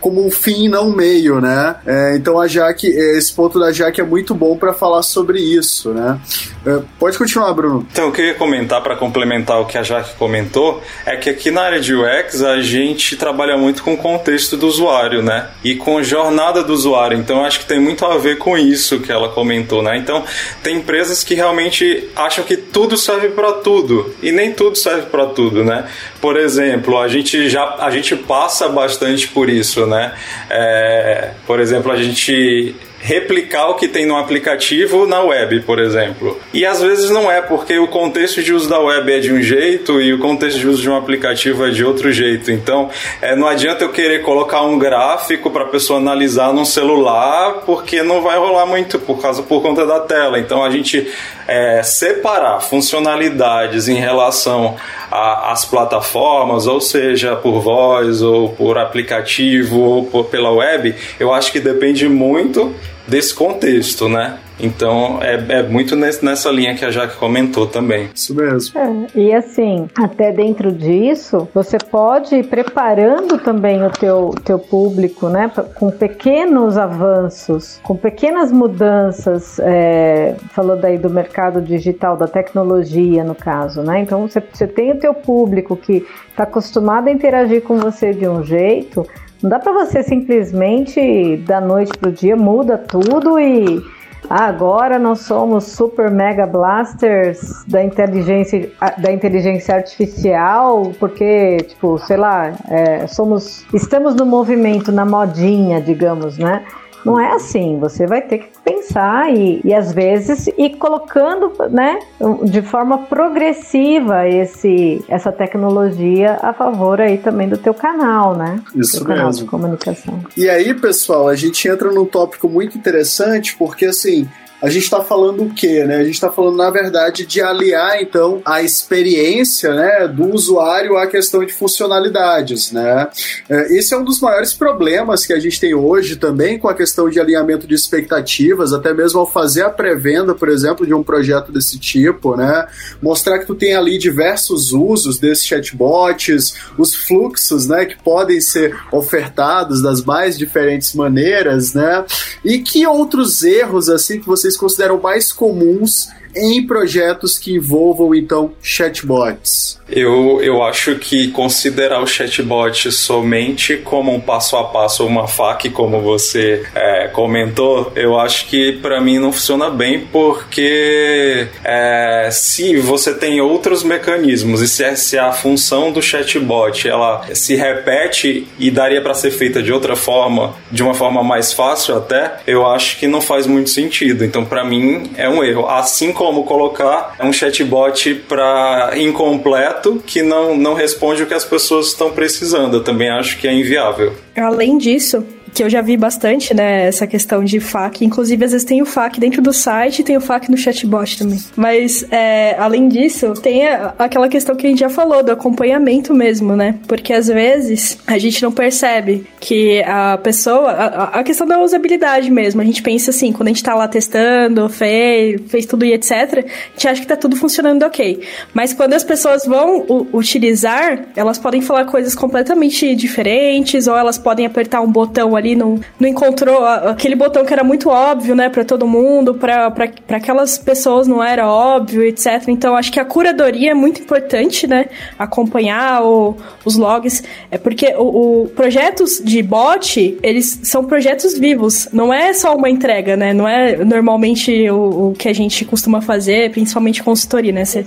como 0.00 0.24
um 0.24 0.30
fim 0.30 0.64
e 0.64 0.68
não 0.68 0.88
um 0.88 0.96
meio, 0.96 1.40
né? 1.40 1.76
É, 1.86 2.16
então 2.16 2.40
a 2.40 2.46
Jaque, 2.46 2.86
esse 2.86 3.32
ponto 3.32 3.58
da 3.58 3.72
Jaque 3.72 4.00
é 4.00 4.04
muito 4.04 4.34
bom 4.34 4.56
para 4.56 4.72
falar 4.72 5.02
sobre 5.02 5.40
isso, 5.40 5.90
né? 5.90 6.20
É, 6.66 6.80
pode 6.98 7.18
continuar, 7.18 7.52
Bruno. 7.52 7.86
Então, 7.90 8.06
eu 8.06 8.12
queria 8.12 8.34
comentar 8.34 8.82
para 8.82 8.96
complementar 8.96 9.60
o 9.60 9.66
que 9.66 9.76
a 9.76 9.82
Jaque 9.82 10.14
comentou, 10.16 10.82
é 11.04 11.16
que 11.16 11.28
aqui 11.28 11.50
na 11.50 11.62
área 11.62 11.80
de 11.80 11.94
UX 11.94 12.42
a 12.42 12.60
gente 12.60 13.16
trabalha 13.16 13.56
muito 13.56 13.82
com 13.82 13.94
o 13.94 13.96
contexto 13.96 14.56
do 14.56 14.66
usuário, 14.66 15.22
né? 15.22 15.50
E 15.64 15.74
com 15.74 16.02
jornada 16.02 16.62
do 16.62 16.72
usuário. 16.72 17.18
Então, 17.18 17.44
acho 17.44 17.60
que 17.60 17.66
tem 17.66 17.80
muito 17.80 18.04
a 18.04 18.16
ver 18.16 18.38
com 18.38 18.56
isso 18.56 19.00
que 19.00 19.10
ela 19.10 19.28
comentou, 19.42 19.82
né? 19.82 19.98
Então, 19.98 20.24
tem 20.62 20.76
empresas 20.76 21.24
que 21.24 21.34
realmente 21.34 22.08
acham 22.14 22.44
que 22.44 22.56
tudo 22.56 22.96
serve 22.96 23.28
para 23.30 23.52
tudo 23.54 24.14
e 24.22 24.30
nem 24.30 24.52
tudo 24.52 24.76
serve 24.76 25.06
para 25.06 25.26
tudo, 25.26 25.64
né? 25.64 25.86
Por 26.20 26.36
exemplo, 26.36 26.98
a 26.98 27.08
gente 27.08 27.50
já 27.50 27.76
a 27.80 27.90
gente 27.90 28.14
passa 28.14 28.68
bastante 28.68 29.26
por 29.28 29.50
isso, 29.50 29.84
né? 29.86 30.12
É, 30.48 31.30
por 31.46 31.58
exemplo, 31.58 31.90
a 31.90 31.96
gente 31.96 32.76
replicar 33.02 33.68
o 33.68 33.74
que 33.74 33.88
tem 33.88 34.06
no 34.06 34.16
aplicativo 34.16 35.06
na 35.06 35.20
web, 35.20 35.60
por 35.62 35.80
exemplo. 35.80 36.40
E 36.54 36.64
às 36.64 36.80
vezes 36.80 37.10
não 37.10 37.30
é, 37.30 37.42
porque 37.42 37.76
o 37.76 37.88
contexto 37.88 38.40
de 38.40 38.54
uso 38.54 38.68
da 38.68 38.78
web 38.78 39.12
é 39.12 39.18
de 39.18 39.32
um 39.32 39.42
jeito 39.42 40.00
e 40.00 40.14
o 40.14 40.20
contexto 40.20 40.60
de 40.60 40.68
uso 40.68 40.80
de 40.80 40.88
um 40.88 40.96
aplicativo 40.96 41.66
é 41.66 41.70
de 41.70 41.84
outro 41.84 42.12
jeito. 42.12 42.52
Então, 42.52 42.88
é, 43.20 43.34
não 43.34 43.48
adianta 43.48 43.84
eu 43.84 43.90
querer 43.90 44.22
colocar 44.22 44.62
um 44.62 44.78
gráfico 44.78 45.50
para 45.50 45.64
a 45.64 45.68
pessoa 45.68 45.98
analisar 45.98 46.52
num 46.52 46.64
celular, 46.64 47.62
porque 47.66 48.04
não 48.04 48.22
vai 48.22 48.38
rolar 48.38 48.66
muito 48.66 49.00
por 49.00 49.20
causa 49.20 49.42
por 49.42 49.60
conta 49.60 49.84
da 49.84 49.98
tela. 49.98 50.38
Então, 50.38 50.62
a 50.64 50.70
gente 50.70 51.10
é, 51.46 51.82
separar 51.82 52.60
funcionalidades 52.60 53.88
em 53.88 53.96
relação 53.96 54.76
às 55.10 55.64
plataformas, 55.64 56.66
ou 56.66 56.80
seja, 56.80 57.36
por 57.36 57.60
voz, 57.60 58.22
ou 58.22 58.50
por 58.50 58.78
aplicativo, 58.78 59.80
ou 59.80 60.04
por, 60.06 60.24
pela 60.26 60.50
web, 60.50 60.94
eu 61.18 61.32
acho 61.32 61.52
que 61.52 61.60
depende 61.60 62.08
muito 62.08 62.74
desse 63.06 63.34
contexto, 63.34 64.08
né? 64.08 64.38
Então 64.62 65.18
é, 65.20 65.58
é 65.58 65.62
muito 65.64 65.96
nessa 65.96 66.50
linha 66.50 66.74
que 66.74 66.84
a 66.84 66.90
Jaque 66.90 67.16
comentou 67.16 67.66
também. 67.66 68.08
Isso 68.14 68.34
mesmo. 68.34 68.78
É, 68.78 69.18
e 69.18 69.34
assim, 69.34 69.88
até 69.96 70.30
dentro 70.30 70.70
disso, 70.70 71.48
você 71.52 71.76
pode 71.78 72.36
ir 72.36 72.44
preparando 72.44 73.38
também 73.38 73.84
o 73.84 73.90
teu, 73.90 74.30
teu 74.44 74.58
público, 74.58 75.28
né? 75.28 75.50
Com 75.74 75.90
pequenos 75.90 76.78
avanços, 76.78 77.80
com 77.82 77.96
pequenas 77.96 78.52
mudanças. 78.52 79.58
É, 79.58 80.36
falou 80.50 80.76
daí 80.76 80.96
do 80.96 81.10
mercado 81.10 81.60
digital, 81.60 82.16
da 82.16 82.28
tecnologia, 82.28 83.24
no 83.24 83.34
caso, 83.34 83.82
né? 83.82 84.00
Então 84.00 84.28
você, 84.28 84.40
você 84.40 84.66
tem 84.66 84.92
o 84.92 84.98
teu 84.98 85.12
público 85.12 85.76
que 85.76 86.06
está 86.30 86.44
acostumado 86.44 87.08
a 87.08 87.12
interagir 87.12 87.62
com 87.62 87.78
você 87.78 88.12
de 88.12 88.28
um 88.28 88.44
jeito. 88.44 89.04
Não 89.42 89.50
dá 89.50 89.58
para 89.58 89.72
você 89.72 90.04
simplesmente 90.04 91.36
da 91.38 91.60
noite 91.60 91.98
pro 91.98 92.12
dia 92.12 92.36
muda 92.36 92.78
tudo 92.78 93.40
e 93.40 93.82
agora 94.28 94.98
nós 94.98 95.20
somos 95.20 95.64
super 95.64 96.10
mega 96.10 96.46
blasters 96.46 97.64
da 97.66 97.82
inteligência, 97.82 98.70
da 98.98 99.12
inteligência 99.12 99.74
artificial, 99.74 100.92
porque, 100.98 101.58
tipo, 101.68 101.98
sei 101.98 102.16
lá, 102.16 102.52
é, 102.68 103.06
somos, 103.06 103.64
estamos 103.74 104.14
no 104.14 104.24
movimento, 104.24 104.90
na 104.92 105.04
modinha, 105.04 105.80
digamos, 105.80 106.38
né? 106.38 106.64
Não 107.04 107.18
é 107.18 107.32
assim, 107.32 107.78
você 107.78 108.06
vai 108.06 108.22
ter 108.22 108.38
que 108.38 108.48
pensar 108.64 109.32
e, 109.32 109.60
e 109.64 109.74
às 109.74 109.92
vezes 109.92 110.46
ir 110.58 110.76
colocando 110.76 111.52
né, 111.70 111.98
de 112.44 112.62
forma 112.62 112.98
progressiva 112.98 114.28
esse, 114.28 115.04
essa 115.08 115.32
tecnologia 115.32 116.38
a 116.42 116.52
favor 116.52 117.00
aí 117.00 117.18
também 117.18 117.48
do 117.48 117.56
teu 117.56 117.74
canal, 117.74 118.36
né? 118.36 118.60
Isso 118.74 118.98
teu 118.98 119.06
mesmo. 119.06 119.16
canal 119.16 119.30
de 119.30 119.44
comunicação. 119.44 120.20
E 120.36 120.48
aí, 120.48 120.74
pessoal, 120.74 121.28
a 121.28 121.34
gente 121.34 121.66
entra 121.68 121.90
num 121.90 122.04
tópico 122.04 122.48
muito 122.48 122.76
interessante, 122.78 123.56
porque 123.56 123.86
assim, 123.86 124.28
a 124.62 124.70
gente 124.70 124.84
está 124.84 125.02
falando 125.02 125.42
o 125.42 125.52
quê, 125.52 125.82
né? 125.84 125.96
A 125.96 126.04
gente 126.04 126.14
está 126.14 126.30
falando, 126.30 126.56
na 126.56 126.70
verdade, 126.70 127.26
de 127.26 127.40
aliar, 127.40 128.00
então, 128.00 128.40
a 128.44 128.62
experiência 128.62 129.74
né, 129.74 130.06
do 130.06 130.32
usuário 130.32 130.96
à 130.96 131.08
questão 131.08 131.44
de 131.44 131.52
funcionalidades, 131.52 132.70
né? 132.70 133.08
É, 133.48 133.76
esse 133.76 133.92
é 133.92 133.98
um 133.98 134.04
dos 134.04 134.20
maiores 134.20 134.54
problemas 134.54 135.26
que 135.26 135.32
a 135.32 135.40
gente 135.40 135.58
tem 135.58 135.74
hoje 135.74 136.14
também 136.14 136.60
com 136.60 136.68
a 136.68 136.74
questão 136.74 137.10
de 137.10 137.18
alinhamento 137.18 137.66
de 137.66 137.74
expectativas, 137.74 138.72
até 138.72 138.94
mesmo 138.94 139.18
ao 139.18 139.28
fazer 139.28 139.62
a 139.62 139.70
pré-venda, 139.70 140.32
por 140.32 140.48
exemplo, 140.48 140.86
de 140.86 140.94
um 140.94 141.02
projeto 141.02 141.50
desse 141.50 141.76
tipo, 141.76 142.36
né? 142.36 142.68
Mostrar 143.02 143.40
que 143.40 143.46
tu 143.46 143.56
tem 143.56 143.74
ali 143.74 143.98
diversos 143.98 144.72
usos 144.72 145.18
desses 145.18 145.44
chatbots, 145.44 146.54
os 146.78 146.94
fluxos, 146.94 147.66
né, 147.66 147.84
que 147.84 148.00
podem 148.00 148.40
ser 148.40 148.78
ofertados 148.92 149.82
das 149.82 150.04
mais 150.04 150.38
diferentes 150.38 150.94
maneiras, 150.94 151.74
né? 151.74 152.04
E 152.44 152.60
que 152.60 152.86
outros 152.86 153.42
erros, 153.42 153.88
assim, 153.88 154.20
que 154.20 154.26
vocês 154.26 154.51
vocês 154.52 154.56
consideram 154.56 155.00
mais 155.00 155.32
comuns 155.32 156.08
em 156.34 156.66
projetos 156.66 157.38
que 157.38 157.54
envolvam 157.54 158.14
então 158.14 158.52
chatbots? 158.62 159.80
Eu, 159.88 160.40
eu 160.42 160.62
acho 160.62 160.96
que 160.96 161.28
considerar 161.28 162.02
o 162.02 162.06
chatbot 162.06 162.90
somente 162.90 163.76
como 163.76 164.14
um 164.14 164.20
passo 164.20 164.56
a 164.56 164.64
passo, 164.64 165.06
uma 165.06 165.28
FAQ, 165.28 165.70
como 165.70 166.00
você 166.00 166.64
é, 166.74 167.08
comentou, 167.08 167.92
eu 167.94 168.18
acho 168.18 168.46
que 168.46 168.72
para 168.72 169.00
mim 169.00 169.18
não 169.18 169.32
funciona 169.32 169.68
bem, 169.68 170.06
porque 170.10 171.48
é, 171.62 172.30
se 172.32 172.78
você 172.78 173.12
tem 173.12 173.40
outros 173.40 173.82
mecanismos 173.82 174.62
e 174.62 174.68
se, 174.68 174.82
é, 174.82 174.96
se 174.96 175.18
a 175.18 175.30
função 175.32 175.92
do 175.92 176.00
chatbot 176.00 176.88
ela 176.88 177.26
se 177.34 177.54
repete 177.54 178.46
e 178.58 178.70
daria 178.70 179.02
para 179.02 179.12
ser 179.12 179.30
feita 179.30 179.62
de 179.62 179.72
outra 179.72 179.94
forma, 179.94 180.54
de 180.70 180.82
uma 180.82 180.94
forma 180.94 181.22
mais 181.22 181.52
fácil 181.52 181.96
até, 181.96 182.36
eu 182.46 182.66
acho 182.66 182.98
que 182.98 183.06
não 183.06 183.20
faz 183.20 183.46
muito 183.46 183.68
sentido. 183.68 184.24
Então, 184.24 184.44
para 184.44 184.64
mim, 184.64 185.10
é 185.16 185.28
um 185.28 185.44
erro. 185.44 185.68
Assim 185.68 186.12
como 186.12 186.21
colocar 186.44 187.16
um 187.20 187.32
chatbot 187.32 188.14
para 188.28 188.92
incompleto 188.96 190.02
que 190.06 190.22
não, 190.22 190.56
não 190.56 190.74
responde 190.74 191.22
o 191.22 191.26
que 191.26 191.34
as 191.34 191.44
pessoas 191.44 191.88
estão 191.88 192.10
precisando. 192.10 192.76
Eu 192.76 192.84
também 192.84 193.10
acho 193.10 193.38
que 193.38 193.48
é 193.48 193.52
inviável. 193.52 194.12
Além 194.36 194.78
disso, 194.78 195.24
que 195.54 195.62
eu 195.62 195.68
já 195.68 195.82
vi 195.82 195.96
bastante, 195.96 196.54
né, 196.54 196.86
essa 196.86 197.06
questão 197.06 197.44
de 197.44 197.60
FAQ. 197.60 198.04
Inclusive, 198.04 198.44
às 198.44 198.52
vezes 198.52 198.66
tem 198.66 198.80
o 198.80 198.86
FAQ 198.86 199.20
dentro 199.20 199.42
do 199.42 199.52
site 199.52 200.00
e 200.00 200.04
tem 200.04 200.16
o 200.16 200.20
FAQ 200.20 200.50
no 200.50 200.56
chatbot 200.56 201.18
também. 201.18 201.38
Mas, 201.56 202.04
é, 202.10 202.56
além 202.58 202.88
disso, 202.88 203.34
tem 203.34 203.68
a, 203.68 203.94
aquela 203.98 204.28
questão 204.28 204.56
que 204.56 204.66
a 204.66 204.70
gente 204.70 204.80
já 204.80 204.88
falou, 204.88 205.22
do 205.22 205.30
acompanhamento 205.30 206.14
mesmo, 206.14 206.56
né? 206.56 206.76
Porque 206.86 207.12
às 207.12 207.26
vezes 207.26 207.98
a 208.06 208.18
gente 208.18 208.42
não 208.42 208.50
percebe 208.50 209.26
que 209.40 209.82
a 209.82 210.18
pessoa. 210.18 210.70
A, 210.70 211.20
a 211.20 211.24
questão 211.24 211.46
da 211.46 211.60
usabilidade 211.60 212.30
mesmo. 212.30 212.60
A 212.60 212.64
gente 212.64 212.82
pensa 212.82 213.10
assim, 213.10 213.32
quando 213.32 213.48
a 213.48 213.50
gente 213.50 213.62
tá 213.62 213.74
lá 213.74 213.86
testando, 213.86 214.68
fez, 214.68 215.40
fez 215.48 215.66
tudo 215.66 215.84
e 215.84 215.92
etc., 215.92 216.12
a 216.12 216.72
gente 216.72 216.88
acha 216.88 217.00
que 217.00 217.06
tá 217.06 217.16
tudo 217.16 217.36
funcionando 217.36 217.82
ok. 217.82 218.22
Mas 218.54 218.72
quando 218.72 218.94
as 218.94 219.04
pessoas 219.04 219.44
vão 219.44 220.08
utilizar, 220.12 221.06
elas 221.14 221.38
podem 221.38 221.60
falar 221.60 221.84
coisas 221.84 222.14
completamente 222.14 222.94
diferentes, 222.94 223.86
ou 223.86 223.96
elas 223.96 224.18
podem 224.18 224.46
apertar 224.46 224.80
um 224.80 224.90
botão 224.90 225.36
ali 225.36 225.41
ali 225.42 225.56
não, 225.56 225.80
não 225.98 226.08
encontrou 226.08 226.64
aquele 226.64 227.16
botão 227.16 227.44
que 227.44 227.52
era 227.52 227.64
muito 227.64 227.88
óbvio, 227.90 228.34
né, 228.34 228.48
para 228.48 228.64
todo 228.64 228.86
mundo, 228.86 229.34
para 229.34 229.72
aquelas 230.08 230.56
pessoas 230.56 231.08
não 231.08 231.22
era 231.22 231.48
óbvio, 231.48 232.02
etc. 232.04 232.48
Então 232.48 232.76
acho 232.76 232.92
que 232.92 233.00
a 233.00 233.04
curadoria 233.04 233.72
é 233.72 233.74
muito 233.74 234.00
importante, 234.00 234.66
né, 234.66 234.86
acompanhar 235.18 236.02
o, 236.04 236.36
os 236.64 236.76
logs, 236.76 237.22
é 237.50 237.58
porque 237.58 237.94
o, 237.96 238.44
o, 238.44 238.48
projetos 238.50 239.20
de 239.22 239.42
bot, 239.42 240.18
eles 240.22 240.60
são 240.62 240.84
projetos 240.84 241.36
vivos, 241.38 241.88
não 241.92 242.14
é 242.14 242.32
só 242.32 242.54
uma 242.54 242.70
entrega, 242.70 243.16
né, 243.16 243.34
não 243.34 243.48
é 243.48 243.84
normalmente 243.84 244.70
o, 244.70 245.10
o 245.10 245.14
que 245.18 245.28
a 245.28 245.34
gente 245.34 245.64
costuma 245.64 246.00
fazer, 246.00 246.50
principalmente 246.52 247.02
consultoria, 247.02 247.52
né, 247.52 247.64
você 247.64 247.84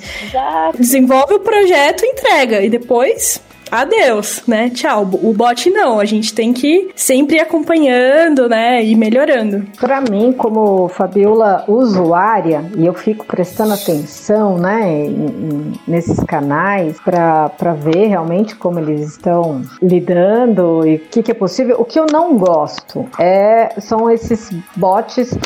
desenvolve 0.77 1.35
o 1.35 1.39
projeto, 1.39 2.05
entrega 2.05 2.61
e 2.61 2.69
depois 2.69 3.39
adeus, 3.71 4.43
né? 4.47 4.69
Tchau. 4.69 5.09
O 5.21 5.33
bot 5.33 5.69
não, 5.69 5.99
a 5.99 6.05
gente 6.05 6.33
tem 6.33 6.53
que 6.53 6.89
sempre 6.95 7.37
ir 7.37 7.39
acompanhando, 7.39 8.47
né, 8.47 8.83
e 8.83 8.95
melhorando. 8.95 9.65
Para 9.79 10.01
mim, 10.01 10.33
como 10.33 10.87
Fabiola 10.89 11.63
usuária, 11.67 12.65
e 12.77 12.85
eu 12.85 12.93
fico 12.93 13.25
prestando 13.25 13.73
atenção, 13.73 14.57
né, 14.57 15.05
em, 15.05 15.73
nesses 15.87 16.19
canais 16.23 16.99
para 16.99 17.73
ver 17.73 18.07
realmente 18.07 18.55
como 18.55 18.79
eles 18.79 19.11
estão 19.11 19.61
lidando 19.81 20.85
e 20.85 20.95
o 20.95 20.99
que, 20.99 21.23
que 21.23 21.31
é 21.31 21.35
possível. 21.35 21.77
O 21.79 21.85
que 21.85 21.99
eu 21.99 22.05
não 22.11 22.37
gosto 22.37 23.07
é 23.19 23.79
são 23.79 24.09
esses 24.09 24.51
bots 24.75 25.37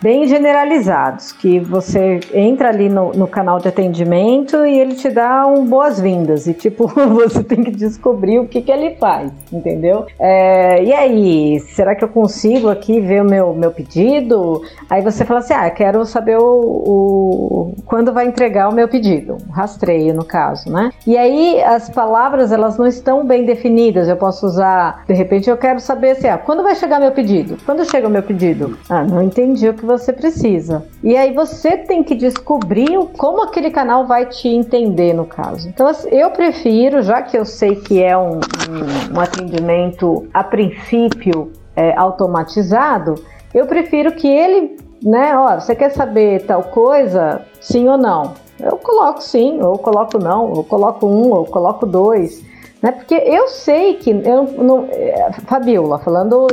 bem 0.00 0.26
generalizados, 0.26 1.32
que 1.32 1.58
você 1.58 2.20
entra 2.32 2.68
ali 2.68 2.88
no, 2.88 3.12
no 3.12 3.26
canal 3.26 3.58
de 3.58 3.68
atendimento 3.68 4.64
e 4.64 4.78
ele 4.78 4.94
te 4.94 5.08
dá 5.10 5.46
um 5.46 5.64
boas-vindas 5.64 6.46
e 6.46 6.54
tipo 6.54 6.86
você 7.10 7.42
tem 7.42 7.62
que 7.62 7.70
descobrir 7.70 8.38
o 8.38 8.46
que, 8.46 8.62
que 8.62 8.70
ele 8.70 8.96
faz, 8.96 9.32
entendeu? 9.52 10.06
É, 10.18 10.82
e 10.82 10.92
aí, 10.92 11.60
será 11.60 11.94
que 11.94 12.04
eu 12.04 12.08
consigo 12.08 12.68
aqui 12.68 13.00
ver 13.00 13.22
o 13.22 13.24
meu, 13.24 13.54
meu 13.54 13.70
pedido? 13.70 14.62
Aí 14.88 15.02
você 15.02 15.24
fala 15.24 15.40
assim, 15.40 15.54
ah, 15.54 15.68
quero 15.70 16.04
saber 16.04 16.38
o, 16.38 16.42
o 16.44 17.74
quando 17.84 18.12
vai 18.12 18.26
entregar 18.26 18.68
o 18.68 18.74
meu 18.74 18.88
pedido, 18.88 19.38
rastreio 19.50 20.14
no 20.14 20.24
caso, 20.24 20.70
né? 20.70 20.90
E 21.06 21.16
aí 21.16 21.62
as 21.62 21.88
palavras 21.88 22.52
elas 22.52 22.76
não 22.76 22.86
estão 22.86 23.26
bem 23.26 23.44
definidas. 23.44 24.08
Eu 24.08 24.16
posso 24.16 24.46
usar, 24.46 25.04
de 25.06 25.14
repente 25.14 25.48
eu 25.48 25.56
quero 25.56 25.80
saber 25.80 26.10
assim, 26.10 26.28
ah, 26.28 26.38
quando 26.38 26.62
vai 26.62 26.74
chegar 26.74 27.00
meu 27.00 27.12
pedido? 27.12 27.56
Quando 27.64 27.88
chega 27.88 28.06
o 28.06 28.10
meu 28.10 28.22
pedido? 28.22 28.78
Ah, 28.88 29.04
não 29.04 29.22
entendi 29.22 29.68
o 29.68 29.74
que 29.76 29.84
você 29.84 30.12
precisa. 30.12 30.84
E 31.02 31.16
aí 31.16 31.32
você 31.32 31.76
tem 31.76 32.02
que 32.02 32.14
descobrir 32.14 32.98
como 33.16 33.42
aquele 33.42 33.70
canal 33.70 34.06
vai 34.06 34.26
te 34.26 34.48
entender 34.48 35.12
no 35.12 35.24
caso. 35.24 35.68
Então 35.68 35.86
assim, 35.86 36.08
eu 36.10 36.30
prefiro, 36.30 37.02
já 37.02 37.22
que 37.22 37.36
eu 37.36 37.44
sei 37.44 37.76
que 37.76 38.02
é 38.02 38.16
um, 38.16 38.40
um, 38.40 39.16
um 39.16 39.20
atendimento 39.20 40.26
a 40.34 40.42
princípio 40.42 41.52
é, 41.76 41.96
automatizado, 41.96 43.14
eu 43.54 43.66
prefiro 43.66 44.12
que 44.12 44.26
ele, 44.26 44.76
né, 45.02 45.36
ó, 45.36 45.60
você 45.60 45.74
quer 45.74 45.90
saber 45.90 46.44
tal 46.44 46.64
coisa, 46.64 47.42
sim 47.60 47.88
ou 47.88 47.96
não? 47.96 48.34
Eu 48.58 48.78
coloco 48.78 49.22
sim, 49.22 49.62
ou 49.62 49.78
coloco 49.78 50.18
não, 50.18 50.50
ou 50.50 50.64
coloco 50.64 51.06
um, 51.06 51.30
ou 51.30 51.44
coloco 51.44 51.86
dois, 51.86 52.42
né? 52.82 52.90
Porque 52.92 53.14
eu 53.14 53.48
sei 53.48 53.94
que 53.94 54.10
eu 54.10 54.44
não, 54.58 54.88
é, 54.90 55.30
Fabiola, 55.46 55.98
falando 55.98 56.46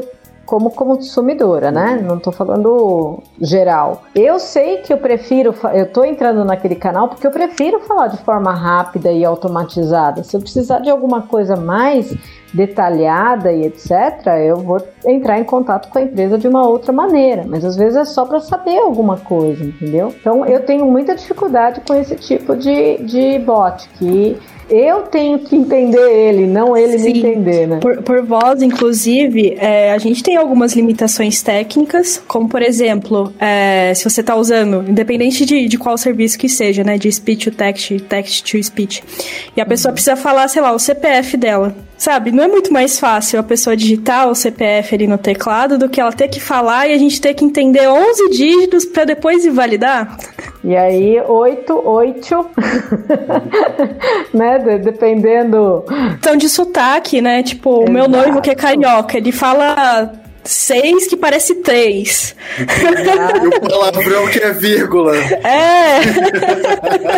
como 0.45 0.71
consumidora, 0.71 1.71
né? 1.71 2.03
Não 2.05 2.19
tô 2.19 2.31
falando 2.31 3.19
geral. 3.39 4.03
Eu 4.13 4.39
sei 4.39 4.77
que 4.77 4.91
eu 4.91 4.97
prefiro, 4.97 5.53
eu 5.73 5.85
tô 5.91 6.03
entrando 6.03 6.43
naquele 6.43 6.75
canal 6.75 7.07
porque 7.07 7.25
eu 7.25 7.31
prefiro 7.31 7.79
falar 7.81 8.07
de 8.07 8.17
forma 8.17 8.53
rápida 8.53 9.11
e 9.11 9.23
automatizada. 9.23 10.23
Se 10.23 10.35
eu 10.35 10.41
precisar 10.41 10.79
de 10.79 10.89
alguma 10.89 11.23
coisa 11.23 11.55
mais 11.55 12.13
detalhada 12.53 13.51
e 13.51 13.65
etc, 13.65 14.27
eu 14.45 14.57
vou 14.57 14.77
entrar 15.05 15.39
em 15.39 15.43
contato 15.43 15.89
com 15.89 15.97
a 15.97 16.01
empresa 16.03 16.37
de 16.37 16.47
uma 16.47 16.67
outra 16.67 16.93
maneira, 16.93 17.43
mas 17.47 17.65
às 17.65 17.75
vezes 17.75 17.97
é 17.97 18.05
só 18.05 18.25
para 18.25 18.39
saber 18.39 18.77
alguma 18.77 19.17
coisa, 19.17 19.63
entendeu? 19.63 20.13
Então 20.19 20.45
eu 20.45 20.63
tenho 20.63 20.85
muita 20.85 21.15
dificuldade 21.15 21.81
com 21.81 21.95
esse 21.95 22.15
tipo 22.15 22.55
de, 22.55 22.97
de 22.97 23.39
bot 23.39 23.89
que 23.97 24.37
eu 24.73 25.03
tenho 25.03 25.39
que 25.39 25.55
entender 25.55 26.09
ele, 26.11 26.47
não 26.47 26.75
ele 26.75 26.97
Sim. 26.97 27.13
me 27.13 27.19
entender, 27.19 27.67
né? 27.67 27.79
Por, 27.79 28.01
por 28.01 28.25
voz, 28.25 28.61
inclusive, 28.61 29.55
é, 29.59 29.91
a 29.91 29.97
gente 29.97 30.23
tem 30.23 30.35
algumas 30.35 30.73
limitações 30.73 31.41
técnicas, 31.41 32.21
como 32.27 32.49
por 32.49 32.61
exemplo, 32.61 33.31
é, 33.39 33.93
se 33.93 34.03
você 34.03 34.21
está 34.21 34.35
usando, 34.35 34.83
independente 34.89 35.45
de, 35.45 35.67
de 35.67 35.77
qual 35.77 35.97
serviço 35.97 36.37
que 36.37 36.49
seja, 36.49 36.83
né, 36.83 36.97
de 36.97 37.11
speech 37.11 37.49
to 37.49 37.55
text, 37.55 37.99
text 38.09 38.51
to 38.51 38.63
speech, 38.63 39.03
e 39.55 39.61
a 39.61 39.65
pessoa 39.65 39.91
uhum. 39.91 39.93
precisa 39.93 40.15
falar, 40.15 40.47
sei 40.47 40.61
lá, 40.61 40.71
o 40.71 40.79
CPF 40.79 41.37
dela. 41.37 41.75
Sabe, 41.95 42.31
não 42.31 42.43
é 42.43 42.47
muito 42.49 42.73
mais 42.73 42.99
fácil 42.99 43.39
a 43.39 43.43
pessoa 43.43 43.77
digitar 43.77 44.27
o 44.27 44.35
CPF 44.35 44.93
ali 44.93 45.07
no 45.07 45.17
teclado 45.17 45.77
do 45.77 45.87
que 45.87 46.01
ela 46.01 46.11
ter 46.11 46.27
que 46.27 46.39
falar 46.39 46.87
e 46.87 46.93
a 46.93 46.97
gente 46.97 47.21
ter 47.21 47.33
que 47.33 47.45
entender 47.45 47.87
11 47.87 48.29
dígitos 48.29 48.83
para 48.83 49.05
depois 49.05 49.45
invalidar? 49.45 50.17
E 50.63 50.77
aí, 50.77 51.19
8, 51.19 51.87
8, 51.87 52.49
né? 54.33 54.59
dependendo. 54.79 55.83
Então, 56.17 56.37
de 56.37 56.47
sotaque, 56.47 57.21
né? 57.21 57.43
Tipo, 57.43 57.77
Exato. 57.77 57.89
o 57.89 57.93
meu 57.93 58.07
noivo 58.07 58.41
que 58.41 58.49
é 58.49 58.55
carioca, 58.55 59.17
ele 59.17 59.33
fala 59.33 60.13
seis 60.43 61.07
que 61.07 61.15
parece 61.15 61.55
três. 61.55 62.35
e 62.57 63.47
o 63.47 63.59
palavrão 63.69 64.27
que 64.27 64.39
é 64.39 64.51
vírgula. 64.51 65.15
É. 65.17 65.99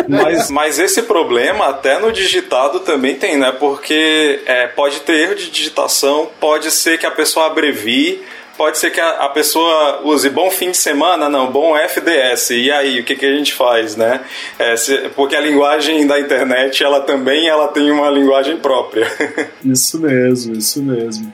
mas, 0.08 0.50
mas 0.50 0.78
esse 0.78 1.02
problema 1.02 1.68
até 1.68 1.98
no 1.98 2.12
digitado 2.12 2.80
também 2.80 3.16
tem, 3.16 3.36
né? 3.36 3.52
Porque 3.52 4.40
é, 4.46 4.66
pode 4.68 5.00
ter 5.00 5.20
erro 5.20 5.34
de 5.34 5.50
digitação, 5.50 6.28
pode 6.40 6.70
ser 6.70 6.98
que 6.98 7.06
a 7.06 7.10
pessoa 7.10 7.46
abrevie, 7.46 8.22
pode 8.56 8.78
ser 8.78 8.90
que 8.90 9.00
a, 9.00 9.24
a, 9.24 9.28
pessoa 9.28 10.00
use 10.04 10.28
bom 10.30 10.50
fim 10.50 10.70
de 10.70 10.76
semana, 10.76 11.28
não, 11.28 11.50
bom 11.50 11.76
FDS. 11.76 12.50
E 12.50 12.70
aí, 12.70 13.00
o 13.00 13.04
que, 13.04 13.14
que 13.14 13.26
a 13.26 13.36
gente 13.36 13.52
faz, 13.54 13.96
né? 13.96 14.22
É, 14.58 14.76
se, 14.76 14.96
porque 15.14 15.36
a 15.36 15.40
linguagem 15.40 16.06
da 16.06 16.18
internet, 16.18 16.82
ela 16.82 17.00
também 17.00 17.48
ela 17.48 17.68
tem 17.68 17.90
uma 17.90 18.10
linguagem 18.10 18.56
própria. 18.56 19.06
isso 19.64 20.00
mesmo, 20.00 20.54
isso 20.56 20.82
mesmo. 20.82 21.32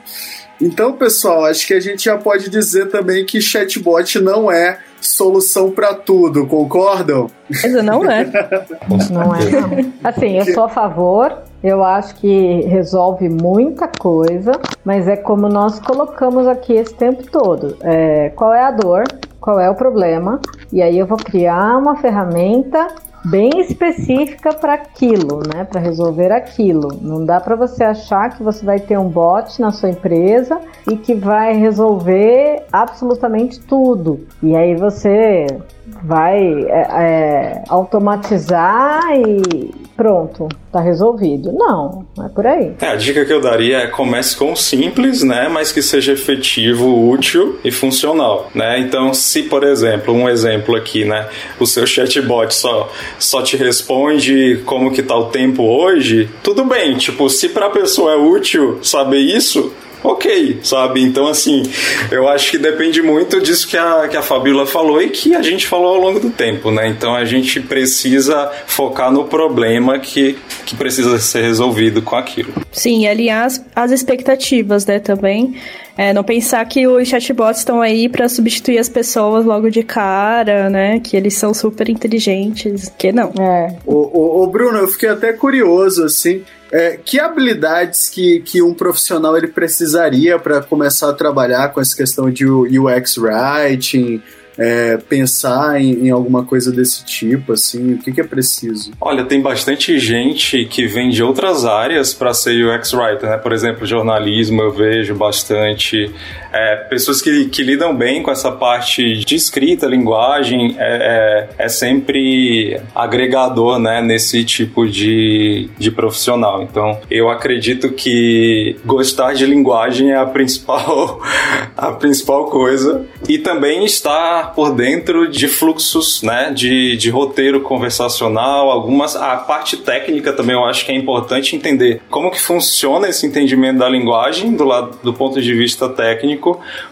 Então, 0.61 0.93
pessoal, 0.93 1.45
acho 1.45 1.65
que 1.65 1.73
a 1.73 1.79
gente 1.79 2.05
já 2.05 2.17
pode 2.17 2.49
dizer 2.49 2.89
também 2.89 3.25
que 3.25 3.41
chatbot 3.41 4.19
não 4.19 4.51
é 4.51 4.79
solução 5.01 5.71
para 5.71 5.93
tudo, 5.93 6.47
concordam? 6.47 7.29
Mas 7.49 7.83
não 7.83 8.09
é. 8.09 8.23
não 9.11 9.35
é, 9.35 9.49
não. 9.49 9.93
Assim, 10.03 10.37
eu 10.37 10.45
sou 10.53 10.63
a 10.63 10.69
favor, 10.69 11.43
eu 11.63 11.83
acho 11.83 12.15
que 12.15 12.61
resolve 12.67 13.29
muita 13.29 13.87
coisa, 13.87 14.51
mas 14.83 15.07
é 15.07 15.15
como 15.15 15.47
nós 15.47 15.79
colocamos 15.79 16.45
aqui 16.45 16.73
esse 16.73 16.93
tempo 16.93 17.23
todo. 17.31 17.77
É, 17.81 18.29
qual 18.31 18.53
é 18.53 18.61
a 18.61 18.71
dor? 18.71 19.03
Qual 19.39 19.59
é 19.59 19.69
o 19.69 19.75
problema? 19.75 20.41
E 20.71 20.81
aí 20.81 20.99
eu 20.99 21.05
vou 21.05 21.17
criar 21.17 21.77
uma 21.77 21.95
ferramenta 21.95 22.87
bem 23.25 23.49
específica 23.61 24.53
para 24.53 24.73
aquilo, 24.73 25.41
né? 25.53 25.63
Para 25.63 25.79
resolver 25.79 26.31
aquilo. 26.31 26.89
Não 27.01 27.25
dá 27.25 27.39
para 27.39 27.55
você 27.55 27.83
achar 27.83 28.35
que 28.35 28.43
você 28.43 28.65
vai 28.65 28.79
ter 28.79 28.97
um 28.97 29.07
bot 29.07 29.61
na 29.61 29.71
sua 29.71 29.89
empresa 29.89 30.59
e 30.89 30.97
que 30.97 31.13
vai 31.13 31.53
resolver 31.53 32.63
absolutamente 32.71 33.59
tudo. 33.61 34.27
E 34.41 34.55
aí 34.55 34.75
você 34.75 35.47
vai 35.85 36.37
é, 36.63 36.87
é, 36.91 37.63
automatizar 37.67 39.01
e 39.17 39.83
pronto, 39.95 40.47
tá 40.71 40.81
resolvido. 40.81 41.51
Não, 41.51 42.05
não 42.17 42.25
é 42.25 42.29
por 42.29 42.45
aí. 42.47 42.73
É, 42.81 42.87
a 42.87 42.95
dica 42.95 43.25
que 43.25 43.31
eu 43.31 43.41
daria 43.41 43.77
é 43.79 43.87
comece 43.87 44.35
com 44.35 44.55
simples, 44.55 45.23
né, 45.23 45.47
mas 45.49 45.71
que 45.71 45.81
seja 45.81 46.13
efetivo, 46.13 47.09
útil 47.09 47.59
e 47.63 47.71
funcional, 47.71 48.49
né? 48.55 48.79
Então, 48.79 49.13
se 49.13 49.43
por 49.43 49.63
exemplo, 49.63 50.13
um 50.13 50.27
exemplo 50.27 50.75
aqui, 50.75 51.05
né, 51.05 51.27
o 51.59 51.65
seu 51.65 51.85
chatbot 51.85 52.53
só 52.53 52.91
só 53.19 53.41
te 53.41 53.55
responde 53.55 54.61
como 54.65 54.91
que 54.91 55.03
tá 55.03 55.15
o 55.15 55.25
tempo 55.25 55.63
hoje, 55.63 56.29
tudo 56.41 56.65
bem, 56.65 56.97
tipo, 56.97 57.29
se 57.29 57.49
para 57.49 57.67
a 57.67 57.71
pessoa 57.71 58.13
é 58.13 58.15
útil 58.15 58.79
saber 58.81 59.19
isso, 59.19 59.71
ok, 60.23 60.59
sabe? 60.63 61.01
Então, 61.01 61.27
assim, 61.27 61.63
eu 62.11 62.27
acho 62.27 62.51
que 62.51 62.57
depende 62.57 63.01
muito 63.01 63.41
disso 63.41 63.67
que 63.67 63.77
a, 63.77 64.07
que 64.07 64.17
a 64.17 64.21
Fabiola 64.21 64.65
falou 64.65 65.01
e 65.01 65.09
que 65.09 65.33
a 65.33 65.41
gente 65.41 65.65
falou 65.65 65.95
ao 65.95 66.01
longo 66.01 66.19
do 66.19 66.29
tempo, 66.29 66.69
né? 66.69 66.87
Então, 66.87 67.15
a 67.15 67.25
gente 67.25 67.59
precisa 67.59 68.51
focar 68.67 69.11
no 69.11 69.25
problema 69.25 69.97
que, 69.99 70.37
que 70.65 70.75
precisa 70.75 71.17
ser 71.19 71.41
resolvido 71.41 72.01
com 72.01 72.15
aquilo. 72.15 72.53
Sim, 72.71 73.07
alinhar 73.07 73.45
as, 73.45 73.65
as 73.75 73.91
expectativas, 73.91 74.85
né, 74.85 74.99
também. 74.99 75.55
É, 75.95 76.11
não 76.11 76.23
pensar 76.23 76.65
que 76.65 76.87
os 76.87 77.07
chatbots 77.07 77.59
estão 77.59 77.79
aí 77.79 78.09
para 78.09 78.27
substituir 78.27 78.79
as 78.79 78.89
pessoas 78.89 79.45
logo 79.45 79.69
de 79.69 79.83
cara, 79.83 80.67
né? 80.67 80.99
Que 80.99 81.15
eles 81.15 81.35
são 81.35 81.53
super 81.53 81.87
inteligentes, 81.87 82.91
que 82.97 83.11
não. 83.11 83.31
É. 83.39 83.77
O, 83.85 83.93
o, 83.93 84.43
o 84.43 84.47
Bruno, 84.47 84.79
eu 84.79 84.87
fiquei 84.87 85.09
até 85.09 85.33
curioso, 85.33 86.03
assim. 86.03 86.43
É, 86.73 86.97
que 86.97 87.19
habilidades 87.19 88.09
que, 88.09 88.39
que 88.39 88.59
um 88.59 88.73
profissional 88.73 89.37
ele 89.37 89.47
precisaria 89.47 90.39
para 90.39 90.59
começar 90.59 91.11
a 91.11 91.13
trabalhar 91.13 91.69
com 91.69 91.79
essa 91.79 91.95
questão 91.95 92.31
de 92.31 92.47
UX 92.47 93.15
writing, 93.15 94.19
é, 94.57 94.97
pensar 94.97 95.79
em, 95.79 96.07
em, 96.07 96.09
alguma 96.09 96.43
coisa 96.43 96.71
desse 96.71 97.05
tipo, 97.05 97.53
assim? 97.53 97.93
O 97.93 97.97
que, 97.99 98.11
que, 98.11 98.21
é 98.21 98.23
preciso? 98.23 98.91
Olha, 98.99 99.23
tem 99.23 99.39
bastante 99.39 99.99
gente 99.99 100.65
que 100.65 100.87
vem 100.87 101.09
de 101.09 101.21
outras 101.21 101.63
áreas 101.63 102.11
para 102.11 102.33
ser 102.33 102.65
UX 102.65 102.91
writer, 102.93 103.29
né? 103.29 103.37
Por 103.37 103.51
exemplo, 103.51 103.85
jornalismo 103.85 104.61
eu 104.61 104.71
vejo 104.71 105.13
bastante. 105.13 106.11
É, 106.53 106.75
pessoas 106.75 107.21
que, 107.21 107.45
que 107.45 107.63
lidam 107.63 107.95
bem 107.95 108.21
com 108.21 108.31
essa 108.31 108.51
parte 108.51 109.25
de 109.25 109.35
escrita, 109.35 109.87
linguagem, 109.87 110.75
é, 110.77 111.49
é, 111.57 111.65
é 111.65 111.69
sempre 111.69 112.79
agregador, 112.93 113.79
né? 113.79 114.01
Nesse 114.01 114.43
tipo 114.43 114.87
de, 114.87 115.69
de 115.77 115.91
profissional. 115.91 116.61
Então, 116.61 116.99
eu 117.09 117.29
acredito 117.29 117.91
que 117.91 118.77
gostar 118.85 119.33
de 119.33 119.45
linguagem 119.45 120.11
é 120.11 120.17
a 120.17 120.25
principal, 120.25 121.21
a 121.75 121.91
principal 121.91 122.45
coisa. 122.45 123.05
E 123.27 123.37
também 123.37 123.85
estar 123.85 124.53
por 124.53 124.73
dentro 124.75 125.29
de 125.29 125.47
fluxos, 125.47 126.21
né, 126.21 126.51
de, 126.53 126.97
de 126.97 127.09
roteiro 127.09 127.61
conversacional, 127.61 128.69
algumas 128.69 129.15
a 129.15 129.37
parte 129.37 129.77
técnica 129.77 130.33
também 130.33 130.55
eu 130.55 130.65
acho 130.65 130.85
que 130.85 130.91
é 130.91 130.95
importante 130.95 131.55
entender 131.55 132.01
como 132.09 132.31
que 132.31 132.39
funciona 132.39 133.07
esse 133.07 133.25
entendimento 133.25 133.79
da 133.79 133.89
linguagem 133.89 134.55
do 134.55 134.65
lado 134.65 134.99
do 135.01 135.13
ponto 135.13 135.41
de 135.41 135.53
vista 135.53 135.87
técnico, 135.89 136.42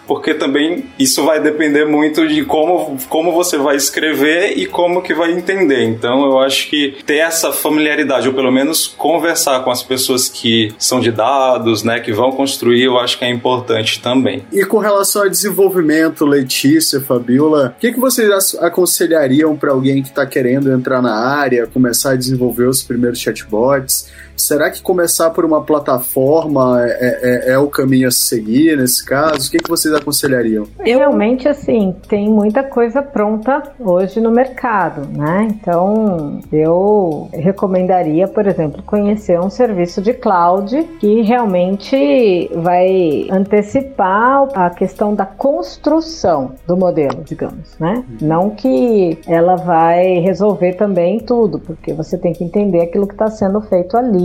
porque 0.08 0.34
também 0.34 0.86
isso 0.97 1.24
vai 1.24 1.39
depender 1.41 1.86
muito 1.86 2.28
de 2.28 2.43
como 2.45 2.97
como 3.10 3.32
você 3.32 3.58
vai 3.58 3.76
escrever 3.76 4.58
e 4.58 4.66
como 4.66 5.02
que 5.02 5.14
vai 5.14 5.32
entender. 5.32 5.84
Então 5.84 6.24
eu 6.26 6.39
acho 6.39 6.70
que 6.70 6.97
ter 7.06 7.18
essa 7.18 7.52
familiaridade 7.52 8.28
ou 8.28 8.34
pelo 8.34 8.52
menos 8.52 8.88
conversar 8.88 9.64
com 9.64 9.72
as 9.72 9.84
pessoas 9.84 10.30
que 10.30 10.74
são 10.78 10.99
de 10.99 11.12
dados, 11.12 11.84
né, 11.84 11.99
que 11.99 12.12
vão 12.12 12.32
construir, 12.32 12.84
eu 12.84 12.99
acho 12.99 13.18
que 13.18 13.26
é 13.26 13.30
importante 13.30 14.02
também. 14.02 14.43
E 14.52 14.64
com 14.66 14.78
relação 14.78 15.24
ao 15.24 15.30
desenvolvimento, 15.30 16.26
Letícia, 16.26 17.02
Fabio, 17.02 17.41
o 17.41 17.70
que, 17.80 17.91
que 17.91 17.99
vocês 17.99 18.56
aconselhariam 18.56 19.56
para 19.56 19.72
alguém 19.72 20.02
que 20.02 20.10
está 20.10 20.26
querendo 20.26 20.72
entrar 20.72 21.02
na 21.02 21.14
área, 21.14 21.68
começar 21.68 22.12
a 22.12 22.16
desenvolver 22.16 22.68
os 22.68 22.84
primeiros 22.84 23.20
chatbots? 23.20 24.10
Será 24.36 24.69
que 24.69 24.82
começar 24.82 25.29
por 25.29 25.45
uma 25.45 25.61
plataforma 25.61 26.84
é, 26.84 27.49
é, 27.49 27.53
é 27.53 27.57
o 27.57 27.67
caminho 27.67 28.07
a 28.07 28.11
seguir 28.11 28.77
nesse 28.77 29.05
caso? 29.05 29.47
O 29.47 29.51
que, 29.51 29.57
que 29.57 29.69
vocês 29.69 29.93
aconselhariam? 29.93 30.65
Realmente, 30.79 31.47
assim, 31.47 31.95
tem 32.07 32.29
muita 32.29 32.63
coisa 32.63 33.01
pronta 33.01 33.61
hoje 33.79 34.19
no 34.19 34.32
mercado, 34.32 35.07
né? 35.17 35.47
Então, 35.49 36.39
eu 36.51 37.29
recomendaria, 37.34 38.27
por 38.27 38.47
exemplo, 38.47 38.82
conhecer 38.84 39.39
um 39.39 39.49
serviço 39.49 40.01
de 40.01 40.13
cloud 40.13 40.84
que 40.99 41.21
realmente 41.21 42.49
vai 42.55 43.27
antecipar 43.29 44.47
a 44.53 44.69
questão 44.69 45.13
da 45.13 45.25
construção 45.25 46.53
do 46.67 46.75
modelo, 46.77 47.23
digamos, 47.23 47.77
né? 47.79 48.03
Não 48.21 48.49
que 48.49 49.19
ela 49.27 49.55
vai 49.55 50.19
resolver 50.19 50.73
também 50.73 51.19
tudo, 51.19 51.59
porque 51.59 51.93
você 51.93 52.17
tem 52.17 52.34
que 52.34 52.43
entender 52.43 52.82
aquilo 52.82 53.07
que 53.07 53.13
está 53.13 53.29
sendo 53.29 53.61
feito 53.61 53.97
ali 53.97 54.20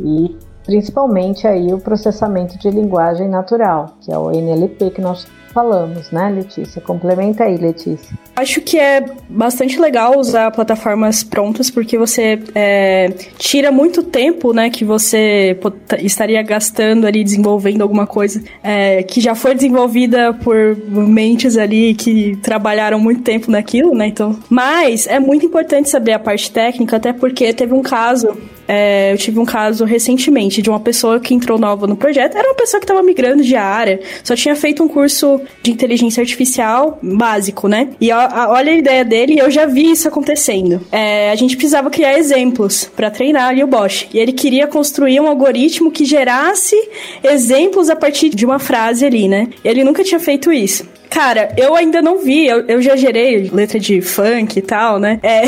e 0.00 0.36
principalmente 0.64 1.46
aí 1.46 1.72
o 1.72 1.80
processamento 1.80 2.58
de 2.58 2.70
linguagem 2.70 3.28
natural, 3.28 3.96
que 4.00 4.12
é 4.12 4.18
o 4.18 4.30
NLP 4.30 4.90
que 4.90 5.00
nós 5.00 5.26
falamos, 5.52 6.10
né, 6.10 6.30
Letícia? 6.30 6.80
Complementa 6.80 7.44
aí, 7.44 7.56
Letícia. 7.56 8.16
Acho 8.36 8.60
que 8.60 8.78
é 8.78 9.04
bastante 9.28 9.78
legal 9.80 10.18
usar 10.18 10.50
plataformas 10.50 11.22
prontas, 11.22 11.70
porque 11.70 11.98
você 11.98 12.40
é, 12.54 13.08
tira 13.36 13.72
muito 13.72 14.02
tempo, 14.02 14.52
né, 14.52 14.70
que 14.70 14.84
você 14.84 15.58
estaria 15.98 16.42
gastando 16.42 17.06
ali 17.06 17.24
desenvolvendo 17.24 17.82
alguma 17.82 18.06
coisa 18.06 18.42
é, 18.62 19.02
que 19.02 19.20
já 19.20 19.34
foi 19.34 19.54
desenvolvida 19.54 20.32
por 20.32 20.76
mentes 20.88 21.56
ali 21.56 21.94
que 21.94 22.36
trabalharam 22.42 23.00
muito 23.00 23.22
tempo 23.22 23.50
naquilo, 23.50 23.94
né? 23.94 24.06
Então, 24.06 24.38
mas 24.48 25.06
é 25.06 25.18
muito 25.18 25.44
importante 25.44 25.90
saber 25.90 26.12
a 26.12 26.18
parte 26.18 26.50
técnica, 26.50 26.96
até 26.96 27.12
porque 27.12 27.52
teve 27.52 27.74
um 27.74 27.82
caso 27.82 28.36
é, 28.68 29.14
eu 29.14 29.16
tive 29.16 29.38
um 29.38 29.46
caso 29.46 29.86
recentemente 29.86 30.60
de 30.60 30.68
uma 30.68 30.78
pessoa 30.78 31.18
que 31.18 31.32
entrou 31.32 31.58
nova 31.58 31.86
no 31.86 31.96
projeto. 31.96 32.36
Era 32.36 32.48
uma 32.48 32.54
pessoa 32.54 32.78
que 32.78 32.84
estava 32.84 33.02
migrando 33.02 33.42
de 33.42 33.56
área, 33.56 33.98
só 34.22 34.36
tinha 34.36 34.54
feito 34.54 34.82
um 34.82 34.88
curso 34.88 35.37
de 35.62 35.70
inteligência 35.70 36.20
artificial 36.20 36.98
básico, 37.02 37.68
né? 37.68 37.90
E 38.00 38.10
a, 38.10 38.26
a, 38.26 38.50
olha 38.50 38.72
a 38.72 38.76
ideia 38.76 39.04
dele, 39.04 39.38
eu 39.38 39.50
já 39.50 39.66
vi 39.66 39.90
isso 39.90 40.08
acontecendo. 40.08 40.80
É, 40.90 41.30
a 41.30 41.34
gente 41.34 41.56
precisava 41.56 41.90
criar 41.90 42.18
exemplos 42.18 42.90
para 42.96 43.10
treinar 43.10 43.48
ali 43.48 43.62
o 43.62 43.66
Bosch. 43.66 44.06
E 44.12 44.18
ele 44.18 44.32
queria 44.32 44.66
construir 44.66 45.20
um 45.20 45.26
algoritmo 45.26 45.90
que 45.90 46.04
gerasse 46.04 46.76
exemplos 47.22 47.90
a 47.90 47.96
partir 47.96 48.30
de 48.30 48.44
uma 48.44 48.58
frase 48.58 49.04
ali, 49.04 49.28
né? 49.28 49.48
Ele 49.64 49.84
nunca 49.84 50.04
tinha 50.04 50.20
feito 50.20 50.52
isso. 50.52 50.86
Cara, 51.10 51.52
eu 51.56 51.74
ainda 51.74 52.02
não 52.02 52.18
vi, 52.18 52.46
eu, 52.46 52.64
eu 52.66 52.82
já 52.82 52.94
gerei 52.96 53.48
letra 53.52 53.78
de 53.78 54.00
funk 54.00 54.58
e 54.58 54.62
tal, 54.62 54.98
né? 54.98 55.18
É, 55.22 55.42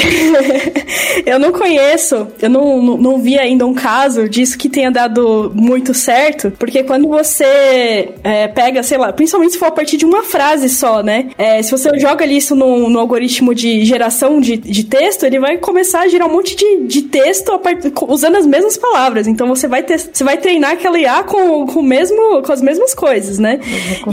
eu 1.27 1.39
não 1.39 1.53
conheço, 1.53 2.29
eu 2.41 2.49
não, 2.49 2.83
não, 2.83 2.97
não, 2.97 3.19
vi 3.19 3.39
ainda 3.39 3.67
um 3.67 3.75
caso 3.75 4.29
disso 4.29 4.57
que 4.57 4.69
tenha 4.69 4.91
dado 4.91 5.53
muito 5.55 5.93
certo, 5.93 6.51
porque 6.59 6.83
quando 6.83 7.09
você 7.09 8.15
é, 8.25 8.49
pega, 8.49 8.83
sei 8.83 8.99
lá, 8.99 9.13
principalmente 9.13 9.53
se 9.53 9.59
for 9.59 9.67
a 9.67 9.71
partir 9.71 9.97
de 9.97 10.05
uma 10.05 10.23
frase 10.23 10.69
só, 10.69 11.03
né? 11.03 11.31
É, 11.37 11.63
se 11.63 11.71
você 11.71 11.99
joga 11.99 12.25
ali 12.25 12.37
isso 12.37 12.55
no, 12.55 12.89
no 12.89 12.99
algoritmo 12.99 13.55
de 13.55 13.85
geração 13.85 14.41
de, 14.41 14.57
de 14.57 14.85
texto, 14.85 15.25
ele 15.25 15.39
vai 15.39 15.59
começar 15.59 16.01
a 16.01 16.09
gerar 16.09 16.27
um 16.27 16.33
monte 16.33 16.57
de, 16.57 16.87
de 16.87 17.03
texto 17.03 17.59
part... 17.59 17.93
usando 18.09 18.37
as 18.37 18.47
mesmas 18.47 18.77
palavras. 18.77 19.27
Então 19.27 19.47
você 19.49 19.69
vai, 19.69 19.83
ter, 19.83 19.99
você 19.99 20.25
vai 20.25 20.37
treinar 20.39 20.73
aquela 20.73 20.99
IA 20.99 21.23
com, 21.23 21.67
com, 21.67 21.83
mesmo, 21.83 22.43
com 22.43 22.53
as 22.53 22.63
mesmas 22.63 22.95
coisas, 22.95 23.39
né? 23.39 23.61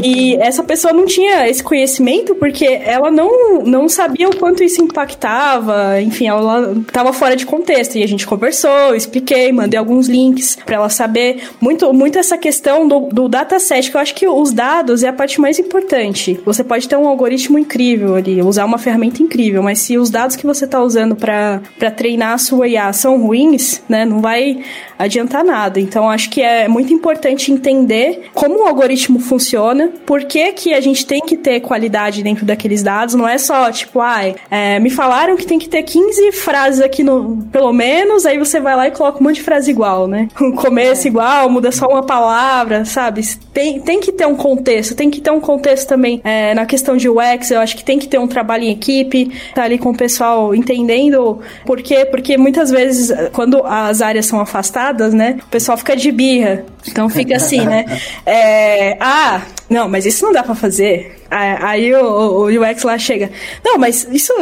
E 0.04 0.36
essa 0.36 0.64
pessoa 0.64 0.94
não 0.94 1.06
tinha 1.06 1.37
esse 1.46 1.64
conhecimento 1.64 2.36
porque 2.36 2.66
ela 2.66 3.12
não, 3.12 3.64
não 3.64 3.90
sabia 3.90 4.30
o 4.30 4.36
quanto 4.36 4.64
isso 4.64 4.82
impactava, 4.82 6.02
enfim, 6.02 6.28
ela 6.28 6.74
estava 6.88 7.12
fora 7.12 7.36
de 7.36 7.46
contexto. 7.46 7.98
E 7.98 8.04
a 8.04 8.08
gente 8.08 8.26
conversou, 8.26 8.96
expliquei, 8.96 9.52
mandei 9.52 9.78
alguns 9.78 10.08
links 10.08 10.58
para 10.66 10.76
ela 10.76 10.90
saber. 10.90 11.44
Muito, 11.60 11.92
muito 11.94 12.18
essa 12.18 12.38
questão 12.38 12.88
do, 12.88 13.02
do 13.02 13.28
dataset, 13.28 13.90
que 13.92 13.98
eu 13.98 14.02
acho 14.02 14.16
que 14.16 14.28
os 14.28 14.52
dados 14.52 15.04
é 15.04 15.10
a 15.10 15.14
parte 15.14 15.40
mais 15.42 15.60
importante. 15.60 16.40
Você 16.46 16.64
pode 16.64 16.88
ter 16.88 16.96
um 16.96 17.08
algoritmo 17.08 17.60
incrível 17.60 18.16
ali, 18.16 18.42
usar 18.42 18.66
uma 18.66 18.78
ferramenta 18.78 19.22
incrível, 19.22 19.62
mas 19.62 19.80
se 19.80 19.98
os 19.98 20.10
dados 20.10 20.36
que 20.36 20.46
você 20.46 20.66
está 20.66 20.82
usando 20.82 21.16
para 21.16 21.92
treinar 21.96 22.34
a 22.34 22.38
sua 22.38 22.68
IA 22.68 22.94
são 22.94 23.20
ruins, 23.20 23.82
né, 23.90 24.06
não 24.06 24.22
vai 24.22 24.60
adiantar 24.98 25.44
nada. 25.44 25.80
Então, 25.80 26.10
acho 26.10 26.30
que 26.30 26.42
é 26.42 26.68
muito 26.68 26.94
importante 26.94 27.52
entender 27.52 28.30
como 28.34 28.64
o 28.64 28.68
algoritmo 28.68 29.20
funciona, 29.20 29.92
por 30.06 30.24
que, 30.26 30.52
que 30.54 30.74
a 30.74 30.82
gente 30.82 31.06
tem 31.06 31.22
que 31.22 31.38
ter 31.38 31.60
qualidade 31.62 32.24
dentro 32.24 32.46
daqueles 32.46 32.82
dados, 32.82 33.16
não 33.16 33.28
é 33.28 33.38
só 33.38 33.72
tipo, 33.72 34.00
ai, 34.00 34.36
é, 34.50 34.80
me 34.80 34.90
falaram 34.90 35.36
que 35.36 35.46
tem 35.46 35.60
que 35.60 35.70
ter 35.70 35.84
15 35.84 36.32
frases 36.32 36.82
aqui 36.82 37.04
no, 37.04 37.48
pelo 37.52 37.72
menos, 37.72 38.26
aí 38.26 38.38
você 38.38 38.60
vai 38.60 38.76
lá 38.76 38.88
e 38.88 38.92
coloca 38.92 39.20
um 39.20 39.24
monte 39.24 39.36
de 39.36 39.44
frase 39.44 39.70
igual, 39.70 40.08
né? 40.08 40.28
Um 40.48 40.54
começo 40.54 41.06
é. 41.06 41.10
igual, 41.10 41.50
muda 41.50 41.72
só 41.74 41.88
uma 41.88 42.04
palavra, 42.04 42.86
sabe? 42.86 43.22
Tem, 43.54 43.82
tem 43.82 44.00
que 44.00 44.14
ter 44.14 44.26
um 44.26 44.36
contexto, 44.36 44.96
tem 44.96 45.10
que 45.10 45.20
ter 45.20 45.30
um 45.30 45.42
contexto 45.42 45.88
também 45.88 46.22
é, 46.24 46.54
na 46.54 46.66
questão 46.66 46.96
de 46.96 47.10
UX, 47.10 47.52
eu 47.52 47.60
acho 47.60 47.76
que 47.76 47.84
tem 47.84 48.00
que 48.00 48.08
ter 48.08 48.18
um 48.18 48.28
trabalho 48.28 48.64
em 48.64 48.72
equipe, 48.72 49.30
tá 49.54 49.64
ali 49.64 49.78
com 49.78 49.90
o 49.90 49.98
pessoal 49.98 50.56
entendendo 50.56 51.40
por 51.66 51.82
quê, 51.82 52.06
porque 52.06 52.38
muitas 52.38 52.72
vezes 52.72 53.12
quando 53.34 53.62
as 53.66 54.02
áreas 54.02 54.26
são 54.26 54.40
afastadas, 54.40 54.87
né, 55.14 55.38
o 55.42 55.48
pessoal 55.48 55.78
fica 55.78 55.96
de 55.96 56.12
birra, 56.12 56.66
então 56.88 57.10
fica 57.10 57.36
assim, 57.36 57.66
né? 57.66 57.86
É, 58.26 58.98
ah, 59.00 59.42
não, 59.70 59.88
mas 59.88 60.06
isso 60.06 60.26
não 60.26 60.34
dá 60.34 60.44
para 60.44 60.56
fazer. 60.56 61.17
Aí 61.30 61.94
o, 61.94 62.06
o 62.06 62.46
UX 62.48 62.84
lá 62.84 62.98
chega, 62.98 63.30
não, 63.64 63.78
mas 63.78 64.08
isso 64.12 64.34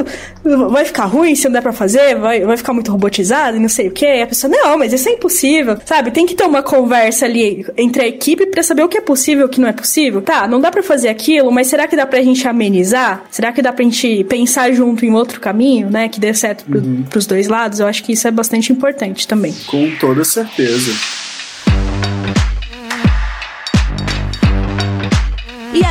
vai 0.70 0.86
ficar 0.86 1.06
ruim 1.06 1.36
se 1.36 1.46
não 1.46 1.54
der 1.54 1.62
pra 1.62 1.74
fazer, 1.74 2.16
vai, 2.16 2.42
vai 2.42 2.58
ficar 2.58 2.74
muito 2.74 2.92
robotizado 2.92 3.58
e 3.58 3.60
não 3.60 3.70
sei 3.70 3.88
o 3.88 3.92
que. 3.92 4.06
a 4.06 4.28
pessoa, 4.28 4.52
não, 4.52 4.78
mas 4.78 4.94
isso 4.94 5.10
é 5.10 5.14
impossível, 5.14 5.78
sabe? 5.86 6.12
Tem 6.12 6.26
que 6.26 6.36
ter 6.36 6.46
uma 6.46 6.62
conversa 6.62 7.26
ali 7.26 7.66
entre 7.78 8.04
a 8.04 8.08
equipe 8.08 8.46
para 8.48 8.64
saber 8.64 8.84
o 8.84 8.88
que 8.88 8.98
é 8.98 9.02
possível 9.02 9.44
e 9.44 9.46
o 9.46 9.50
que 9.50 9.60
não 9.60 9.68
é 9.68 9.74
possível. 9.74 10.22
Tá, 10.22 10.48
não 10.48 10.60
dá 10.62 10.72
para 10.72 10.84
fazer 10.84 11.10
aquilo, 11.10 11.52
mas 11.52 11.68
será 11.68 11.88
que 11.88 11.96
dá 11.96 12.06
pra 12.06 12.22
gente 12.22 12.48
amenizar? 12.48 13.24
Será 13.32 13.52
que 13.52 13.62
dá 13.62 13.74
pra 13.74 13.84
gente 13.84 14.24
pensar 14.26 14.72
junto 14.72 15.06
em 15.06 15.14
outro 15.14 15.40
caminho, 15.40 15.90
né? 15.90 16.08
Que 16.10 16.20
dê 16.20 16.34
certo 16.34 16.66
pro, 16.66 16.80
uhum. 16.80 17.04
pros 17.10 17.26
dois 17.26 17.48
lados? 17.48 17.80
Eu 17.80 17.88
acho 17.88 18.04
que 18.04 18.14
isso 18.14 18.28
é 18.28 18.32
bastante 18.32 18.72
importante 18.72 19.28
também. 19.28 19.54
Com 19.68 19.90
toda 20.00 20.24
certeza. 20.24 21.25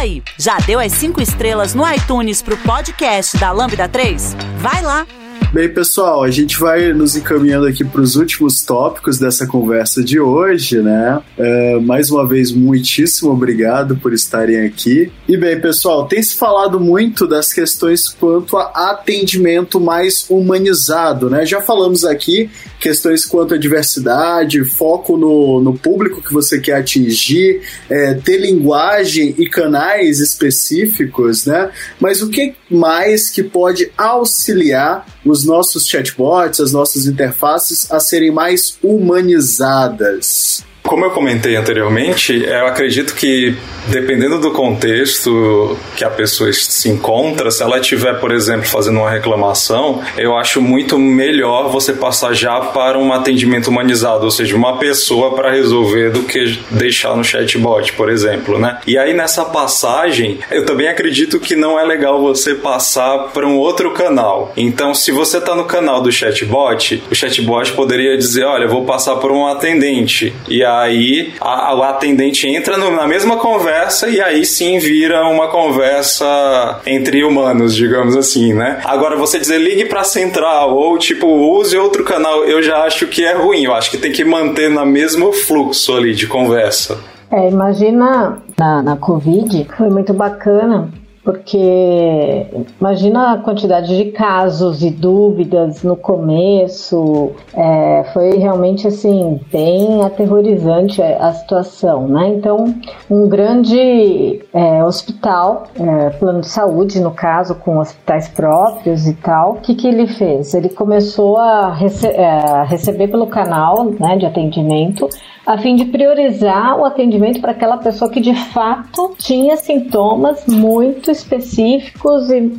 Aí, 0.04 0.22
já 0.38 0.58
deu 0.58 0.78
as 0.78 0.92
cinco 0.92 1.20
estrelas 1.20 1.74
no 1.74 1.90
iTunes 1.90 2.42
pro 2.42 2.56
podcast 2.58 3.36
da 3.38 3.50
Lambda 3.50 3.88
3? 3.88 4.36
Vai 4.58 4.82
lá! 4.82 5.06
Bem, 5.54 5.68
pessoal, 5.68 6.24
a 6.24 6.32
gente 6.32 6.58
vai 6.58 6.92
nos 6.92 7.14
encaminhando 7.14 7.68
aqui 7.68 7.84
para 7.84 8.00
os 8.00 8.16
últimos 8.16 8.60
tópicos 8.64 9.20
dessa 9.20 9.46
conversa 9.46 10.02
de 10.02 10.18
hoje, 10.18 10.82
né? 10.82 11.22
É, 11.38 11.78
mais 11.78 12.10
uma 12.10 12.26
vez, 12.26 12.50
muitíssimo 12.50 13.30
obrigado 13.30 13.94
por 13.94 14.12
estarem 14.12 14.66
aqui. 14.66 15.12
E 15.28 15.36
bem, 15.36 15.60
pessoal, 15.60 16.08
tem 16.08 16.20
se 16.20 16.34
falado 16.34 16.80
muito 16.80 17.24
das 17.24 17.52
questões 17.52 18.08
quanto 18.08 18.56
a 18.56 18.90
atendimento 18.90 19.78
mais 19.78 20.26
humanizado, 20.28 21.30
né? 21.30 21.46
Já 21.46 21.60
falamos 21.60 22.04
aqui 22.04 22.50
questões 22.80 23.24
quanto 23.24 23.54
à 23.54 23.56
diversidade, 23.56 24.64
foco 24.64 25.16
no, 25.16 25.60
no 25.60 25.78
público 25.78 26.20
que 26.20 26.32
você 26.32 26.60
quer 26.60 26.78
atingir, 26.78 27.62
é, 27.88 28.14
ter 28.14 28.38
linguagem 28.38 29.36
e 29.38 29.48
canais 29.48 30.18
específicos, 30.18 31.46
né? 31.46 31.70
Mas 32.00 32.20
o 32.22 32.28
que 32.28 32.56
mais 32.74 33.30
que 33.30 33.42
pode 33.42 33.90
auxiliar 33.96 35.06
os 35.24 35.44
nossos 35.44 35.86
chatbots, 35.86 36.60
as 36.60 36.72
nossas 36.72 37.06
interfaces 37.06 37.90
a 37.90 38.00
serem 38.00 38.30
mais 38.30 38.76
humanizadas? 38.82 40.64
Como 40.86 41.02
eu 41.02 41.10
comentei 41.10 41.56
anteriormente, 41.56 42.44
eu 42.44 42.66
acredito 42.66 43.14
que 43.14 43.56
dependendo 43.86 44.38
do 44.38 44.50
contexto 44.50 45.78
que 45.96 46.04
a 46.04 46.10
pessoa 46.10 46.52
se 46.52 46.88
encontra, 46.88 47.50
se 47.50 47.62
ela 47.62 47.78
estiver, 47.78 48.20
por 48.20 48.32
exemplo, 48.32 48.66
fazendo 48.66 49.00
uma 49.00 49.10
reclamação, 49.10 50.02
eu 50.16 50.36
acho 50.36 50.60
muito 50.60 50.98
melhor 50.98 51.68
você 51.70 51.92
passar 51.92 52.34
já 52.34 52.60
para 52.60 52.98
um 52.98 53.12
atendimento 53.12 53.68
humanizado, 53.68 54.24
ou 54.24 54.30
seja, 54.30 54.56
uma 54.56 54.78
pessoa 54.78 55.34
para 55.34 55.50
resolver 55.50 56.10
do 56.10 56.22
que 56.22 56.58
deixar 56.70 57.16
no 57.16 57.24
chatbot, 57.24 57.92
por 57.94 58.10
exemplo, 58.10 58.58
né? 58.58 58.78
E 58.86 58.98
aí 58.98 59.14
nessa 59.14 59.44
passagem, 59.44 60.38
eu 60.50 60.64
também 60.64 60.88
acredito 60.88 61.40
que 61.40 61.56
não 61.56 61.78
é 61.78 61.84
legal 61.84 62.20
você 62.20 62.54
passar 62.54 63.30
para 63.32 63.46
um 63.46 63.56
outro 63.56 63.92
canal. 63.92 64.52
Então, 64.56 64.94
se 64.94 65.10
você 65.10 65.38
está 65.38 65.54
no 65.54 65.64
canal 65.64 66.02
do 66.02 66.12
chatbot, 66.12 67.02
o 67.10 67.14
chatbot 67.14 67.72
poderia 67.72 68.16
dizer, 68.16 68.44
olha, 68.44 68.66
vou 68.66 68.84
passar 68.84 69.16
por 69.16 69.32
um 69.32 69.46
atendente. 69.46 70.34
E 70.48 70.64
a 70.64 70.73
aí 70.80 71.32
a, 71.40 71.74
o 71.74 71.82
atendente 71.82 72.46
entra 72.46 72.76
no, 72.76 72.90
na 72.90 73.06
mesma 73.06 73.36
conversa 73.36 74.08
e 74.08 74.20
aí 74.20 74.44
sim 74.44 74.78
vira 74.78 75.26
uma 75.28 75.48
conversa 75.48 76.80
entre 76.86 77.24
humanos, 77.24 77.74
digamos 77.74 78.16
assim, 78.16 78.52
né? 78.52 78.80
Agora 78.84 79.16
você 79.16 79.38
dizer 79.38 79.58
ligue 79.58 79.86
para 79.86 80.04
central 80.04 80.74
ou 80.74 80.98
tipo 80.98 81.26
use 81.26 81.76
outro 81.76 82.04
canal, 82.04 82.44
eu 82.44 82.62
já 82.62 82.84
acho 82.84 83.06
que 83.06 83.24
é 83.24 83.34
ruim. 83.34 83.64
Eu 83.64 83.74
acho 83.74 83.90
que 83.90 83.98
tem 83.98 84.12
que 84.12 84.24
manter 84.24 84.70
no 84.70 84.84
mesmo 84.84 85.32
fluxo 85.32 85.94
ali 85.94 86.14
de 86.14 86.26
conversa. 86.26 86.98
É, 87.30 87.48
imagina 87.48 88.38
na, 88.58 88.82
na 88.82 88.96
Covid, 88.96 89.66
foi 89.76 89.88
muito 89.88 90.12
bacana 90.12 90.88
porque 91.24 92.46
imagina 92.78 93.32
a 93.32 93.38
quantidade 93.38 93.96
de 93.96 94.12
casos 94.12 94.82
e 94.82 94.90
dúvidas 94.90 95.82
no 95.82 95.96
começo, 95.96 97.32
é, 97.54 98.04
foi 98.12 98.36
realmente 98.36 98.86
assim 98.86 99.40
bem 99.50 100.02
aterrorizante 100.02 101.00
a, 101.02 101.32
situação, 101.32 102.06
né? 102.06 102.28
Então, 102.28 102.74
um 103.10 103.26
grande 103.26 104.42
é, 104.52 104.84
hospital, 104.84 105.64
é, 105.78 106.10
plano 106.10 106.42
de 106.42 106.48
saúde 106.48 107.00
no 107.00 107.10
caso, 107.10 107.54
com 107.54 107.78
hospitais 107.78 108.28
próprios 108.28 109.06
e 109.06 109.14
tal, 109.14 109.52
o 109.52 109.60
que, 109.60 109.74
que 109.74 109.88
ele 109.88 110.06
fez? 110.06 110.52
Ele 110.52 110.68
começou 110.68 111.38
a, 111.38 111.72
rece 111.72 112.06
é, 112.06 112.26
a 112.26 112.62
receber 112.64 113.08
pelo 113.08 113.26
canal 113.26 113.84
né, 113.98 114.16
de 114.16 114.26
atendimento 114.26 115.08
a 115.46 115.58
fim 115.58 115.76
de 115.76 115.84
priorizar 115.84 116.78
o 116.78 116.84
atendimento 116.84 117.40
para 117.40 117.52
aquela 117.52 117.76
pessoa 117.76 118.10
que 118.10 118.20
de 118.20 118.34
fato 118.34 119.14
tinha 119.18 119.56
sintomas 119.56 120.46
muito 120.46 121.10
específicos 121.18 122.30
e 122.30 122.52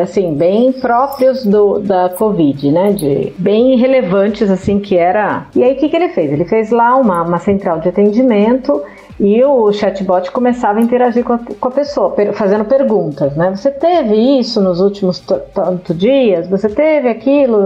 assim 0.00 0.34
bem 0.34 0.72
próprios 0.72 1.44
do, 1.44 1.80
da 1.80 2.08
Covid, 2.10 2.70
né? 2.70 2.92
De 2.92 3.32
bem 3.38 3.76
relevantes 3.76 4.50
assim 4.50 4.78
que 4.78 4.96
era. 4.96 5.46
E 5.54 5.62
aí 5.62 5.74
o 5.74 5.76
que, 5.76 5.88
que 5.88 5.96
ele 5.96 6.10
fez? 6.10 6.32
Ele 6.32 6.44
fez 6.44 6.70
lá 6.70 6.96
uma, 6.96 7.22
uma 7.22 7.38
central 7.38 7.80
de 7.80 7.88
atendimento 7.88 8.82
e 9.18 9.44
o 9.44 9.72
chatbot 9.72 10.30
começava 10.32 10.78
a 10.78 10.82
interagir 10.82 11.24
com 11.24 11.34
a, 11.34 11.38
com 11.38 11.68
a 11.68 11.70
pessoa, 11.70 12.10
per, 12.10 12.32
fazendo 12.32 12.64
perguntas, 12.64 13.36
né? 13.36 13.54
Você 13.54 13.70
teve 13.70 14.14
isso 14.38 14.60
nos 14.60 14.80
últimos 14.80 15.20
tantos 15.20 15.96
dias? 15.96 16.48
Você 16.48 16.68
teve 16.68 17.08
aquilo? 17.08 17.58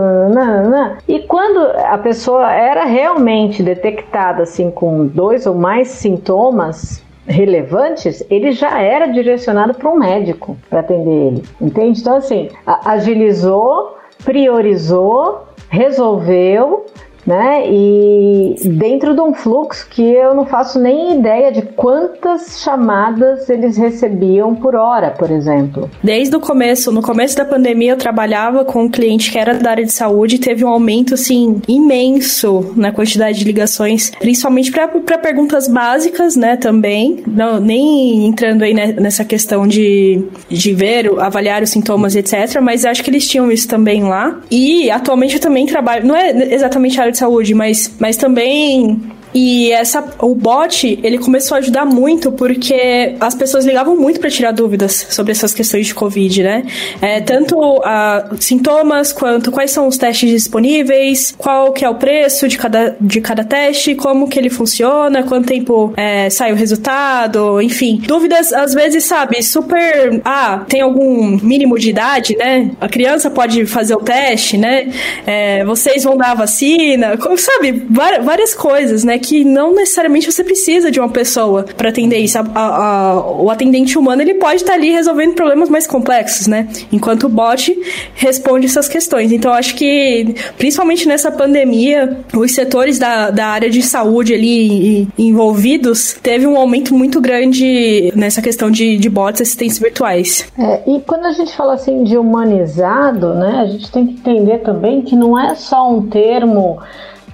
E 1.07 1.21
quando 1.21 1.59
a 1.85 1.97
pessoa 1.99 2.53
era 2.53 2.85
realmente 2.85 3.63
detectada 3.63 4.43
assim 4.43 4.71
com 4.71 5.07
dois 5.07 5.47
ou 5.47 5.55
mais 5.55 5.89
sintomas 5.89 7.03
relevantes, 7.29 8.25
ele 8.31 8.53
já 8.53 8.81
era 8.81 9.07
direcionado 9.07 9.75
para 9.75 9.89
um 9.91 9.97
médico 9.97 10.57
para 10.69 10.81
atender 10.81 11.11
ele, 11.11 11.43
entende? 11.61 12.01
Então 12.01 12.17
assim, 12.17 12.49
agilizou, 12.67 13.97
priorizou, 14.25 15.45
resolveu 15.69 16.87
né? 17.29 17.71
E 17.71 18.55
dentro 18.65 19.15
de 19.15 19.21
um 19.21 19.35
fluxo 19.35 19.87
que 19.91 20.03
eu 20.03 20.35
não 20.35 20.47
faço 20.47 20.79
nem 20.79 21.19
ideia 21.19 21.53
de 21.53 21.61
quantas 21.61 22.63
chamadas 22.63 23.51
eles 23.51 23.77
recebiam 23.77 24.55
por 24.55 24.75
hora, 24.75 25.11
por 25.11 25.31
exemplo. 25.31 25.91
Desde 26.03 26.35
o 26.35 26.41
começo, 26.41 26.91
no 26.91 27.03
começo 27.03 27.37
da 27.37 27.45
pandemia, 27.45 27.93
eu 27.93 27.99
trabalhava 27.99 28.65
com 28.65 28.85
um 28.85 28.89
cliente 28.89 29.31
que 29.31 29.39
era 29.39 29.55
da 29.55 29.71
área 29.71 29.85
de 29.85 29.93
saúde 29.93 30.37
e 30.37 30.39
teve 30.39 30.65
um 30.65 30.69
aumento 30.69 31.13
assim 31.13 31.61
imenso 31.69 32.73
na 32.75 32.93
quantidade 32.93 33.39
de 33.39 33.45
ligações, 33.45 34.11
principalmente 34.19 34.73
para 34.73 35.19
perguntas 35.19 35.69
básicas, 35.69 36.35
né? 36.35 36.57
Também, 36.57 37.23
não, 37.27 37.61
nem 37.61 38.27
entrando 38.27 38.63
aí 38.63 38.73
nessa 38.73 39.23
questão 39.23 39.67
de, 39.67 40.25
de 40.49 40.73
ver, 40.73 41.11
avaliar 41.21 41.63
os 41.63 41.69
sintomas, 41.69 42.17
etc. 42.17 42.59
Mas 42.63 42.87
acho 42.87 43.05
que 43.05 43.11
eles 43.11 43.29
tinham 43.29 43.53
isso 43.53 43.69
também 43.69 44.03
lá. 44.03 44.41
E 44.51 44.91
atualmente 44.91 45.35
eu 45.35 45.41
também 45.41 45.67
trabalho, 45.67 46.07
não 46.07 46.17
é 46.17 46.55
exatamente 46.55 46.99
a 46.99 47.03
área 47.03 47.13
de 47.13 47.18
saúde, 47.19 47.55
mas, 47.55 47.95
mas 47.99 48.17
também 48.17 49.01
e 49.41 49.71
essa, 49.71 50.05
o 50.19 50.35
bot, 50.35 50.99
ele 51.01 51.17
começou 51.17 51.55
a 51.55 51.59
ajudar 51.59 51.85
muito 51.85 52.33
porque 52.33 53.15
as 53.21 53.37
pessoas 53.37 53.65
ligavam 53.65 53.95
muito 53.95 54.19
para 54.19 54.29
tirar 54.29 54.51
dúvidas 54.51 55.07
sobre 55.11 55.31
essas 55.31 55.55
questões 55.55 55.87
de 55.87 55.95
Covid, 55.95 56.43
né? 56.43 56.65
É, 57.01 57.21
tanto 57.21 57.57
uh, 57.57 58.37
sintomas 58.41 59.13
quanto 59.13 59.53
quais 59.53 59.71
são 59.71 59.87
os 59.87 59.97
testes 59.97 60.29
disponíveis, 60.29 61.33
qual 61.39 61.73
que 61.73 61.85
é 61.85 61.89
o 61.89 61.95
preço 61.95 62.49
de 62.49 62.59
cada, 62.59 62.97
de 63.01 63.21
cada 63.21 63.45
teste, 63.45 63.95
como 63.95 64.29
que 64.29 64.41
ele 64.41 64.51
funciona, 64.51 65.23
quanto 65.23 65.47
tempo 65.47 65.93
é, 65.97 66.29
sai 66.31 66.51
o 66.53 66.57
resultado, 66.57 67.63
enfim. 67.63 68.03
Dúvidas, 68.09 68.53
às 68.53 68.75
vezes, 68.75 69.05
sabe, 69.05 69.41
super... 69.41 70.21
Ah, 70.25 70.65
tem 70.69 70.81
algum 70.81 71.39
mínimo 71.41 71.79
de 71.79 71.91
idade, 71.91 72.37
né? 72.37 72.73
A 72.81 72.89
criança 72.89 73.31
pode 73.31 73.65
fazer 73.67 73.95
o 73.95 74.01
teste, 74.01 74.57
né? 74.59 74.89
É, 75.25 75.65
vocês 75.65 76.03
vão 76.03 76.17
dar 76.17 76.33
a 76.33 76.35
vacina, 76.35 77.17
sabe? 77.37 77.87
Várias 77.89 78.53
coisas, 78.53 79.05
né? 79.05 79.17
Que 79.29 79.45
não 79.45 79.75
necessariamente 79.75 80.33
você 80.33 80.43
precisa 80.43 80.91
de 80.91 80.99
uma 80.99 81.11
pessoa 81.11 81.67
para 81.77 81.91
atender 81.91 82.17
isso. 82.17 82.39
A, 82.39 82.47
a, 82.55 83.11
a, 83.11 83.31
o 83.43 83.51
atendente 83.51 83.99
humano 83.99 84.23
ele 84.23 84.35
pode 84.35 84.57
estar 84.57 84.73
tá 84.73 84.79
ali 84.79 84.91
resolvendo 84.91 85.35
problemas 85.35 85.69
mais 85.69 85.87
complexos, 85.87 86.47
né? 86.47 86.67
Enquanto 86.91 87.25
o 87.25 87.29
bot 87.29 87.79
responde 88.15 88.65
essas 88.65 88.89
questões. 88.89 89.31
Então, 89.31 89.53
acho 89.53 89.75
que, 89.75 90.35
principalmente 90.57 91.07
nessa 91.07 91.31
pandemia, 91.31 92.21
os 92.35 92.53
setores 92.53 92.99
da, 92.99 93.31
da 93.31 93.49
área 93.49 93.69
de 93.69 93.83
saúde 93.83 94.33
ali 94.33 95.07
envolvidos 95.19 96.15
teve 96.23 96.47
um 96.47 96.57
aumento 96.57 96.95
muito 96.95 97.21
grande 97.21 98.11
nessa 98.17 98.41
questão 98.41 98.71
de, 98.71 98.97
de 98.97 99.11
bots 99.11 99.43
assistentes 99.43 99.79
virtuais. 99.79 100.51
É, 100.59 100.83
e 100.87 101.01
quando 101.01 101.27
a 101.27 101.33
gente 101.33 101.55
fala 101.55 101.75
assim 101.75 102.03
de 102.03 102.17
humanizado, 102.17 103.35
né, 103.35 103.61
a 103.61 103.67
gente 103.67 103.91
tem 103.93 104.07
que 104.07 104.15
entender 104.15 104.59
também 104.59 105.03
que 105.03 105.15
não 105.15 105.39
é 105.39 105.55
só 105.55 105.93
um 105.93 106.09
termo 106.09 106.79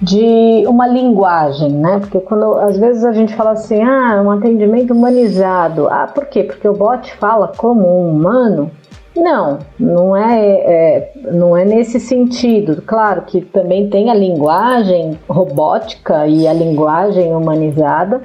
de 0.01 0.63
uma 0.67 0.87
linguagem, 0.87 1.71
né? 1.71 1.99
Porque 1.99 2.19
quando 2.19 2.55
às 2.55 2.77
vezes 2.77 3.05
a 3.05 3.13
gente 3.13 3.35
fala 3.35 3.51
assim, 3.51 3.81
ah, 3.81 4.21
um 4.23 4.31
atendimento 4.31 4.93
humanizado. 4.93 5.87
Ah, 5.87 6.07
por 6.13 6.25
quê? 6.25 6.43
Porque 6.43 6.67
o 6.67 6.73
bot 6.73 7.13
fala 7.15 7.51
como 7.55 7.87
um 7.87 8.11
humano. 8.11 8.71
Não, 9.15 9.59
não 9.79 10.15
é, 10.15 10.41
é, 10.41 11.11
não 11.31 11.55
é 11.55 11.63
nesse 11.63 11.99
sentido. 11.99 12.81
Claro 12.85 13.21
que 13.21 13.39
também 13.39 13.89
tem 13.89 14.09
a 14.09 14.13
linguagem 14.13 15.17
robótica 15.29 16.27
e 16.27 16.45
a 16.45 16.53
linguagem 16.53 17.33
humanizada, 17.33 18.21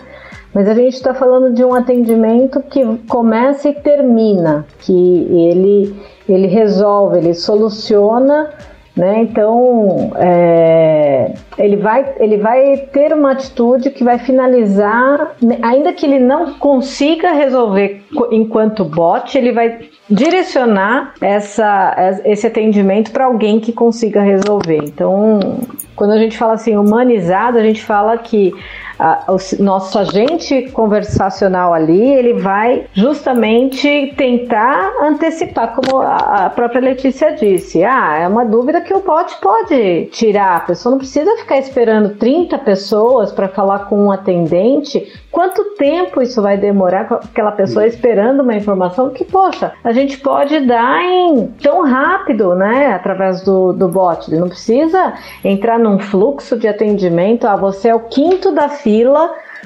Mas 0.53 0.69
a 0.69 0.75
gente 0.75 0.95
está 0.95 1.15
falando 1.15 1.55
de 1.55 1.65
um 1.65 1.73
atendimento 1.73 2.61
que 2.61 2.85
começa 3.09 3.69
e 3.69 3.73
termina, 3.73 4.67
que 4.81 4.93
ele, 4.93 5.95
ele 6.29 6.49
resolve, 6.49 7.19
ele 7.19 7.35
soluciona 7.35 8.51
né? 8.97 9.23
Então, 9.23 10.13
é, 10.17 11.33
ele, 11.57 11.77
vai, 11.77 12.15
ele 12.19 12.37
vai 12.39 12.77
ter 12.93 13.13
uma 13.13 13.33
atitude 13.33 13.91
que 13.91 14.03
vai 14.03 14.19
finalizar, 14.19 15.37
ainda 15.63 15.93
que 15.93 16.05
ele 16.05 16.19
não 16.19 16.55
consiga 16.55 17.33
resolver 17.33 18.03
enquanto 18.31 18.85
bot, 18.85 19.37
ele 19.37 19.53
vai 19.53 19.79
direcionar 20.09 21.15
essa, 21.21 22.21
esse 22.25 22.47
atendimento 22.47 23.13
para 23.13 23.27
alguém 23.27 23.61
que 23.61 23.73
consiga 23.73 24.21
resolver. 24.21 24.81
Então, 24.83 25.61
quando 25.95 26.13
a 26.13 26.19
gente 26.19 26.37
fala 26.37 26.55
assim 26.55 26.77
humanizado, 26.77 27.59
a 27.59 27.63
gente 27.63 27.83
fala 27.85 28.19
que 28.19 28.53
a, 29.01 29.25
o 29.33 29.63
nosso 29.63 29.99
agente 29.99 30.71
conversacional 30.73 31.73
ali, 31.73 32.13
ele 32.13 32.35
vai 32.35 32.87
justamente 32.93 34.15
tentar 34.17 34.93
antecipar, 35.03 35.75
como 35.75 35.99
a, 35.99 36.47
a 36.47 36.51
própria 36.51 36.81
Letícia 36.81 37.33
disse. 37.33 37.83
Ah, 37.83 38.19
é 38.19 38.29
uma 38.29 38.45
dúvida 38.45 38.81
que 38.81 38.93
o 38.93 39.01
bot 39.01 39.35
pode 39.41 40.07
tirar. 40.13 40.57
A 40.57 40.61
pessoa 40.61 40.91
não 40.91 40.99
precisa 40.99 41.35
ficar 41.39 41.59
esperando 41.59 42.17
30 42.17 42.59
pessoas 42.59 43.33
para 43.33 43.49
falar 43.49 43.87
com 43.87 44.05
um 44.05 44.13
atendente 44.13 45.07
Quanto 45.31 45.77
tempo 45.77 46.21
isso 46.21 46.43
vai 46.43 46.57
demorar 46.57 47.07
com 47.07 47.15
aquela 47.15 47.53
pessoa 47.53 47.87
esperando 47.87 48.43
uma 48.43 48.55
informação 48.55 49.11
que, 49.11 49.25
poxa, 49.25 49.73
a 49.85 49.93
gente 49.93 50.19
pode 50.19 50.59
dar 50.61 51.03
em 51.03 51.47
tão 51.63 51.85
rápido, 51.85 52.55
né? 52.57 52.93
Através 52.93 53.43
do, 53.43 53.73
do 53.73 53.89
bot. 53.89 54.29
Ele 54.29 54.41
não 54.41 54.49
precisa 54.49 55.15
entrar 55.45 55.79
num 55.79 56.01
fluxo 56.01 56.59
de 56.59 56.67
atendimento. 56.67 57.47
Ah, 57.47 57.55
você 57.55 57.89
é 57.89 57.95
o 57.95 58.01
quinto 58.01 58.51
da 58.51 58.69
fila 58.69 58.90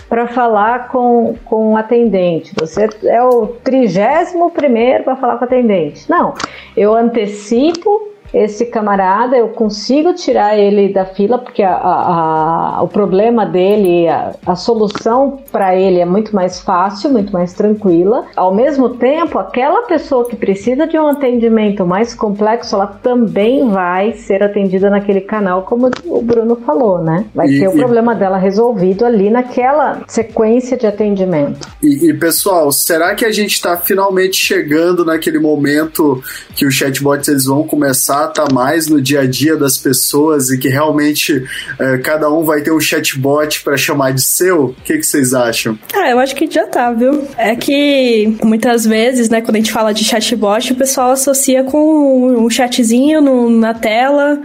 para 0.09 0.27
falar 0.29 0.89
com, 0.89 1.35
com 1.45 1.72
o 1.72 1.77
atendente. 1.77 2.53
Você 2.59 2.89
é 3.05 3.22
o 3.22 3.47
trigésimo 3.47 4.51
primeiro 4.51 5.05
para 5.05 5.16
falar 5.16 5.37
com 5.37 5.43
o 5.43 5.45
atendente. 5.45 6.09
Não, 6.11 6.35
eu 6.77 6.95
antecipo 6.95 8.14
esse 8.35 8.66
camarada, 8.66 9.37
eu 9.37 9.49
consigo 9.49 10.12
tirar 10.12 10.59
ele 10.59 10.93
da 10.93 11.05
fila, 11.05 11.39
porque 11.39 11.62
a, 11.62 11.72
a, 11.72 12.78
a, 12.78 12.82
o 12.82 12.89
problema 12.89 13.47
dele, 13.47 14.09
a, 14.09 14.57
solução 14.57 15.39
para 15.53 15.76
ele 15.76 16.01
é 16.01 16.05
muito 16.05 16.35
mais 16.35 16.61
fácil, 16.61 17.11
muito 17.11 17.32
mais 17.32 17.53
tranquila. 17.53 18.24
Ao 18.35 18.53
mesmo 18.53 18.91
tempo, 18.91 19.39
aquela 19.39 19.82
pessoa 19.82 20.28
que 20.28 20.35
precisa 20.35 20.87
de 20.87 20.99
um 20.99 21.07
atendimento 21.07 21.87
mais 21.87 22.12
complexo, 22.12 22.74
ela 22.74 22.87
também 22.87 23.68
vai 23.68 24.12
ser 24.12 24.43
atendida 24.43 24.91
naquele 24.91 25.20
canal, 25.20 25.62
como 25.62 25.91
o 26.05 26.22
Bruno 26.22 26.57
falou, 26.57 26.99
né? 26.99 27.26
Vai 27.35 27.49
e, 27.49 27.61
ter 27.61 27.68
o 27.68 27.74
e... 27.74 27.78
problema 27.78 28.14
dela 28.14 28.37
resolvido 28.37 29.05
ali 29.05 29.30
naquela 29.30 30.01
sequência 30.09 30.76
de 30.76 30.87
atendimento. 30.87 31.68
E, 31.80 32.11
e 32.11 32.14
pessoal, 32.14 32.72
será 32.72 33.14
que 33.14 33.24
a 33.24 33.30
gente 33.30 33.53
está 33.53 33.76
finalmente 33.76 34.37
chegando 34.37 35.05
naquele 35.05 35.39
momento 35.39 36.22
que 36.55 36.66
os 36.66 36.74
chatbots 36.74 37.28
eles 37.28 37.45
vão 37.45 37.62
começar 37.64 38.24
tá 38.29 38.47
mais 38.53 38.87
no 38.89 39.01
dia 39.01 39.20
a 39.20 39.27
dia 39.27 39.57
das 39.57 39.77
pessoas 39.77 40.51
e 40.51 40.59
que 40.59 40.68
realmente 40.68 41.45
é, 41.79 41.99
cada 41.99 42.31
um 42.31 42.45
vai 42.45 42.62
ter 42.62 42.72
um 42.72 42.81
chatbot 42.81 43.62
para 43.62 43.77
chamar 43.77 44.12
de 44.12 44.22
seu? 44.22 44.66
O 44.66 44.75
que, 44.85 44.99
que 44.99 45.05
vocês 45.05 45.35
acham? 45.35 45.79
Ah, 45.95 46.11
eu 46.11 46.18
acho 46.18 46.35
que 46.35 46.51
já 46.51 46.66
tá, 46.66 46.93
viu? 46.93 47.27
É 47.37 47.55
que 47.57 48.37
muitas 48.43 48.85
vezes, 48.85 49.29
né, 49.29 49.41
quando 49.41 49.57
a 49.57 49.59
gente 49.59 49.72
fala 49.72 49.93
de 49.93 50.05
chatbot, 50.05 50.72
o 50.72 50.77
pessoal 50.77 51.12
associa 51.12 51.62
com 51.64 52.45
um 52.45 52.51
chatzinho 52.51 53.20
no, 53.20 53.51
na 53.51 53.75
tela, 53.75 54.41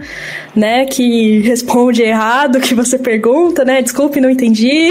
né, 0.54 0.84
que 0.86 1.40
responde 1.44 2.02
errado, 2.02 2.60
que 2.60 2.74
você 2.74 2.98
pergunta, 2.98 3.64
né, 3.64 3.82
desculpe, 3.82 4.20
não 4.20 4.30
entendi. 4.30 4.90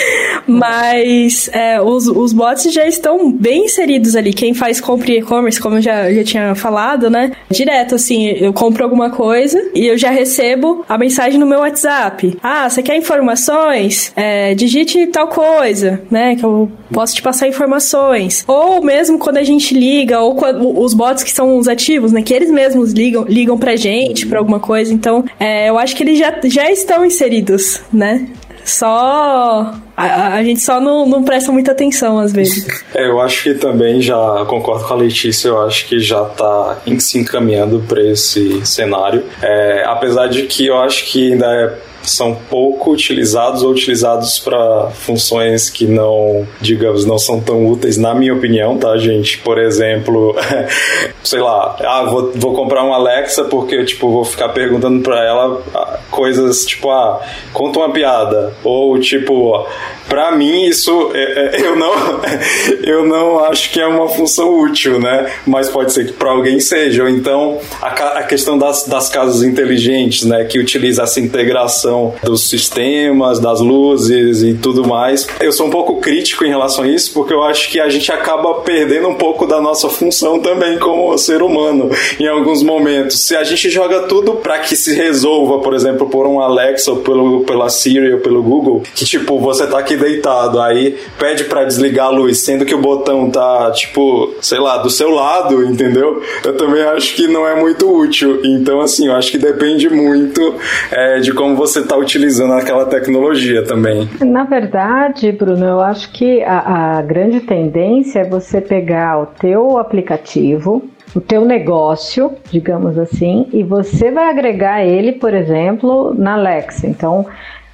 Mas 0.46 1.48
é, 1.52 1.80
os, 1.80 2.06
os 2.06 2.32
bots 2.32 2.72
já 2.72 2.86
estão 2.86 3.32
bem 3.32 3.64
inseridos 3.64 4.14
ali. 4.14 4.32
Quem 4.32 4.54
faz 4.54 4.80
compra 4.80 5.10
e 5.10 5.18
e-commerce, 5.18 5.60
como 5.60 5.76
eu 5.76 5.82
já, 5.82 6.12
já 6.12 6.24
tinha 6.24 6.54
falado, 6.54 7.10
né, 7.10 7.32
direto, 7.50 7.96
assim, 7.96 8.15
eu 8.24 8.52
compro 8.52 8.84
alguma 8.84 9.10
coisa 9.10 9.70
e 9.74 9.86
eu 9.86 9.98
já 9.98 10.10
recebo 10.10 10.84
a 10.88 10.96
mensagem 10.96 11.38
no 11.38 11.46
meu 11.46 11.60
WhatsApp. 11.60 12.38
Ah, 12.42 12.68
você 12.68 12.82
quer 12.82 12.96
informações? 12.96 14.12
É, 14.16 14.54
digite 14.54 15.06
tal 15.08 15.28
coisa, 15.28 16.02
né? 16.10 16.36
Que 16.36 16.44
eu 16.44 16.70
posso 16.92 17.14
te 17.14 17.22
passar 17.22 17.48
informações. 17.48 18.44
Ou 18.46 18.82
mesmo 18.82 19.18
quando 19.18 19.38
a 19.38 19.42
gente 19.42 19.74
liga, 19.74 20.20
ou 20.20 20.34
quando, 20.34 20.78
os 20.78 20.94
bots 20.94 21.22
que 21.22 21.30
são 21.30 21.58
os 21.58 21.68
ativos, 21.68 22.12
né? 22.12 22.22
Que 22.22 22.34
eles 22.34 22.50
mesmos 22.50 22.92
ligam, 22.92 23.24
ligam 23.24 23.58
pra 23.58 23.76
gente 23.76 24.26
pra 24.26 24.38
alguma 24.38 24.60
coisa. 24.60 24.92
Então, 24.92 25.24
é, 25.38 25.68
eu 25.68 25.78
acho 25.78 25.94
que 25.96 26.02
eles 26.02 26.18
já, 26.18 26.32
já 26.44 26.70
estão 26.70 27.04
inseridos, 27.04 27.80
né? 27.92 28.26
Só. 28.66 29.72
A, 29.96 30.34
a, 30.34 30.42
gente 30.42 30.60
só 30.60 30.80
não, 30.80 31.06
não 31.06 31.22
presta 31.22 31.52
muita 31.52 31.70
atenção 31.70 32.18
às 32.18 32.32
vezes. 32.32 32.66
É, 32.92 33.06
eu 33.06 33.20
acho 33.20 33.44
que 33.44 33.54
também 33.54 34.02
já 34.02 34.44
concordo 34.48 34.84
com 34.86 34.94
a 34.94 34.96
Letícia, 34.96 35.48
eu 35.48 35.62
acho 35.62 35.86
que 35.86 36.00
já 36.00 36.22
está 36.24 36.76
se 36.98 37.18
encaminhando 37.18 37.82
para 37.86 38.02
esse 38.02 38.66
cenário. 38.66 39.22
É, 39.40 39.84
apesar 39.86 40.26
de 40.26 40.42
que 40.42 40.66
eu 40.66 40.76
acho 40.78 41.06
que 41.06 41.32
ainda 41.32 41.46
é 41.46 41.78
são 42.06 42.34
pouco 42.48 42.92
utilizados 42.92 43.62
ou 43.62 43.70
utilizados 43.70 44.38
para 44.38 44.90
funções 44.90 45.68
que 45.68 45.86
não, 45.86 46.46
digamos, 46.60 47.04
não 47.04 47.18
são 47.18 47.40
tão 47.40 47.66
úteis, 47.66 47.96
na 47.96 48.14
minha 48.14 48.34
opinião, 48.34 48.78
tá, 48.78 48.96
gente? 48.96 49.38
Por 49.38 49.58
exemplo, 49.58 50.34
sei 51.22 51.40
lá, 51.40 51.76
ah, 51.80 52.04
vou, 52.04 52.32
vou 52.34 52.54
comprar 52.54 52.84
um 52.84 52.92
Alexa 52.92 53.44
porque, 53.44 53.84
tipo, 53.84 54.10
vou 54.10 54.24
ficar 54.24 54.50
perguntando 54.50 55.02
para 55.02 55.24
ela 55.24 55.62
ah, 55.74 55.98
coisas 56.10 56.64
tipo, 56.64 56.90
ah, 56.90 57.20
conta 57.52 57.78
uma 57.78 57.90
piada, 57.90 58.54
ou 58.62 58.98
tipo, 58.98 59.66
para 60.08 60.32
mim 60.32 60.64
isso 60.64 61.10
é, 61.14 61.56
é, 61.56 61.60
eu 61.66 61.76
não 61.76 61.94
eu 62.84 63.06
não 63.06 63.44
acho 63.44 63.70
que 63.70 63.80
é 63.80 63.86
uma 63.86 64.08
função 64.08 64.60
útil, 64.60 64.98
né? 65.00 65.32
Mas 65.46 65.68
pode 65.68 65.92
ser 65.92 66.06
que 66.06 66.12
para 66.12 66.30
alguém 66.30 66.60
seja. 66.60 67.02
Ou 67.02 67.08
então 67.08 67.58
a, 67.80 67.88
a 68.18 68.22
questão 68.22 68.58
das, 68.58 68.86
das 68.86 69.08
casas 69.08 69.42
inteligentes, 69.42 70.24
né? 70.24 70.44
Que 70.44 70.58
utiliza 70.58 71.02
essa 71.02 71.20
integração 71.20 71.95
dos 72.22 72.48
sistemas, 72.48 73.38
das 73.40 73.60
luzes 73.60 74.42
e 74.42 74.54
tudo 74.54 74.86
mais. 74.86 75.26
Eu 75.40 75.52
sou 75.52 75.66
um 75.66 75.70
pouco 75.70 76.00
crítico 76.00 76.44
em 76.44 76.48
relação 76.48 76.84
a 76.84 76.88
isso 76.88 77.12
porque 77.12 77.32
eu 77.32 77.42
acho 77.42 77.70
que 77.70 77.80
a 77.80 77.88
gente 77.88 78.10
acaba 78.12 78.54
perdendo 78.60 79.08
um 79.08 79.14
pouco 79.14 79.46
da 79.46 79.60
nossa 79.60 79.88
função 79.88 80.38
também 80.38 80.78
como 80.78 81.16
ser 81.18 81.42
humano 81.42 81.90
em 82.18 82.26
alguns 82.26 82.62
momentos. 82.62 83.20
Se 83.20 83.36
a 83.36 83.44
gente 83.44 83.70
joga 83.70 84.00
tudo 84.00 84.34
para 84.34 84.58
que 84.58 84.76
se 84.76 84.94
resolva, 84.94 85.60
por 85.60 85.74
exemplo, 85.74 86.08
por 86.08 86.26
um 86.26 86.40
Alexa 86.40 86.90
ou 86.90 86.98
pelo, 86.98 87.40
pela 87.44 87.68
Siri 87.68 88.14
ou 88.14 88.20
pelo 88.20 88.42
Google, 88.42 88.82
que 88.94 89.04
tipo 89.04 89.38
você 89.38 89.66
tá 89.66 89.78
aqui 89.78 89.96
deitado, 89.96 90.60
aí 90.60 90.98
pede 91.18 91.44
para 91.44 91.64
desligar 91.64 92.06
a 92.06 92.10
luz, 92.10 92.38
sendo 92.38 92.64
que 92.64 92.74
o 92.74 92.78
botão 92.78 93.30
tá, 93.30 93.70
tipo, 93.72 94.34
sei 94.40 94.58
lá, 94.58 94.78
do 94.78 94.90
seu 94.90 95.10
lado, 95.10 95.64
entendeu? 95.64 96.22
Eu 96.44 96.56
também 96.56 96.82
acho 96.82 97.14
que 97.14 97.26
não 97.26 97.46
é 97.46 97.54
muito 97.54 97.90
útil. 97.90 98.40
Então, 98.44 98.80
assim, 98.80 99.06
eu 99.08 99.14
acho 99.14 99.30
que 99.30 99.38
depende 99.38 99.88
muito 99.88 100.54
é, 100.90 101.20
de 101.20 101.32
como 101.32 101.56
você 101.56 101.82
tá 101.86 101.96
utilizando 101.96 102.52
aquela 102.52 102.86
tecnologia 102.86 103.64
também. 103.64 104.08
Na 104.20 104.44
verdade, 104.44 105.32
Bruno, 105.32 105.64
eu 105.64 105.80
acho 105.80 106.12
que 106.12 106.42
a, 106.42 106.98
a 106.98 107.02
grande 107.02 107.40
tendência 107.40 108.20
é 108.20 108.28
você 108.28 108.60
pegar 108.60 109.18
o 109.20 109.26
teu 109.26 109.78
aplicativo, 109.78 110.82
o 111.14 111.20
teu 111.20 111.44
negócio, 111.44 112.32
digamos 112.50 112.98
assim, 112.98 113.46
e 113.52 113.62
você 113.62 114.10
vai 114.10 114.28
agregar 114.28 114.84
ele, 114.84 115.12
por 115.12 115.32
exemplo, 115.32 116.14
na 116.14 116.34
Alexa. 116.34 116.86
Então, 116.86 117.26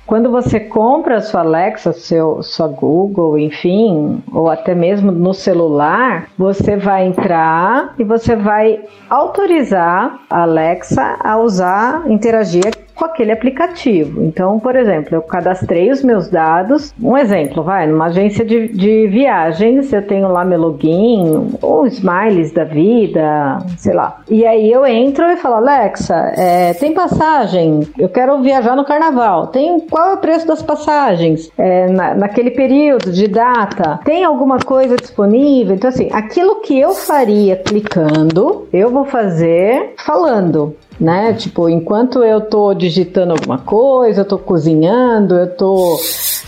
quando 0.06 0.30
você 0.30 0.60
compra 0.60 1.16
a 1.16 1.20
sua 1.20 1.40
Alexa, 1.40 1.92
seu, 1.92 2.42
sua 2.42 2.68
Google, 2.68 3.38
enfim, 3.38 4.22
ou 4.32 4.50
até 4.50 4.74
mesmo 4.74 5.10
no 5.10 5.32
celular, 5.32 6.28
você 6.36 6.76
vai 6.76 7.06
entrar 7.06 7.94
e 7.98 8.04
você 8.04 8.36
vai 8.36 8.80
autorizar 9.08 10.20
a 10.28 10.42
Alexa 10.42 11.16
a 11.20 11.38
usar, 11.38 12.10
interagir 12.10 12.74
com 13.02 13.06
aquele 13.06 13.32
aplicativo. 13.32 14.22
Então, 14.22 14.60
por 14.60 14.76
exemplo, 14.76 15.16
eu 15.16 15.22
cadastrei 15.22 15.90
os 15.90 16.04
meus 16.04 16.28
dados. 16.28 16.94
Um 17.02 17.16
exemplo, 17.16 17.64
vai, 17.64 17.84
numa 17.84 18.06
agência 18.06 18.44
de, 18.44 18.68
de 18.68 19.08
viagens, 19.08 19.92
eu 19.92 20.06
tenho 20.06 20.28
lá 20.28 20.44
meu 20.44 20.60
login, 20.60 21.56
ou 21.60 21.84
smiles 21.86 22.52
da 22.52 22.62
vida, 22.62 23.58
sei 23.76 23.92
lá. 23.92 24.20
E 24.30 24.46
aí 24.46 24.70
eu 24.70 24.86
entro 24.86 25.24
e 25.26 25.36
falo, 25.36 25.56
Alexa, 25.56 26.14
é, 26.36 26.74
tem 26.74 26.94
passagem? 26.94 27.80
Eu 27.98 28.08
quero 28.08 28.40
viajar 28.40 28.76
no 28.76 28.84
carnaval. 28.84 29.48
Tem 29.48 29.80
qual 29.80 30.10
é 30.10 30.14
o 30.14 30.18
preço 30.18 30.46
das 30.46 30.62
passagens? 30.62 31.50
É, 31.58 31.88
na, 31.88 32.14
naquele 32.14 32.52
período 32.52 33.10
de 33.10 33.26
data? 33.26 33.98
Tem 34.04 34.22
alguma 34.22 34.58
coisa 34.58 34.94
disponível? 34.94 35.74
Então, 35.74 35.88
assim, 35.90 36.08
aquilo 36.12 36.60
que 36.60 36.78
eu 36.78 36.92
faria 36.92 37.56
clicando, 37.56 38.68
eu 38.72 38.90
vou 38.90 39.04
fazer 39.04 39.94
falando 39.96 40.76
né? 41.02 41.32
Tipo, 41.32 41.68
enquanto 41.68 42.22
eu 42.22 42.40
tô 42.40 42.72
digitando 42.72 43.32
alguma 43.32 43.58
coisa, 43.58 44.20
eu 44.20 44.24
tô 44.24 44.38
cozinhando, 44.38 45.36
eu 45.36 45.48
tô 45.48 45.98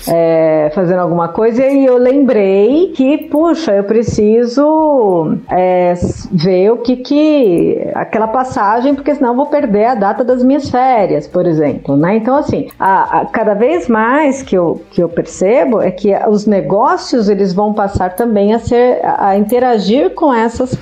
é, 0.07 0.71
fazendo 0.73 1.01
alguma 1.01 1.29
coisa 1.29 1.67
e 1.67 1.85
eu 1.85 1.99
lembrei 1.99 2.93
que, 2.95 3.19
puxa, 3.19 3.73
eu 3.73 3.83
preciso 3.83 5.37
é, 5.51 5.95
ver 6.31 6.71
o 6.71 6.77
que 6.77 6.97
que 6.97 7.91
aquela 7.95 8.29
passagem, 8.29 8.95
porque 8.95 9.15
senão 9.15 9.31
eu 9.31 9.37
vou 9.37 9.47
perder 9.47 9.87
a 9.87 9.95
data 9.97 10.23
das 10.23 10.43
minhas 10.45 10.71
férias, 10.71 11.27
por 11.27 11.47
exemplo, 11.47 11.97
né? 11.97 12.17
Então, 12.17 12.37
assim, 12.37 12.69
a, 12.79 13.21
a, 13.21 13.27
cada 13.27 13.55
vez 13.55 13.89
mais 13.89 14.41
que 14.41 14.57
eu, 14.57 14.81
que 14.93 15.03
eu 15.03 15.09
percebo 15.09 15.81
é 15.81 15.91
que 15.91 16.15
os 16.29 16.47
negócios 16.47 17.29
eles 17.29 17.53
vão 17.53 17.73
passar 17.73 18.15
também 18.15 18.55
a 18.55 18.61
ser 18.61 19.01
a 19.03 19.37
interagir 19.37 20.11
com 20.11 20.33
essas 20.33 20.79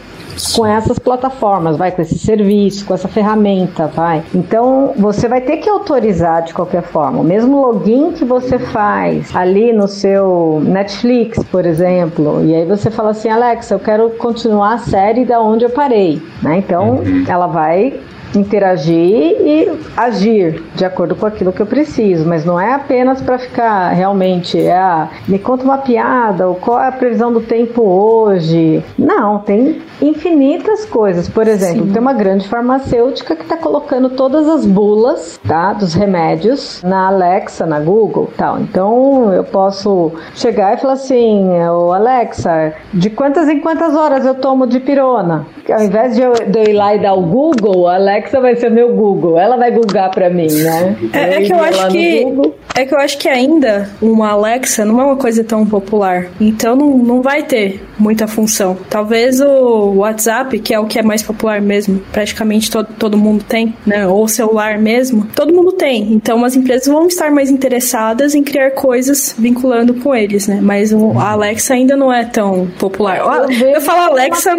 com 0.55 0.66
essas 0.66 0.99
plataformas, 0.99 1.76
vai 1.76 1.91
com 1.91 2.03
esse 2.03 2.18
serviço, 2.18 2.85
com 2.85 2.95
essa 2.95 3.09
ferramenta, 3.09 3.87
vai. 3.87 4.22
Então 4.35 4.93
você 4.97 5.28
vai 5.28 5.41
ter 5.41 5.59
que 5.59 5.68
autorizar 5.68 6.43
de 6.43 6.55
qualquer 6.55 6.83
forma. 6.83 7.20
O 7.20 7.24
mesmo 7.24 7.61
login 7.61 8.12
que 8.12 8.24
você 8.24 8.59
faz 8.59 9.35
ali 9.35 9.72
no 9.72 9.89
seu 9.89 10.62
Netflix, 10.64 11.43
por 11.45 11.64
exemplo, 11.66 12.45
e 12.45 12.55
aí 12.55 12.64
você 12.64 12.91
fala 12.91 13.11
assim, 13.11 13.28
Alexa, 13.28 13.74
eu 13.74 13.78
quero 13.80 14.11
continuar 14.11 14.74
a 14.74 14.78
série 14.78 15.24
da 15.24 15.41
onde 15.41 15.64
eu 15.64 15.70
parei, 15.70 16.22
né? 16.43 16.59
Então 16.59 16.97
uhum. 16.97 17.24
ela 17.28 17.47
vai 17.47 18.01
interagir 18.35 18.97
e 18.97 19.78
agir 19.97 20.62
de 20.74 20.85
acordo 20.85 21.14
com 21.14 21.26
aquilo 21.26 21.53
que 21.53 21.61
eu 21.61 21.66
preciso, 21.66 22.26
mas 22.26 22.45
não 22.45 22.59
é 22.59 22.72
apenas 22.72 23.20
para 23.20 23.39
ficar 23.39 23.91
realmente, 23.91 24.59
é, 24.59 24.72
a, 24.76 25.09
me 25.28 25.39
conta 25.39 25.64
uma 25.64 25.78
piada, 25.78 26.49
ou 26.49 26.55
qual 26.55 26.80
é 26.80 26.89
a 26.89 26.93
previsão 26.93 27.33
do 27.33 27.41
tempo 27.41 27.83
hoje. 27.83 28.83
Não, 28.99 29.39
tem 29.39 29.83
infinitas 30.03 30.84
coisas. 30.84 31.28
Por 31.28 31.46
exemplo, 31.46 31.86
Sim. 31.86 31.92
tem 31.92 32.00
uma 32.00 32.12
grande 32.12 32.48
farmacêutica 32.48 33.36
que 33.36 33.42
está 33.42 33.57
colocando 33.57 34.11
todas 34.11 34.48
as 34.48 34.66
bulas, 34.66 35.40
tá, 35.46 35.72
dos 35.72 35.94
remédios 35.94 36.82
na 36.82 37.07
Alexa, 37.07 37.64
na 37.64 37.80
Google, 37.80 38.30
tal. 38.36 38.61
Então 38.61 39.32
eu 39.32 39.44
posso 39.44 40.12
chegar 40.34 40.74
e 40.74 40.80
falar 40.80 40.94
assim, 40.94 41.48
o 41.68 41.92
Alexa, 41.92 42.74
de 42.92 43.11
quantas 43.11 43.48
em 43.48 43.61
quantas 43.61 43.94
horas 43.94 44.26
eu 44.26 44.34
tomo 44.34 44.66
de 44.66 44.80
pirona? 44.80 45.46
Ao 45.70 45.82
invés 45.82 46.16
de 46.16 46.22
eu, 46.22 46.32
de 46.32 46.59
eu 46.59 46.64
ir 46.64 46.72
lá 46.72 46.94
e 46.94 47.00
dar 47.00 47.14
o 47.14 47.22
Google, 47.22 47.86
a 47.86 47.94
Alexa 47.94 48.40
vai 48.40 48.57
ser 48.57 48.70
meu 48.70 48.94
Google. 48.94 49.38
Ela 49.38 49.57
vai 49.57 49.70
googar 49.70 50.11
para 50.11 50.28
mim, 50.28 50.50
né? 50.50 50.96
É, 51.12 51.36
é 51.36 51.42
que 51.42 51.53
eu 51.53 51.62
acho 51.62 51.88
que 51.88 52.24
Google. 52.24 52.54
é 52.74 52.84
que 52.84 52.95
eu 52.95 52.99
acho 52.99 53.18
que 53.18 53.29
ainda 53.29 53.88
uma 54.00 54.30
Alexa 54.30 54.84
não 54.84 55.00
é 55.00 55.04
uma 55.04 55.16
coisa 55.16 55.45
tão 55.45 55.64
popular. 55.64 56.26
Então 56.41 56.74
não, 56.74 56.99
não 56.99 57.22
vai 57.22 57.42
ter 57.45 57.83
muita 57.99 58.26
função. 58.26 58.76
Talvez 58.91 59.41
o 59.41 59.92
WhatsApp, 59.99 60.59
que 60.59 60.75
é 60.75 60.79
o 60.79 60.87
que 60.87 60.99
é 60.99 61.03
mais 61.03 61.23
popular 61.23 61.61
mesmo, 61.61 62.01
praticamente 62.13 62.71
todo, 62.71 62.89
todo 62.99 63.17
mundo 63.17 63.45
tem, 63.47 63.75
né? 63.87 64.07
Ou 64.07 64.27
celular 64.29 64.79
mesmo, 64.79 65.27
todo 65.35 65.53
mundo 65.53 65.73
tem. 65.73 66.13
Então 66.13 66.45
as 66.45 66.57
empresas 66.57 66.87
vão 66.87 67.07
estar 67.07 67.31
mais 67.31 67.51
interessadas 67.51 68.35
em 68.35 68.43
criar 68.43 68.73
coisas 68.73 69.35
vinculando 69.39 69.95
com 69.95 70.14
eles, 70.14 70.47
né? 70.47 70.61
Mas 70.61 70.93
o 70.93 71.13
a 71.19 71.33
Alexa 71.33 71.75
ainda 71.75 71.97
não 71.97 72.13
é 72.13 72.25
tão 72.25 72.67
popular. 72.79 73.19
Eu, 73.19 73.69
eu 73.69 73.81
falo 73.81 74.13
Alexa, 74.13 74.57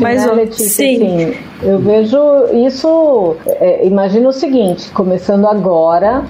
mas 0.00 0.26
né, 0.26 0.32
Letícia, 0.32 0.68
sim. 0.68 1.04
Assim, 1.04 1.34
eu 1.62 1.78
vejo 1.78 2.18
isso. 2.66 3.36
É, 3.46 3.86
imagina 3.86 4.28
o 4.28 4.32
seguinte: 4.32 4.90
começando 4.90 5.46
agora, 5.46 6.24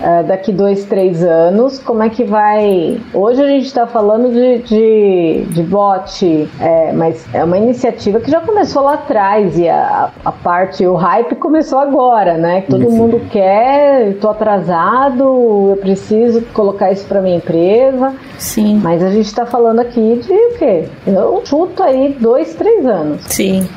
uh, 0.00 0.26
daqui 0.26 0.52
dois, 0.52 0.84
três 0.84 1.22
anos, 1.22 1.78
como 1.78 2.02
é 2.02 2.08
que 2.08 2.24
vai. 2.24 3.00
Hoje 3.12 3.42
a 3.42 3.46
gente 3.46 3.66
está 3.66 3.86
falando 3.86 4.32
de, 4.32 4.58
de, 4.58 5.44
de 5.50 5.62
bot, 5.62 6.48
é, 6.60 6.92
mas 6.92 7.26
é 7.32 7.42
uma 7.44 7.56
iniciativa 7.56 8.20
que 8.20 8.30
já 8.30 8.40
começou 8.40 8.82
lá 8.82 8.94
atrás 8.94 9.58
e 9.58 9.68
a, 9.68 10.10
a 10.24 10.32
parte, 10.32 10.86
o 10.86 10.94
hype 10.94 11.36
começou 11.36 11.78
agora, 11.78 12.36
né? 12.36 12.62
Todo 12.68 12.82
isso. 12.82 12.92
mundo 12.92 13.20
quer, 13.30 14.08
estou 14.08 14.30
atrasado, 14.30 15.70
eu 15.70 15.78
preciso 15.80 16.42
colocar 16.52 16.92
isso 16.92 17.06
para 17.06 17.20
minha 17.20 17.36
empresa. 17.36 18.14
Sim. 18.38 18.80
Mas 18.82 19.02
a 19.02 19.10
gente 19.10 19.26
está 19.26 19.44
falando 19.44 19.80
aqui 19.80 20.20
de 20.22 20.32
o 20.32 20.58
quê? 20.58 20.84
Eu 21.06 21.42
chuto 21.44 21.82
aí 21.82 22.16
dois, 22.18 22.54
três 22.54 22.86
anos. 22.86 23.22
Sim. 23.26 23.68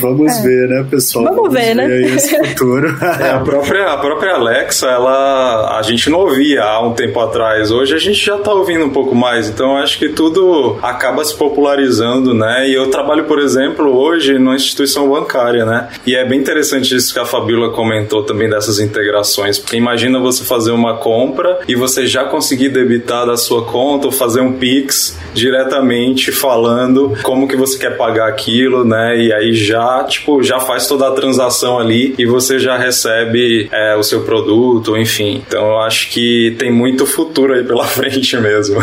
Vamos 0.00 0.38
é. 0.38 0.42
ver, 0.42 0.68
né, 0.68 0.86
pessoal? 0.88 1.26
Vamos, 1.26 1.38
Vamos 1.42 1.54
ver, 1.54 1.74
ver, 1.74 1.76
né? 1.76 2.00
esse 2.02 2.36
futuro. 2.36 2.96
é, 3.20 3.30
a, 3.30 3.40
própria, 3.40 3.92
a 3.92 3.98
própria 3.98 4.34
Alexa, 4.34 4.86
ela 4.86 5.65
a 5.66 5.82
gente 5.82 6.08
não 6.08 6.20
ouvia 6.20 6.62
há 6.62 6.80
um 6.80 6.92
tempo 6.92 7.18
atrás. 7.20 7.70
Hoje 7.70 7.94
a 7.94 7.98
gente 7.98 8.24
já 8.24 8.36
está 8.36 8.52
ouvindo 8.52 8.84
um 8.84 8.90
pouco 8.90 9.14
mais. 9.14 9.48
Então 9.48 9.76
acho 9.76 9.98
que 9.98 10.08
tudo 10.08 10.78
acaba 10.82 11.24
se 11.24 11.34
popularizando, 11.34 12.32
né? 12.32 12.68
E 12.68 12.74
eu 12.74 12.88
trabalho, 12.90 13.24
por 13.24 13.38
exemplo, 13.38 13.96
hoje 13.96 14.38
numa 14.38 14.54
instituição 14.54 15.08
bancária, 15.08 15.64
né? 15.64 15.88
E 16.06 16.14
é 16.14 16.24
bem 16.24 16.38
interessante 16.38 16.94
isso 16.94 17.12
que 17.12 17.18
a 17.18 17.24
Fabíola 17.24 17.70
comentou 17.70 18.22
também 18.22 18.48
dessas 18.48 18.78
integrações. 18.78 19.58
Porque 19.58 19.76
imagina 19.76 20.18
você 20.20 20.44
fazer 20.44 20.70
uma 20.70 20.98
compra 20.98 21.60
e 21.66 21.74
você 21.74 22.06
já 22.06 22.24
conseguir 22.24 22.68
debitar 22.68 23.26
da 23.26 23.36
sua 23.36 23.64
conta 23.64 24.06
ou 24.06 24.12
fazer 24.12 24.40
um 24.40 24.52
Pix 24.52 25.18
diretamente 25.34 26.32
falando 26.32 27.16
como 27.22 27.48
que 27.48 27.56
você 27.56 27.78
quer 27.78 27.96
pagar 27.96 28.28
aquilo, 28.28 28.84
né? 28.84 29.18
E 29.18 29.32
aí 29.32 29.52
já, 29.52 30.04
tipo, 30.04 30.42
já 30.42 30.60
faz 30.60 30.86
toda 30.86 31.08
a 31.08 31.12
transação 31.12 31.78
ali 31.78 32.14
e 32.18 32.26
você 32.26 32.58
já 32.58 32.76
recebe 32.76 33.68
é, 33.72 33.96
o 33.96 34.02
seu 34.02 34.22
produto, 34.22 34.96
enfim. 34.96 35.42
Então 35.46 35.55
eu 35.56 35.78
acho 35.80 36.10
que 36.10 36.54
tem 36.58 36.72
muito 36.72 37.06
futuro 37.06 37.54
aí 37.54 37.64
pela 37.64 37.84
frente 37.88 38.36
mesmo. 38.36 38.76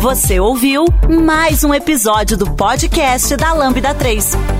Você 0.00 0.40
ouviu 0.40 0.86
mais 1.22 1.62
um 1.62 1.74
episódio 1.74 2.36
do 2.36 2.50
podcast 2.54 3.36
da 3.36 3.52
Lambda 3.52 3.94
3. 3.94 4.59